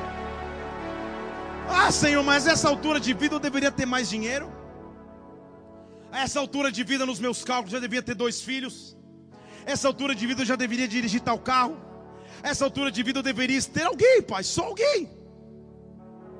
Ah, 1.70 1.92
Senhor, 1.92 2.24
mas 2.24 2.48
essa 2.48 2.68
altura 2.68 3.00
de 3.00 3.14
vida 3.14 3.36
eu 3.36 3.40
deveria 3.40 3.72
ter 3.72 3.86
mais 3.86 4.10
dinheiro. 4.10 4.52
A 6.12 6.22
essa 6.22 6.40
altura 6.40 6.72
de 6.72 6.84
vida, 6.84 7.06
nos 7.06 7.20
meus 7.20 7.44
cálculos, 7.44 7.72
já 7.72 7.80
devia 7.80 8.02
ter 8.02 8.16
dois 8.16 8.42
filhos. 8.42 8.98
Essa 9.64 9.88
altura 9.88 10.16
de 10.16 10.26
vida 10.26 10.42
eu 10.42 10.46
já 10.46 10.56
deveria 10.56 10.88
dirigir 10.88 11.22
tal 11.22 11.38
carro. 11.38 11.78
Essa 12.42 12.66
altura 12.66 12.90
de 12.92 13.04
vida 13.04 13.20
eu 13.20 13.24
deveria 13.24 13.62
ter 13.62 13.84
alguém, 13.84 14.24
pai, 14.24 14.44
só 14.44 14.64
alguém. 14.64 15.08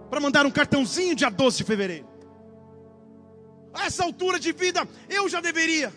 Para 0.10 0.20
mandar 0.20 0.44
um 0.48 0.52
cartãozinho 0.52 1.16
dia 1.16 1.30
12 1.30 1.58
de 1.58 1.64
fevereiro. 1.64 2.08
A 3.76 3.86
essa 3.86 4.04
altura 4.04 4.40
de 4.40 4.52
vida 4.52 4.88
eu 5.08 5.30
já 5.30 5.40
deveria. 5.40 5.94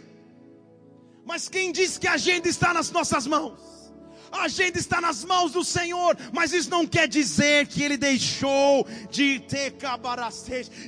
Mas 1.25 1.49
quem 1.49 1.73
diz 1.73 1.99
que 1.99 2.07
a 2.07 2.15
agenda 2.15 2.49
está 2.49 2.75
nas 2.75 2.91
nossas 2.91 3.27
mãos? 3.27 3.73
A 4.33 4.45
agenda 4.45 4.79
está 4.79 4.99
nas 4.99 5.25
mãos 5.25 5.53
do 5.53 5.63
Senhor, 5.63 6.17
mas 6.33 6.55
isso 6.55 6.71
não 6.71 6.87
quer 6.87 7.07
dizer 7.07 7.67
que 7.67 7.83
Ele 7.83 7.99
deixou 7.99 8.87
de 9.11 9.41
ter 9.41 9.75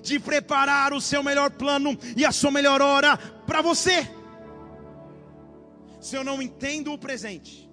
de 0.03 0.19
preparar 0.19 0.95
o 0.95 1.01
seu 1.01 1.23
melhor 1.23 1.51
plano 1.51 1.97
e 2.17 2.25
a 2.25 2.33
sua 2.33 2.51
melhor 2.51 2.81
hora 2.81 3.19
para 3.47 3.61
você. 3.61 4.09
Se 6.01 6.17
eu 6.17 6.25
não 6.25 6.41
entendo 6.41 6.93
o 6.93 6.99
presente, 6.99 7.71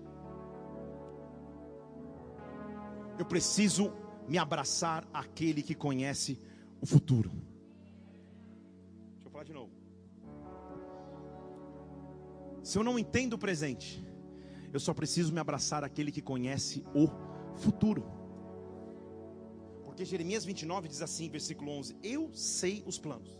eu 3.17 3.25
preciso 3.25 3.93
me 4.27 4.37
abraçar 4.37 5.07
àquele 5.13 5.61
que 5.61 5.73
conhece 5.73 6.37
o 6.81 6.85
futuro. 6.85 7.31
Se 12.63 12.77
eu 12.77 12.83
não 12.83 12.99
entendo 12.99 13.33
o 13.33 13.37
presente, 13.37 14.03
eu 14.71 14.79
só 14.79 14.93
preciso 14.93 15.33
me 15.33 15.39
abraçar 15.39 15.83
àquele 15.83 16.11
que 16.11 16.21
conhece 16.21 16.83
o 16.93 17.07
futuro. 17.55 18.05
Porque 19.83 20.05
Jeremias 20.05 20.45
29 20.45 20.87
diz 20.87 21.01
assim, 21.01 21.29
versículo 21.29 21.71
11: 21.71 21.97
Eu 22.01 22.29
sei 22.33 22.83
os 22.85 22.97
planos. 22.97 23.39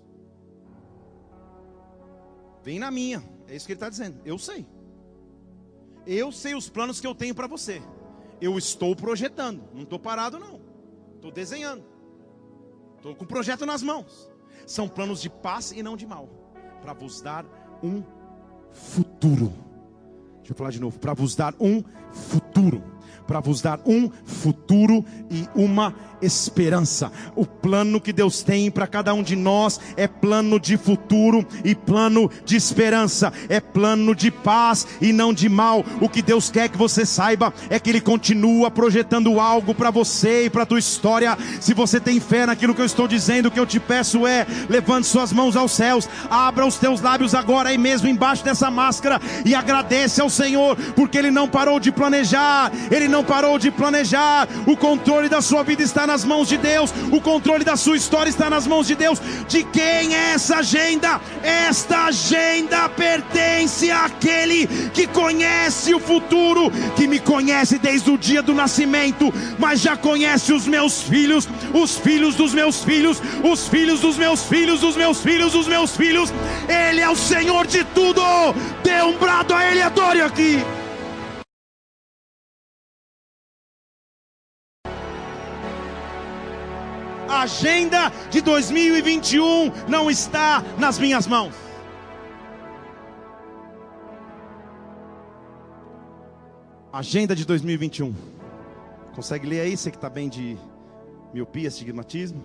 Vem 2.63 2.77
na 2.77 2.91
minha, 2.91 3.23
é 3.47 3.55
isso 3.55 3.65
que 3.65 3.71
ele 3.71 3.77
está 3.77 3.89
dizendo. 3.89 4.19
Eu 4.25 4.37
sei. 4.37 4.65
Eu 6.05 6.31
sei 6.31 6.55
os 6.55 6.69
planos 6.69 6.99
que 6.99 7.07
eu 7.07 7.15
tenho 7.15 7.33
para 7.33 7.47
você. 7.47 7.81
Eu 8.39 8.57
estou 8.57 8.95
projetando, 8.95 9.63
não 9.73 9.83
estou 9.83 9.99
parado, 9.99 10.39
não. 10.39 10.59
Estou 11.15 11.31
desenhando. 11.31 11.85
Estou 12.97 13.15
com 13.15 13.23
o 13.23 13.27
projeto 13.27 13.65
nas 13.65 13.81
mãos. 13.81 14.29
São 14.65 14.87
planos 14.87 15.21
de 15.21 15.29
paz 15.29 15.71
e 15.71 15.81
não 15.81 15.95
de 15.95 16.05
mal, 16.05 16.27
para 16.81 16.93
vos 16.93 17.21
dar 17.21 17.45
um 17.83 18.03
futuro. 18.71 19.10
Deixa 20.37 20.51
eu 20.51 20.55
falar 20.55 20.71
de 20.71 20.79
novo, 20.81 20.97
para 20.99 21.13
vos 21.13 21.35
dar 21.35 21.53
um 21.59 21.83
futuro, 22.11 22.83
para 23.31 23.39
vos 23.39 23.61
dar 23.61 23.79
um 23.85 24.11
futuro 24.25 25.05
e 25.29 25.47
uma 25.55 25.95
esperança. 26.21 27.11
O 27.35 27.45
plano 27.45 27.99
que 27.99 28.13
Deus 28.13 28.43
tem 28.43 28.69
para 28.69 28.87
cada 28.87 29.13
um 29.13 29.23
de 29.23 29.35
nós 29.35 29.79
é 29.97 30.07
plano 30.07 30.59
de 30.59 30.77
futuro 30.77 31.45
e 31.63 31.73
plano 31.73 32.29
de 32.45 32.55
esperança, 32.55 33.31
é 33.49 33.59
plano 33.59 34.15
de 34.15 34.29
paz 34.29 34.85
e 35.01 35.11
não 35.11 35.33
de 35.33 35.49
mal. 35.49 35.83
O 35.99 36.09
que 36.09 36.21
Deus 36.21 36.49
quer 36.49 36.69
que 36.69 36.77
você 36.77 37.05
saiba 37.05 37.53
é 37.69 37.79
que 37.79 37.89
Ele 37.89 38.01
continua 38.01 38.69
projetando 38.69 39.39
algo 39.39 39.73
para 39.73 39.89
você 39.89 40.45
e 40.45 40.49
para 40.49 40.63
a 40.63 40.65
tua 40.65 40.79
história. 40.79 41.37
Se 41.59 41.73
você 41.73 41.99
tem 41.99 42.19
fé 42.19 42.45
naquilo 42.45 42.75
que 42.75 42.81
eu 42.81 42.85
estou 42.85 43.07
dizendo, 43.07 43.47
o 43.47 43.51
que 43.51 43.59
eu 43.59 43.65
te 43.65 43.79
peço 43.79 44.27
é: 44.27 44.45
levante 44.69 45.07
suas 45.07 45.33
mãos 45.33 45.55
aos 45.55 45.71
céus, 45.71 46.07
abra 46.29 46.65
os 46.65 46.77
teus 46.77 47.01
lábios 47.01 47.33
agora 47.33 47.69
aí 47.69 47.77
mesmo 47.77 48.07
embaixo 48.07 48.43
dessa 48.43 48.69
máscara 48.69 49.19
e 49.45 49.55
agradece 49.55 50.21
ao 50.21 50.29
Senhor, 50.29 50.75
porque 50.95 51.17
Ele 51.17 51.31
não 51.31 51.47
parou 51.47 51.79
de 51.79 51.91
planejar, 51.91 52.71
Ele 52.91 53.07
não 53.07 53.20
parou 53.23 53.57
de 53.57 53.71
planejar. 53.71 54.47
O 54.65 54.75
controle 54.75 55.29
da 55.29 55.41
sua 55.41 55.63
vida 55.63 55.83
está 55.83 56.05
nas 56.05 56.23
mãos 56.23 56.47
de 56.47 56.57
Deus, 56.57 56.93
o 57.11 57.21
controle 57.21 57.63
da 57.63 57.75
sua 57.75 57.97
história 57.97 58.29
está 58.29 58.49
nas 58.49 58.67
mãos 58.67 58.87
de 58.87 58.95
Deus. 58.95 59.21
De 59.47 59.63
quem 59.63 60.15
é 60.15 60.33
essa 60.33 60.57
agenda? 60.57 61.19
Esta 61.43 62.05
agenda 62.05 62.87
pertence 62.89 63.91
àquele 63.91 64.67
que 64.93 65.07
conhece 65.07 65.93
o 65.93 65.99
futuro, 65.99 66.71
que 66.95 67.07
me 67.07 67.19
conhece 67.19 67.77
desde 67.77 68.09
o 68.09 68.17
dia 68.17 68.41
do 68.41 68.53
nascimento, 68.53 69.33
mas 69.57 69.79
já 69.79 69.95
conhece 69.95 70.53
os 70.53 70.67
meus 70.67 71.01
filhos, 71.01 71.47
os 71.73 71.97
filhos 71.97 72.35
dos 72.35 72.53
meus 72.53 72.83
filhos, 72.83 73.21
os 73.43 73.67
filhos 73.67 73.99
dos 73.99 74.17
meus 74.17 74.43
filhos, 74.43 74.83
os 74.83 74.95
meus 74.95 75.21
filhos 75.21 75.51
dos 75.51 75.67
meus 75.67 75.95
filhos. 75.95 76.33
Ele 76.67 77.01
é 77.01 77.09
o 77.09 77.15
Senhor 77.15 77.65
de 77.67 77.83
tudo. 77.83 78.21
Dê 78.83 79.01
um 79.03 79.17
brado 79.17 79.53
a 79.53 79.65
Ele, 79.65 79.81
adore 79.81 80.21
aqui. 80.21 80.63
Agenda 87.41 88.11
de 88.29 88.39
2021 88.39 89.71
não 89.89 90.11
está 90.11 90.63
nas 90.77 90.99
minhas 90.99 91.25
mãos. 91.25 91.55
Agenda 96.93 97.35
de 97.35 97.43
2021. 97.43 98.13
Consegue 99.15 99.47
ler 99.47 99.61
aí, 99.61 99.75
você 99.75 99.89
que 99.89 99.97
está 99.97 100.07
bem 100.07 100.29
de 100.29 100.55
miopia, 101.33 101.67
estigmatismo? 101.67 102.43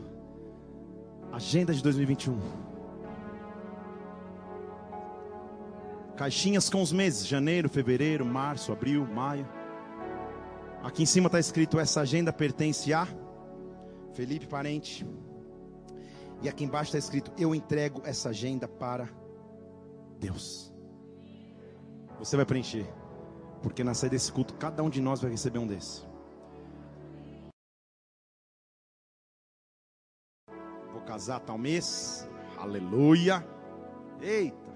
Agenda 1.30 1.74
de 1.74 1.82
2021. 1.82 2.40
Caixinhas 6.16 6.70
com 6.70 6.80
os 6.80 6.90
meses: 6.90 7.26
janeiro, 7.26 7.68
fevereiro, 7.68 8.24
março, 8.24 8.72
abril, 8.72 9.06
maio. 9.06 9.46
Aqui 10.82 11.02
em 11.02 11.06
cima 11.06 11.26
está 11.26 11.38
escrito: 11.38 11.78
essa 11.78 12.00
agenda 12.00 12.32
pertence 12.32 12.94
a 12.94 13.06
Felipe 14.16 14.46
Parente. 14.46 15.06
E 16.42 16.48
aqui 16.48 16.64
embaixo 16.64 16.88
está 16.88 16.98
escrito: 16.98 17.30
eu 17.38 17.54
entrego 17.54 18.00
essa 18.04 18.30
agenda 18.30 18.66
para 18.66 19.08
Deus. 20.18 20.72
Você 22.18 22.34
vai 22.36 22.46
preencher. 22.46 22.86
Porque 23.62 23.84
na 23.84 23.94
saída 23.94 24.16
desse 24.16 24.32
culto, 24.32 24.54
cada 24.54 24.82
um 24.82 24.88
de 24.88 25.00
nós 25.00 25.20
vai 25.20 25.30
receber 25.30 25.58
um 25.58 25.66
desses. 25.66 26.06
Vou 30.92 31.02
casar 31.02 31.40
tal 31.40 31.58
mês. 31.58 32.26
Aleluia. 32.56 33.46
Eita. 34.20 34.66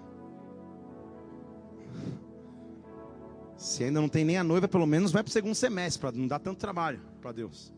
Se 3.57 3.85
ainda 3.85 4.01
não 4.01 4.09
tem 4.09 4.25
nem 4.25 4.39
a 4.39 4.45
noiva, 4.45 4.67
pelo 4.67 4.87
menos 4.87 5.13
vai 5.13 5.23
para 5.23 5.29
o 5.29 5.33
segundo 5.33 5.55
semestre, 5.55 6.01
para 6.01 6.13
não 6.13 6.27
dar 6.27 6.39
tanto 6.39 6.59
trabalho 6.59 7.01
para 7.21 7.33
Deus. 7.33 7.73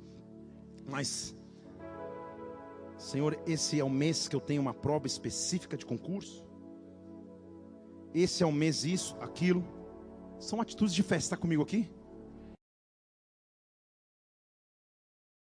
Mas, 0.88 1.34
Senhor, 3.02 3.36
esse 3.48 3.80
é 3.80 3.84
o 3.84 3.90
mês 3.90 4.28
que 4.28 4.36
eu 4.36 4.40
tenho 4.40 4.62
uma 4.62 4.72
prova 4.72 5.08
específica 5.08 5.76
de 5.76 5.84
concurso. 5.84 6.46
Esse 8.14 8.44
é 8.44 8.46
o 8.46 8.52
mês 8.52 8.84
isso, 8.84 9.16
aquilo. 9.20 9.64
São 10.38 10.60
atitudes 10.60 10.94
de 10.94 11.02
fé. 11.02 11.16
Está 11.16 11.36
comigo 11.36 11.62
aqui? 11.64 11.90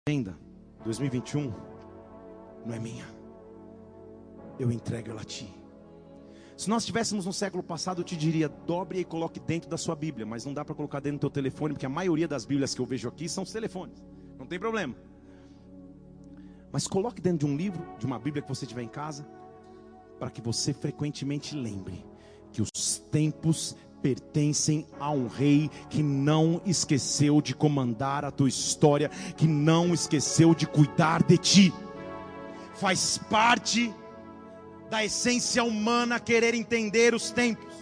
Agenda 0.09 0.37
2021 0.83 1.53
não 2.67 2.75
é 2.75 2.79
minha. 2.81 3.07
Eu 4.59 4.73
entrego 4.73 5.11
ela 5.11 5.21
a 5.21 5.25
ti. 5.25 5.49
Se 6.57 6.69
nós 6.69 6.83
estivéssemos 6.83 7.25
no 7.25 7.33
século 7.33 7.63
passado, 7.63 8.01
eu 8.01 8.05
te 8.05 8.17
diria, 8.17 8.49
dobre 8.49 8.99
e 8.99 9.05
coloque 9.05 9.39
dentro 9.39 9.71
da 9.71 9.77
sua 9.77 9.95
Bíblia, 9.95 10.27
mas 10.27 10.45
não 10.45 10.53
dá 10.53 10.65
para 10.65 10.75
colocar 10.75 10.99
dentro 10.99 11.19
do 11.19 11.21
teu 11.21 11.31
telefone, 11.31 11.75
porque 11.75 11.87
a 11.87 11.89
maioria 11.89 12.27
das 12.27 12.45
Bíblias 12.45 12.75
que 12.75 12.81
eu 12.81 12.87
vejo 12.87 13.09
aqui 13.09 13.29
são 13.29 13.45
os 13.45 13.53
telefones. 13.53 14.05
Não 14.37 14.47
tem 14.47 14.59
problema. 14.59 15.14
Mas 16.75 16.89
coloque 16.89 17.23
dentro 17.23 17.47
de 17.47 17.55
um 17.55 17.57
livro, 17.57 17.87
de 18.01 18.05
uma 18.05 18.19
Bíblia 18.19 18.43
que 18.43 18.49
você 18.49 18.67
tiver 18.67 18.83
em 18.83 18.89
casa, 18.89 19.25
para 20.19 20.29
que 20.29 20.41
você 20.41 20.75
frequentemente 20.75 21.55
lembre 21.55 22.05
que 22.51 22.61
os 22.61 22.99
tempos 23.13 23.77
pertencem 24.03 24.85
a 24.99 25.09
um 25.13 25.29
rei 25.29 25.71
que 25.89 26.03
não 26.03 26.61
esqueceu 26.67 27.41
de 27.41 27.55
comandar 27.55 28.25
a 28.25 28.33
tua 28.33 28.49
história, 28.49 29.09
que 29.37 29.47
não 29.47 29.95
esqueceu 29.95 30.53
de 30.53 30.67
cuidar 30.67 31.23
de 31.23 31.39
ti. 31.39 31.73
Faz 32.75 33.19
parte 33.19 33.95
da 34.91 35.05
essência 35.05 35.63
humana 35.63 36.19
querer 36.19 36.55
entender 36.55 37.15
os 37.15 37.31
tempos. 37.31 37.73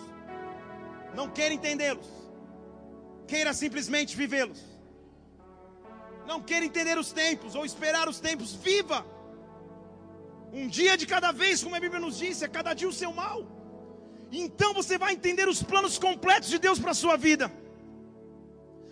Não 1.17 1.31
queira 1.31 1.55
entendê-los. 1.55 2.11
Queira 3.27 3.55
simplesmente 3.55 4.15
vivê-los. 4.15 4.72
Não 6.27 6.41
queira 6.41 6.65
entender 6.65 6.99
os 6.99 7.13
tempos 7.13 7.55
ou 7.55 7.65
esperar 7.65 8.09
os 8.09 8.21
tempos. 8.21 8.55
Viva! 8.55 9.05
Um 10.53 10.69
dia 10.69 10.97
de 10.97 11.07
cada 11.07 11.33
vez, 11.33 11.63
como 11.63 11.75
a 11.75 11.81
Bíblia 11.81 12.01
nos 12.01 12.19
diz, 12.19 12.43
é 12.43 12.49
cada 12.49 12.75
dia 12.75 12.89
o 12.89 12.93
seu 12.93 13.13
mal. 13.13 13.47
Então 14.31 14.73
você 14.75 14.99
vai 14.99 15.13
entender 15.13 15.49
os 15.49 15.63
planos 15.63 15.99
completos 15.99 16.49
de 16.49 16.59
Deus 16.59 16.79
para 16.79 16.93
a 16.93 16.95
sua 16.95 17.17
vida. 17.17 17.51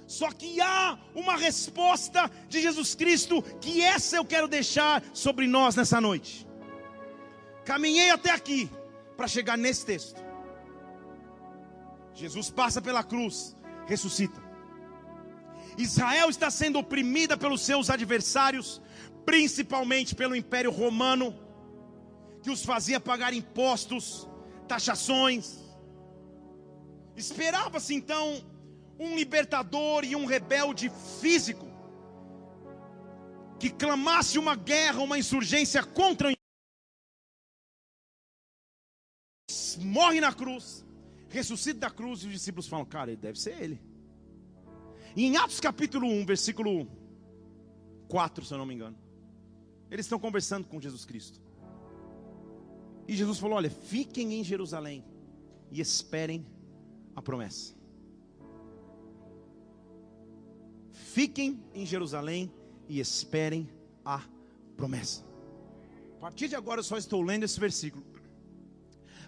Só 0.07 0.33
que 0.33 0.61
há 0.61 0.99
uma 1.14 1.37
resposta 1.37 2.31
de 2.49 2.61
Jesus 2.61 2.95
Cristo, 2.95 3.43
que 3.61 3.81
essa 3.81 4.16
eu 4.16 4.24
quero 4.24 4.49
deixar 4.49 5.03
sobre 5.12 5.47
nós 5.47 5.76
nessa 5.76 6.01
noite. 6.01 6.49
Caminhei 7.64 8.11
até 8.11 8.31
aqui 8.31 8.68
para 9.16 9.28
chegar 9.28 9.57
nesse 9.57 9.87
texto. 9.87 10.20
Jesus 12.12 12.51
passa 12.51 12.83
pela 12.83 13.05
cruz, 13.05 13.57
ressuscita. 13.87 14.49
Israel 15.79 16.29
está 16.29 16.51
sendo 16.51 16.79
oprimida 16.79 17.37
pelos 17.37 17.62
seus 17.62 17.91
adversários, 17.91 18.81
principalmente 19.25 20.14
pelo 20.14 20.37
Império 20.37 20.71
Romano, 20.71 21.35
que 22.43 22.51
os 22.51 22.64
fazia 22.64 22.99
pagar 22.99 23.33
impostos, 23.33 24.29
taxações. 24.66 25.59
Esperava-se 27.16 27.95
então 27.95 28.43
um 28.99 29.16
libertador 29.16 30.05
e 30.05 30.14
um 30.14 30.27
rebelde 30.27 30.91
físico 31.21 31.68
que 33.59 33.68
clamasse 33.68 34.39
uma 34.39 34.55
guerra, 34.55 35.01
uma 35.01 35.18
insurgência 35.18 35.83
contra 35.83 36.31
o 36.31 36.35
morre 39.79 40.21
na 40.21 40.33
cruz, 40.33 40.85
ressuscita 41.29 41.81
da 41.81 41.91
cruz 41.91 42.23
e 42.23 42.27
os 42.27 42.33
discípulos 42.33 42.66
falam: 42.66 42.85
"Cara, 42.87 43.11
ele 43.11 43.21
deve 43.21 43.39
ser 43.39 43.62
ele". 43.62 43.81
E 45.16 45.24
em 45.24 45.36
Atos 45.36 45.58
capítulo 45.58 46.06
1, 46.06 46.24
versículo 46.24 46.86
4, 48.08 48.44
se 48.44 48.54
eu 48.54 48.58
não 48.58 48.66
me 48.66 48.74
engano, 48.74 48.96
eles 49.90 50.06
estão 50.06 50.18
conversando 50.18 50.66
com 50.66 50.80
Jesus 50.80 51.04
Cristo. 51.04 51.40
E 53.08 53.16
Jesus 53.16 53.38
falou: 53.38 53.56
Olha, 53.56 53.70
fiquem 53.70 54.34
em 54.34 54.44
Jerusalém 54.44 55.04
e 55.70 55.80
esperem 55.80 56.46
a 57.14 57.20
promessa. 57.20 57.74
Fiquem 60.92 61.61
em 61.74 61.84
Jerusalém 61.84 62.52
e 62.88 63.00
esperem 63.00 63.68
a 64.04 64.22
promessa. 64.76 65.24
A 66.18 66.20
partir 66.20 66.46
de 66.46 66.54
agora 66.54 66.80
eu 66.80 66.84
só 66.84 66.96
estou 66.96 67.20
lendo 67.20 67.44
esse 67.44 67.58
versículo 67.58 68.04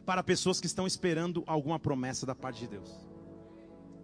para 0.07 0.23
pessoas 0.23 0.61
que 0.61 0.67
estão 0.67 0.87
esperando 0.87 1.43
alguma 1.47 1.79
promessa 1.79 2.25
da 2.25 2.35
parte 2.35 2.61
de 2.61 2.69
Deus. 2.69 2.91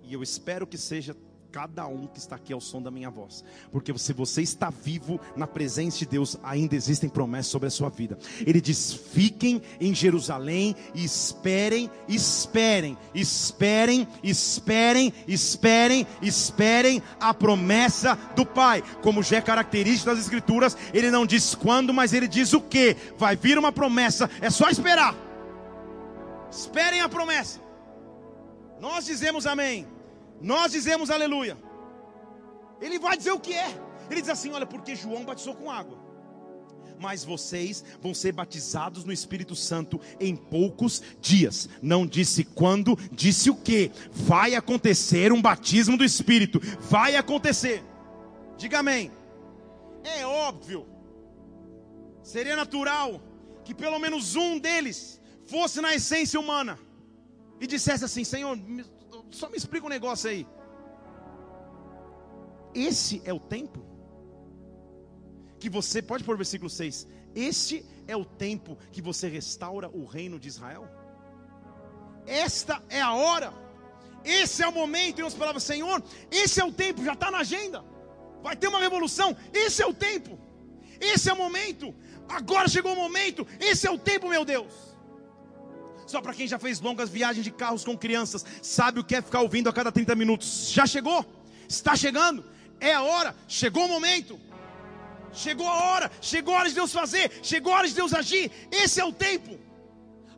E 0.02 0.12
eu 0.12 0.22
espero 0.22 0.66
que 0.66 0.78
seja 0.78 1.14
cada 1.58 1.88
um 1.88 2.06
que 2.06 2.20
está 2.20 2.36
aqui 2.36 2.52
ao 2.52 2.60
som 2.60 2.80
da 2.80 2.88
minha 2.88 3.10
voz. 3.10 3.42
Porque 3.72 3.96
se 3.98 4.12
você 4.12 4.42
está 4.42 4.70
vivo 4.70 5.20
na 5.34 5.44
presença 5.44 5.98
de 5.98 6.06
Deus, 6.06 6.36
ainda 6.40 6.76
existem 6.76 7.10
promessas 7.10 7.50
sobre 7.50 7.66
a 7.66 7.70
sua 7.70 7.88
vida. 7.88 8.16
Ele 8.46 8.60
diz: 8.60 8.92
fiquem 8.92 9.60
em 9.80 9.92
Jerusalém 9.92 10.76
e 10.94 11.04
esperem, 11.04 11.90
esperem, 12.06 12.96
esperem, 13.12 14.06
esperem, 14.22 15.12
esperem, 15.26 16.06
esperem 16.22 17.02
a 17.18 17.34
promessa 17.34 18.14
do 18.36 18.46
Pai. 18.46 18.80
Como 19.02 19.20
já 19.20 19.38
é 19.38 19.40
característico 19.40 20.10
das 20.10 20.20
Escrituras, 20.20 20.76
ele 20.94 21.10
não 21.10 21.26
diz 21.26 21.56
quando, 21.56 21.92
mas 21.92 22.12
ele 22.12 22.28
diz 22.28 22.52
o 22.52 22.60
que. 22.60 22.96
Vai 23.18 23.34
vir 23.34 23.58
uma 23.58 23.72
promessa, 23.72 24.30
é 24.40 24.48
só 24.48 24.70
esperar. 24.70 25.12
Esperem 26.52 27.00
a 27.00 27.08
promessa. 27.08 27.58
Nós 28.80 29.06
dizemos 29.06 29.44
amém. 29.44 29.97
Nós 30.40 30.72
dizemos 30.72 31.10
aleluia. 31.10 31.56
Ele 32.80 32.98
vai 32.98 33.16
dizer 33.16 33.32
o 33.32 33.40
que 33.40 33.52
é. 33.52 33.74
Ele 34.10 34.20
diz 34.20 34.30
assim: 34.30 34.50
olha, 34.50 34.66
porque 34.66 34.94
João 34.94 35.24
batizou 35.24 35.54
com 35.54 35.70
água. 35.70 35.98
Mas 37.00 37.24
vocês 37.24 37.84
vão 38.00 38.12
ser 38.12 38.32
batizados 38.32 39.04
no 39.04 39.12
Espírito 39.12 39.54
Santo 39.54 40.00
em 40.18 40.34
poucos 40.34 41.00
dias. 41.20 41.68
Não 41.80 42.04
disse 42.06 42.42
quando, 42.42 42.98
disse 43.12 43.50
o 43.50 43.54
que. 43.54 43.92
Vai 44.10 44.54
acontecer 44.54 45.32
um 45.32 45.40
batismo 45.40 45.96
do 45.96 46.04
Espírito. 46.04 46.60
Vai 46.80 47.14
acontecer. 47.14 47.84
Diga 48.56 48.80
amém. 48.80 49.12
É 50.02 50.26
óbvio. 50.26 50.86
Seria 52.22 52.56
natural 52.56 53.22
que 53.64 53.74
pelo 53.74 53.98
menos 53.98 54.34
um 54.34 54.58
deles 54.58 55.20
fosse 55.46 55.80
na 55.80 55.94
essência 55.94 56.38
humana 56.40 56.78
e 57.60 57.66
dissesse 57.66 58.04
assim: 58.04 58.24
Senhor, 58.24 58.58
só 59.30 59.48
me 59.48 59.56
explica 59.56 59.86
um 59.86 59.90
negócio 59.90 60.30
aí. 60.30 60.46
Esse 62.74 63.22
é 63.24 63.32
o 63.32 63.40
tempo 63.40 63.84
que 65.58 65.68
você, 65.68 66.00
pode 66.00 66.24
pôr 66.24 66.34
o 66.34 66.38
versículo 66.38 66.70
6. 66.70 67.06
Este 67.34 67.84
é 68.06 68.16
o 68.16 68.24
tempo 68.24 68.76
que 68.92 69.02
você 69.02 69.28
restaura 69.28 69.88
o 69.88 70.04
reino 70.04 70.38
de 70.38 70.48
Israel. 70.48 70.88
Esta 72.26 72.82
é 72.88 73.00
a 73.00 73.14
hora. 73.14 73.52
Esse 74.24 74.62
é 74.62 74.68
o 74.68 74.72
momento. 74.72 75.18
E 75.18 75.22
nós 75.22 75.34
falamos, 75.34 75.62
Senhor, 75.62 76.02
esse 76.30 76.60
é 76.60 76.64
o 76.64 76.72
tempo, 76.72 77.04
já 77.04 77.14
está 77.14 77.30
na 77.30 77.38
agenda. 77.38 77.84
Vai 78.42 78.56
ter 78.56 78.68
uma 78.68 78.78
revolução. 78.78 79.36
Esse 79.52 79.82
é 79.82 79.86
o 79.86 79.94
tempo. 79.94 80.38
Esse 81.00 81.30
é 81.30 81.32
o 81.32 81.36
momento. 81.36 81.94
Agora 82.28 82.68
chegou 82.68 82.92
o 82.92 82.96
momento. 82.96 83.46
Esse 83.58 83.86
é 83.86 83.90
o 83.90 83.98
tempo, 83.98 84.28
meu 84.28 84.44
Deus. 84.44 84.87
Só 86.08 86.22
para 86.22 86.32
quem 86.32 86.48
já 86.48 86.58
fez 86.58 86.80
longas 86.80 87.10
viagens 87.10 87.44
de 87.44 87.50
carros 87.50 87.84
com 87.84 87.96
crianças, 87.96 88.44
sabe 88.62 88.98
o 88.98 89.04
que 89.04 89.14
é 89.14 89.20
ficar 89.20 89.42
ouvindo 89.42 89.68
a 89.68 89.72
cada 89.72 89.92
30 89.92 90.14
minutos. 90.14 90.70
Já 90.70 90.86
chegou? 90.86 91.24
Está 91.68 91.94
chegando? 91.94 92.42
É 92.80 92.94
a 92.94 93.02
hora, 93.02 93.36
chegou 93.46 93.84
o 93.84 93.88
momento. 93.88 94.40
Chegou 95.34 95.68
a 95.68 95.74
hora, 95.84 96.10
chegou 96.22 96.54
a 96.54 96.60
hora 96.60 96.68
de 96.70 96.74
Deus 96.74 96.90
fazer, 96.90 97.30
chegou 97.42 97.74
a 97.74 97.76
hora 97.76 97.88
de 97.88 97.94
Deus 97.94 98.14
agir. 98.14 98.50
Esse 98.72 99.00
é 99.00 99.04
o 99.04 99.12
tempo. 99.12 99.67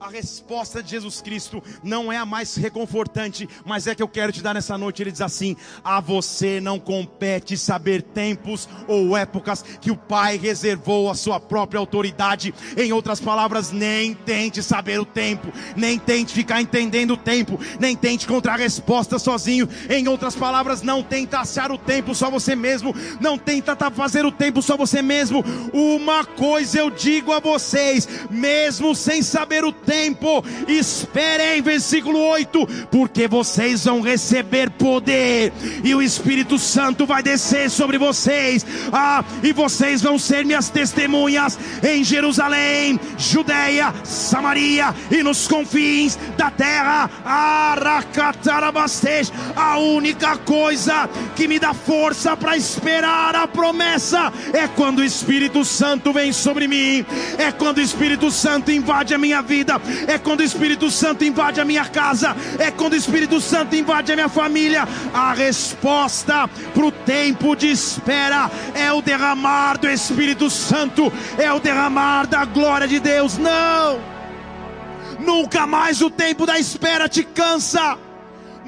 A 0.00 0.08
resposta 0.08 0.82
de 0.82 0.92
Jesus 0.92 1.20
Cristo 1.20 1.62
não 1.84 2.10
é 2.10 2.16
a 2.16 2.24
mais 2.24 2.54
reconfortante, 2.54 3.46
mas 3.66 3.86
é 3.86 3.94
que 3.94 4.02
eu 4.02 4.08
quero 4.08 4.32
te 4.32 4.42
dar 4.42 4.54
nessa 4.54 4.78
noite. 4.78 5.02
Ele 5.02 5.12
diz 5.12 5.20
assim: 5.20 5.54
A 5.84 6.00
você 6.00 6.58
não 6.58 6.78
compete 6.78 7.54
saber 7.58 8.00
tempos 8.00 8.66
ou 8.88 9.14
épocas 9.14 9.62
que 9.78 9.90
o 9.90 9.96
Pai 9.96 10.38
reservou 10.38 11.10
à 11.10 11.14
sua 11.14 11.38
própria 11.38 11.78
autoridade. 11.78 12.54
Em 12.78 12.90
outras 12.94 13.20
palavras, 13.20 13.72
nem 13.72 14.14
tente 14.14 14.62
saber 14.62 14.98
o 14.98 15.04
tempo, 15.04 15.52
nem 15.76 15.98
tente 15.98 16.32
ficar 16.32 16.62
entendendo 16.62 17.10
o 17.10 17.18
tempo, 17.18 17.60
nem 17.78 17.94
tente 17.94 18.24
encontrar 18.24 18.58
resposta 18.58 19.18
sozinho. 19.18 19.68
Em 19.90 20.08
outras 20.08 20.34
palavras, 20.34 20.80
não 20.80 21.02
tenta 21.02 21.40
achar 21.40 21.70
o 21.70 21.76
tempo 21.76 22.14
só 22.14 22.30
você 22.30 22.56
mesmo, 22.56 22.94
não 23.20 23.36
tenta 23.36 23.76
fazer 23.90 24.24
o 24.24 24.32
tempo 24.32 24.62
só 24.62 24.78
você 24.78 25.02
mesmo. 25.02 25.44
Uma 25.74 26.24
coisa 26.24 26.78
eu 26.78 26.90
digo 26.90 27.34
a 27.34 27.38
vocês, 27.38 28.08
mesmo 28.30 28.94
sem 28.94 29.22
saber 29.22 29.62
o 29.62 29.70
tempo, 29.70 29.89
tempo. 29.90 30.44
Esperem, 30.68 31.60
versículo 31.60 32.20
8, 32.20 32.86
porque 32.92 33.26
vocês 33.26 33.84
vão 33.84 34.00
receber 34.00 34.70
poder 34.70 35.52
e 35.82 35.92
o 35.92 36.00
Espírito 36.00 36.60
Santo 36.60 37.04
vai 37.04 37.24
descer 37.24 37.68
sobre 37.68 37.98
vocês. 37.98 38.64
Ah, 38.92 39.24
e 39.42 39.52
vocês 39.52 40.00
vão 40.00 40.16
ser 40.16 40.44
minhas 40.44 40.68
testemunhas 40.68 41.58
em 41.82 42.04
Jerusalém, 42.04 43.00
Judeia, 43.18 43.92
Samaria 44.04 44.94
e 45.10 45.24
nos 45.24 45.48
confins 45.48 46.16
da 46.36 46.52
terra. 46.52 47.10
A 49.56 49.78
única 49.78 50.36
coisa 50.36 51.08
que 51.34 51.48
me 51.48 51.58
dá 51.58 51.74
força 51.74 52.36
para 52.36 52.56
esperar 52.56 53.34
a 53.34 53.48
promessa 53.48 54.32
é 54.52 54.68
quando 54.68 55.00
o 55.00 55.04
Espírito 55.04 55.64
Santo 55.64 56.12
vem 56.12 56.32
sobre 56.32 56.68
mim, 56.68 57.04
é 57.38 57.50
quando 57.50 57.78
o 57.78 57.82
Espírito 57.82 58.30
Santo 58.30 58.70
invade 58.70 59.14
a 59.14 59.18
minha 59.18 59.42
vida, 59.42 59.79
é 60.06 60.18
quando 60.18 60.40
o 60.40 60.44
Espírito 60.44 60.90
Santo 60.90 61.24
invade 61.24 61.60
a 61.60 61.64
minha 61.64 61.84
casa, 61.84 62.36
é 62.58 62.70
quando 62.70 62.94
o 62.94 62.96
Espírito 62.96 63.40
Santo 63.40 63.74
invade 63.76 64.12
a 64.12 64.16
minha 64.16 64.28
família. 64.28 64.86
A 65.12 65.32
resposta 65.32 66.48
para 66.74 66.84
o 66.84 66.92
tempo 66.92 67.54
de 67.54 67.68
espera 67.68 68.50
é 68.74 68.92
o 68.92 69.02
derramar 69.02 69.78
do 69.78 69.88
Espírito 69.88 70.50
Santo, 70.50 71.12
é 71.38 71.52
o 71.52 71.60
derramar 71.60 72.26
da 72.26 72.44
glória 72.44 72.86
de 72.86 73.00
Deus. 73.00 73.38
Não! 73.38 74.00
Nunca 75.18 75.66
mais 75.66 76.00
o 76.00 76.10
tempo 76.10 76.46
da 76.46 76.58
espera 76.58 77.08
te 77.08 77.22
cansa. 77.22 77.98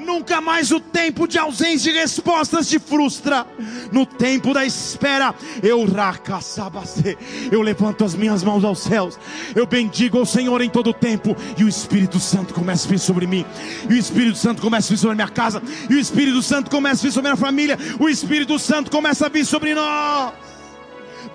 Nunca 0.03 0.41
mais 0.41 0.71
o 0.71 0.79
tempo 0.79 1.27
de 1.27 1.37
ausência 1.37 1.91
de 1.91 1.99
respostas 1.99 2.67
te 2.67 2.79
frustra. 2.79 3.45
No 3.91 4.05
tempo 4.05 4.53
da 4.53 4.65
espera, 4.65 5.33
eu 5.61 5.85
eu 7.51 7.61
levanto 7.61 8.03
as 8.03 8.15
minhas 8.15 8.43
mãos 8.43 8.63
aos 8.63 8.79
céus. 8.79 9.17
Eu 9.55 9.65
bendigo 9.65 10.17
ao 10.17 10.25
Senhor 10.25 10.61
em 10.61 10.69
todo 10.69 10.89
o 10.89 10.93
tempo. 10.93 11.35
E 11.57 11.63
o 11.63 11.69
Espírito 11.69 12.19
Santo 12.19 12.53
começa 12.53 12.87
a 12.87 12.91
vir 12.91 12.99
sobre 12.99 13.25
mim. 13.27 13.45
E 13.89 13.93
o 13.93 13.97
Espírito 13.97 14.37
Santo 14.37 14.61
começa 14.61 14.87
a 14.87 14.91
vir 14.91 14.97
sobre 14.97 15.13
a 15.13 15.15
minha 15.15 15.29
casa. 15.29 15.61
E 15.89 15.95
o 15.95 15.99
Espírito 15.99 16.41
Santo 16.41 16.69
começa 16.69 17.01
a 17.01 17.03
vir 17.03 17.11
sobre 17.11 17.29
a 17.29 17.33
minha 17.33 17.45
família. 17.45 17.77
O 17.99 18.09
Espírito 18.09 18.59
Santo 18.59 18.91
começa 18.91 19.25
a 19.25 19.29
vir 19.29 19.45
sobre 19.45 19.73
nós. 19.73 20.52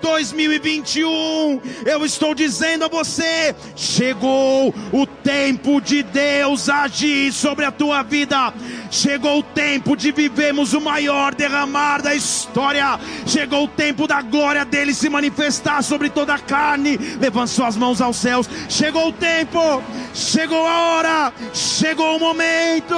2021, 0.01 1.61
eu 1.85 2.05
estou 2.05 2.33
dizendo 2.33 2.85
a 2.85 2.87
você: 2.87 3.55
chegou 3.75 4.73
o 4.91 5.05
tempo 5.05 5.79
de 5.79 6.03
Deus 6.03 6.69
agir 6.69 7.31
sobre 7.31 7.65
a 7.65 7.71
tua 7.71 8.03
vida. 8.03 8.53
Chegou 8.91 9.39
o 9.39 9.43
tempo 9.43 9.95
de 9.95 10.11
vivermos 10.11 10.73
o 10.73 10.81
maior 10.81 11.35
derramar 11.35 12.01
da 12.01 12.15
história. 12.15 12.99
Chegou 13.25 13.65
o 13.65 13.67
tempo 13.67 14.07
da 14.07 14.21
glória 14.21 14.65
dele 14.65 14.93
se 14.93 15.09
manifestar 15.09 15.83
sobre 15.83 16.09
toda 16.09 16.33
a 16.33 16.39
carne. 16.39 16.97
Levante 17.19 17.51
suas 17.51 17.77
mãos 17.77 18.01
aos 18.01 18.17
céus. 18.17 18.49
Chegou 18.67 19.09
o 19.09 19.13
tempo, 19.13 19.83
chegou 20.13 20.65
a 20.65 20.81
hora, 20.81 21.33
chegou 21.53 22.17
o 22.17 22.19
momento 22.19 22.95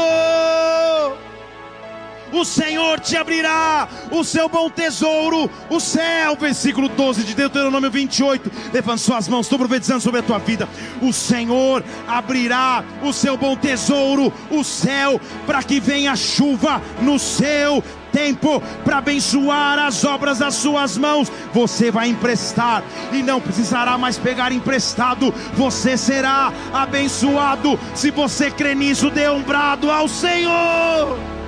o 2.31 2.45
Senhor 2.45 2.99
te 2.99 3.15
abrirá 3.15 3.87
o 4.11 4.23
seu 4.23 4.47
bom 4.47 4.69
tesouro, 4.69 5.49
o 5.69 5.79
céu. 5.79 6.35
Versículo 6.35 6.89
12 6.89 7.23
de 7.23 7.35
Deuteronômio 7.35 7.91
28. 7.91 8.51
Levante 8.73 9.01
suas 9.01 9.27
mãos, 9.27 9.45
estou 9.45 9.59
profetizando 9.59 10.01
sobre 10.01 10.19
a 10.19 10.23
tua 10.23 10.39
vida. 10.39 10.67
O 11.01 11.11
Senhor 11.11 11.83
abrirá 12.07 12.83
o 13.01 13.11
seu 13.11 13.37
bom 13.37 13.55
tesouro, 13.55 14.31
o 14.49 14.63
céu, 14.63 15.19
para 15.45 15.63
que 15.63 15.79
venha 15.79 16.15
chuva 16.15 16.81
no 17.01 17.19
seu 17.19 17.83
tempo 18.11 18.61
para 18.83 18.97
abençoar 18.97 19.79
as 19.79 20.03
obras 20.03 20.39
das 20.39 20.55
suas 20.55 20.97
mãos. 20.97 21.31
Você 21.53 21.89
vai 21.89 22.09
emprestar 22.09 22.83
e 23.11 23.23
não 23.23 23.41
precisará 23.41 23.97
mais 23.97 24.17
pegar 24.17 24.51
emprestado. 24.51 25.33
Você 25.53 25.97
será 25.97 26.51
abençoado. 26.73 27.79
Se 27.95 28.11
você 28.11 28.51
crê 28.51 28.75
nisso, 28.75 29.09
dê 29.09 29.29
um 29.29 29.41
brado 29.41 29.89
ao 29.89 30.07
Senhor. 30.07 31.40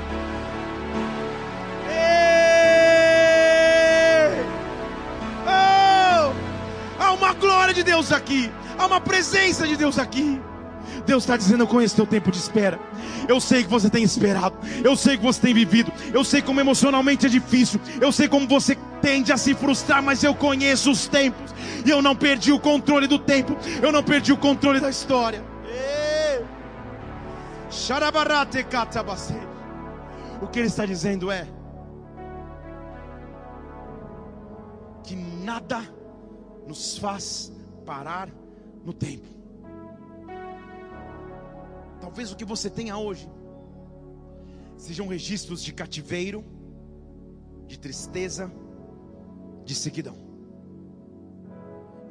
Glória 7.43 7.73
de 7.73 7.83
Deus 7.83 8.11
aqui, 8.11 8.49
há 8.77 8.85
uma 8.85 9.01
presença 9.01 9.67
de 9.67 9.75
Deus 9.75 9.99
aqui. 9.99 10.41
Deus 11.05 11.23
está 11.23 11.35
dizendo: 11.35 11.63
Eu 11.63 11.67
conheço 11.67 11.95
teu 11.95 12.07
tempo 12.07 12.31
de 12.31 12.37
espera. 12.37 12.79
Eu 13.27 13.39
sei 13.41 13.63
que 13.63 13.69
você 13.69 13.89
tem 13.89 14.03
esperado. 14.03 14.55
Eu 14.83 14.95
sei 14.95 15.17
que 15.17 15.23
você 15.23 15.41
tem 15.41 15.53
vivido. 15.53 15.91
Eu 16.13 16.23
sei 16.23 16.41
como 16.41 16.61
emocionalmente 16.61 17.25
é 17.25 17.29
difícil. 17.29 17.79
Eu 17.99 18.11
sei 18.11 18.27
como 18.27 18.47
você 18.47 18.77
tende 19.01 19.31
a 19.31 19.37
se 19.37 19.53
frustrar. 19.53 20.01
Mas 20.01 20.23
eu 20.23 20.33
conheço 20.33 20.91
os 20.91 21.07
tempos. 21.07 21.53
E 21.85 21.89
eu 21.89 22.01
não 22.01 22.15
perdi 22.15 22.51
o 22.51 22.59
controle 22.59 23.07
do 23.07 23.19
tempo. 23.19 23.57
Eu 23.81 23.91
não 23.91 24.03
perdi 24.03 24.31
o 24.31 24.37
controle 24.37 24.79
da 24.79 24.89
história. 24.89 25.43
O 30.41 30.47
que 30.47 30.59
ele 30.59 30.67
está 30.67 30.85
dizendo 30.85 31.31
é 31.31 31.47
que 35.03 35.15
nada 35.15 35.81
nos 36.67 36.97
faz 36.97 37.51
parar 37.85 38.29
no 38.83 38.93
tempo. 38.93 39.27
Talvez 41.99 42.31
o 42.31 42.35
que 42.35 42.45
você 42.45 42.69
tenha 42.69 42.97
hoje 42.97 43.29
sejam 44.77 45.07
registros 45.07 45.63
de 45.63 45.73
cativeiro, 45.73 46.43
de 47.67 47.79
tristeza, 47.79 48.51
de 49.63 49.73
sequidão. 49.73 50.17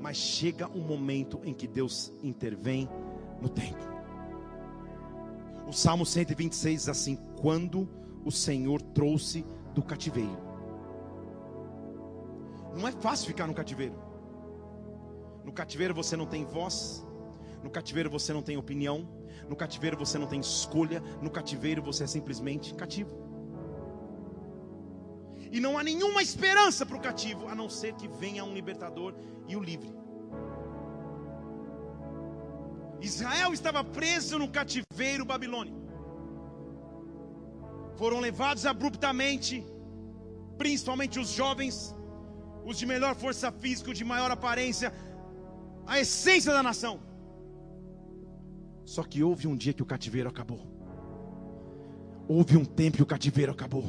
Mas 0.01 0.17
chega 0.17 0.69
um 0.69 0.81
momento 0.81 1.41
em 1.45 1.53
que 1.53 1.67
Deus 1.69 2.13
intervém 2.23 2.89
no 3.41 3.49
tempo. 3.49 3.93
O 5.67 5.73
Salmo 5.73 6.05
126 6.05 6.81
diz 6.81 6.89
assim: 6.89 7.17
Quando 7.41 7.89
o 8.25 8.31
Senhor 8.31 8.81
trouxe 8.81 9.45
do 9.75 9.83
cativeiro. 9.83 10.39
Não 12.75 12.89
é 12.89 12.93
fácil 12.93 13.27
ficar 13.27 13.47
no 13.47 13.55
cativeiro. 13.55 13.95
No 15.45 15.53
cativeiro 15.53 15.95
você 15.95 16.17
não 16.17 16.27
tem 16.27 16.45
voz, 16.45 17.05
no 17.63 17.71
cativeiro 17.71 18.11
você 18.11 18.33
não 18.33 18.43
tem 18.43 18.57
opinião, 18.57 19.09
no 19.49 19.57
cativeiro 19.57 19.97
você 19.97 20.19
não 20.19 20.27
tem 20.27 20.41
escolha, 20.41 21.01
no 21.21 21.31
cativeiro 21.31 21.83
você 21.83 22.05
é 22.05 22.07
simplesmente 22.07 22.75
cativo. 22.75 23.23
E 25.51 25.61
não 25.61 25.77
há 25.77 25.83
nenhuma 25.83 26.23
esperança 26.23 26.87
para 26.87 26.97
o 26.97 27.01
cativo, 27.01 27.49
a 27.49 27.55
não 27.55 27.69
ser 27.69 27.95
que 27.95 28.09
venha 28.09 28.45
um 28.45 28.55
libertador 28.55 29.15
e 29.47 29.55
o 29.55 29.61
livre. 29.61 29.93
Israel 33.01 33.53
estava 33.53 33.83
preso 33.85 34.39
no 34.39 34.49
cativeiro 34.49 35.25
babilônico. 35.25 35.81
Foram 37.97 38.21
levados 38.21 38.65
abruptamente, 38.65 39.67
principalmente 40.57 41.19
os 41.19 41.31
jovens, 41.31 41.95
os 42.65 42.79
de 42.79 42.87
melhor 42.87 43.15
força 43.15 43.51
física, 43.53 43.93
de 43.93 44.05
maior 44.05 44.31
aparência, 44.31 44.93
a 45.87 46.01
essência 46.01 46.53
da 46.53 46.63
nação. 46.63 47.01
Só 48.85 49.03
que 49.03 49.23
houve 49.23 49.47
um 49.47 49.57
dia 49.57 49.73
que 49.73 49.83
o 49.83 49.87
cativeiro 49.87 50.29
acabou. 50.29 50.67
Houve 52.29 52.57
um 52.57 52.65
tempo 52.65 52.97
que 52.97 53.03
o 53.03 53.07
cativeiro 53.07 53.53
acabou. 53.53 53.85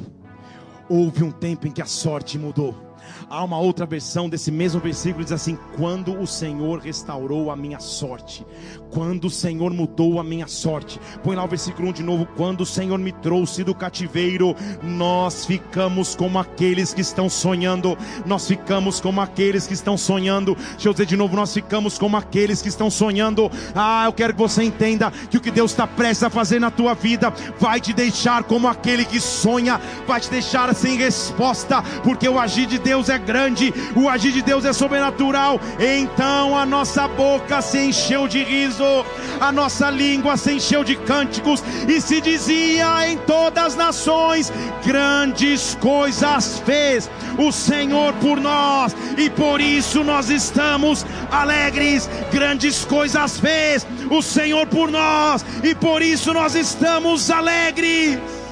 Houve 0.88 1.22
um 1.22 1.30
tempo 1.30 1.66
em 1.66 1.72
que 1.72 1.82
a 1.82 1.86
sorte 1.86 2.38
mudou. 2.38 2.93
Há 3.28 3.42
uma 3.42 3.58
outra 3.58 3.86
versão 3.86 4.28
desse 4.28 4.50
mesmo 4.50 4.80
versículo 4.80 5.24
diz 5.24 5.32
assim: 5.32 5.58
quando 5.76 6.18
o 6.18 6.26
Senhor 6.26 6.78
restaurou 6.78 7.50
a 7.50 7.56
minha 7.56 7.80
sorte, 7.80 8.46
quando 8.90 9.26
o 9.26 9.30
Senhor 9.30 9.72
mudou 9.72 10.20
a 10.20 10.24
minha 10.24 10.46
sorte. 10.46 11.00
Põe 11.22 11.34
lá 11.34 11.44
o 11.44 11.48
versículo 11.48 11.88
1 11.88 11.92
de 11.92 12.02
novo: 12.02 12.26
quando 12.36 12.60
o 12.60 12.66
Senhor 12.66 12.98
me 12.98 13.12
trouxe 13.12 13.64
do 13.64 13.74
cativeiro, 13.74 14.54
nós 14.82 15.44
ficamos 15.44 16.14
como 16.14 16.38
aqueles 16.38 16.94
que 16.94 17.00
estão 17.00 17.28
sonhando. 17.28 17.98
Nós 18.24 18.46
ficamos 18.46 19.00
como 19.00 19.20
aqueles 19.20 19.66
que 19.66 19.74
estão 19.74 19.98
sonhando. 19.98 20.54
Deixa 20.54 20.88
eu 20.88 20.92
dizer 20.92 21.06
de 21.06 21.16
novo: 21.16 21.34
nós 21.34 21.52
ficamos 21.52 21.98
como 21.98 22.16
aqueles 22.16 22.62
que 22.62 22.68
estão 22.68 22.90
sonhando. 22.90 23.50
Ah, 23.74 24.04
eu 24.06 24.12
quero 24.12 24.32
que 24.32 24.38
você 24.38 24.62
entenda 24.62 25.10
que 25.10 25.36
o 25.36 25.40
que 25.40 25.50
Deus 25.50 25.72
está 25.72 25.86
prestes 25.86 26.22
a 26.22 26.30
fazer 26.30 26.60
na 26.60 26.70
tua 26.70 26.94
vida 26.94 27.32
vai 27.58 27.80
te 27.80 27.92
deixar 27.92 28.44
como 28.44 28.68
aquele 28.68 29.04
que 29.04 29.20
sonha, 29.20 29.80
vai 30.06 30.20
te 30.20 30.30
deixar 30.30 30.72
sem 30.74 30.96
resposta, 30.96 31.82
porque 32.02 32.28
o 32.28 32.38
agir 32.38 32.66
de 32.66 32.78
Deus 32.78 32.93
Deus 32.94 33.08
é 33.08 33.18
grande, 33.18 33.74
o 33.96 34.08
agir 34.08 34.30
de 34.30 34.40
Deus 34.40 34.64
é 34.64 34.72
sobrenatural. 34.72 35.60
Então 35.80 36.56
a 36.56 36.64
nossa 36.64 37.08
boca 37.08 37.60
se 37.60 37.76
encheu 37.76 38.28
de 38.28 38.44
riso, 38.44 38.84
a 39.40 39.50
nossa 39.50 39.90
língua 39.90 40.36
se 40.36 40.52
encheu 40.52 40.84
de 40.84 40.94
cânticos, 40.94 41.60
e 41.88 42.00
se 42.00 42.20
dizia 42.20 43.08
em 43.08 43.16
todas 43.18 43.64
as 43.64 43.74
nações: 43.74 44.52
grandes 44.86 45.76
coisas 45.80 46.62
fez 46.64 47.10
o 47.36 47.50
Senhor 47.50 48.12
por 48.14 48.40
nós, 48.40 48.94
e 49.18 49.28
por 49.28 49.60
isso 49.60 50.04
nós 50.04 50.30
estamos 50.30 51.04
alegres. 51.32 52.08
Grandes 52.32 52.84
coisas 52.84 53.40
fez 53.40 53.84
o 54.08 54.22
Senhor 54.22 54.68
por 54.68 54.88
nós, 54.88 55.44
e 55.64 55.74
por 55.74 56.00
isso 56.00 56.32
nós 56.32 56.54
estamos 56.54 57.28
alegres. 57.28 58.43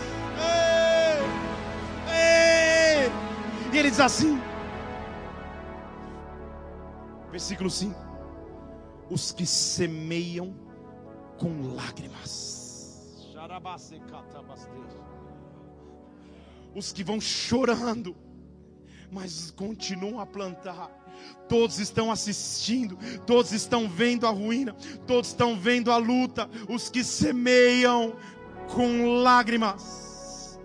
E 3.73 3.79
ele 3.79 3.89
diz 3.89 4.01
assim, 4.01 4.39
versículo 7.31 7.71
5: 7.71 7.99
Os 9.11 9.33
que 9.33 9.47
semeiam 9.47 10.55
com 11.39 11.75
lágrimas, 11.75 13.33
os 16.75 16.93
que 16.93 17.03
vão 17.03 17.19
chorando, 17.19 18.15
mas 19.11 19.51
continuam 19.51 20.21
a 20.21 20.27
plantar. 20.27 20.91
Todos 21.49 21.79
estão 21.79 22.11
assistindo, 22.11 22.99
todos 23.27 23.53
estão 23.53 23.89
vendo 23.89 24.27
a 24.27 24.31
ruína, 24.31 24.75
todos 25.07 25.29
estão 25.29 25.59
vendo 25.59 25.91
a 25.91 25.97
luta. 25.97 26.49
Os 26.69 26.91
que 26.91 27.03
semeiam 27.03 28.15
com 28.75 29.23
lágrimas, 29.23 30.59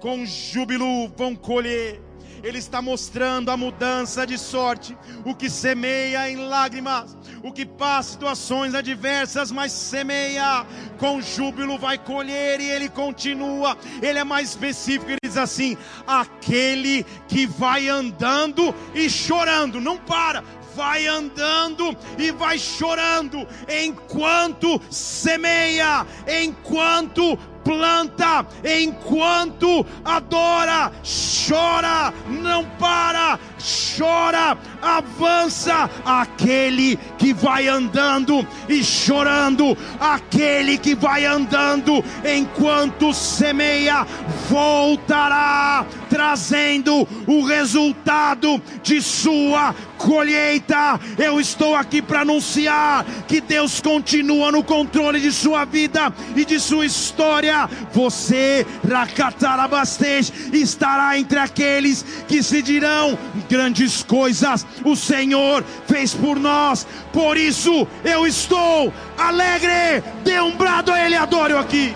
com 0.00 0.24
júbilo 0.26 1.08
vão 1.16 1.36
colher. 1.36 2.07
Ele 2.42 2.58
está 2.58 2.80
mostrando 2.80 3.50
a 3.50 3.56
mudança 3.56 4.26
de 4.26 4.38
sorte. 4.38 4.96
O 5.24 5.34
que 5.34 5.50
semeia 5.50 6.30
em 6.30 6.36
lágrimas, 6.36 7.16
o 7.42 7.52
que 7.52 7.66
passa 7.66 8.12
situações 8.12 8.74
adversas, 8.74 9.50
mas 9.50 9.72
semeia 9.72 10.64
com 10.98 11.20
júbilo 11.20 11.78
vai 11.78 11.98
colher. 11.98 12.60
E 12.60 12.70
ele 12.70 12.88
continua, 12.88 13.76
ele 14.02 14.18
é 14.18 14.24
mais 14.24 14.50
específico. 14.50 15.10
Ele 15.10 15.18
diz 15.22 15.36
assim: 15.36 15.76
aquele 16.06 17.04
que 17.26 17.46
vai 17.46 17.88
andando 17.88 18.74
e 18.94 19.08
chorando, 19.10 19.80
não 19.80 19.96
para, 19.96 20.42
vai 20.74 21.08
andando 21.08 21.96
e 22.16 22.30
vai 22.30 22.56
chorando 22.56 23.46
enquanto 23.68 24.80
semeia, 24.90 26.06
enquanto 26.26 27.36
planta, 27.68 28.46
enquanto 28.64 29.84
adora, 30.02 30.90
chora, 31.04 32.14
não 32.26 32.64
para, 32.64 33.38
chora, 33.58 34.56
avança. 34.80 35.90
Aquele 36.04 36.96
que 37.18 37.32
vai 37.32 37.68
andando 37.68 38.46
e 38.68 38.82
chorando, 38.82 39.76
aquele 40.00 40.78
que 40.78 40.94
vai 40.94 41.24
andando 41.24 42.04
enquanto 42.24 43.12
semeia, 43.12 44.06
voltará 44.48 45.86
trazendo 46.08 47.06
o 47.26 47.44
resultado 47.44 48.60
de 48.82 49.00
sua 49.02 49.74
colheita. 49.98 50.98
Eu 51.18 51.40
estou 51.40 51.74
aqui 51.74 52.00
para 52.00 52.20
anunciar 52.20 53.04
que 53.26 53.40
Deus 53.40 53.80
continua 53.80 54.50
no 54.50 54.62
controle 54.62 55.20
de 55.20 55.32
sua 55.32 55.64
vida 55.64 56.12
e 56.34 56.44
de 56.44 56.58
sua 56.58 56.86
história. 56.86 57.68
Você, 57.92 58.66
Rakatarabastej, 58.88 60.32
estará 60.52 61.18
entre 61.18 61.38
aqueles 61.38 62.04
que 62.26 62.42
se 62.42 62.62
dirão 62.62 63.18
grandes 63.48 64.02
coisas 64.02 64.66
o 64.84 64.94
Senhor 64.94 65.64
fez 65.86 66.14
por 66.14 66.38
nós. 66.38 66.86
Por 67.12 67.36
isso 67.36 67.86
eu 68.04 68.26
estou 68.26 68.92
alegre. 69.16 70.02
Dê 70.22 70.40
um 70.40 70.56
brado 70.56 70.92
a 70.92 71.04
Ele, 71.04 71.16
adoro 71.16 71.58
aqui. 71.58 71.94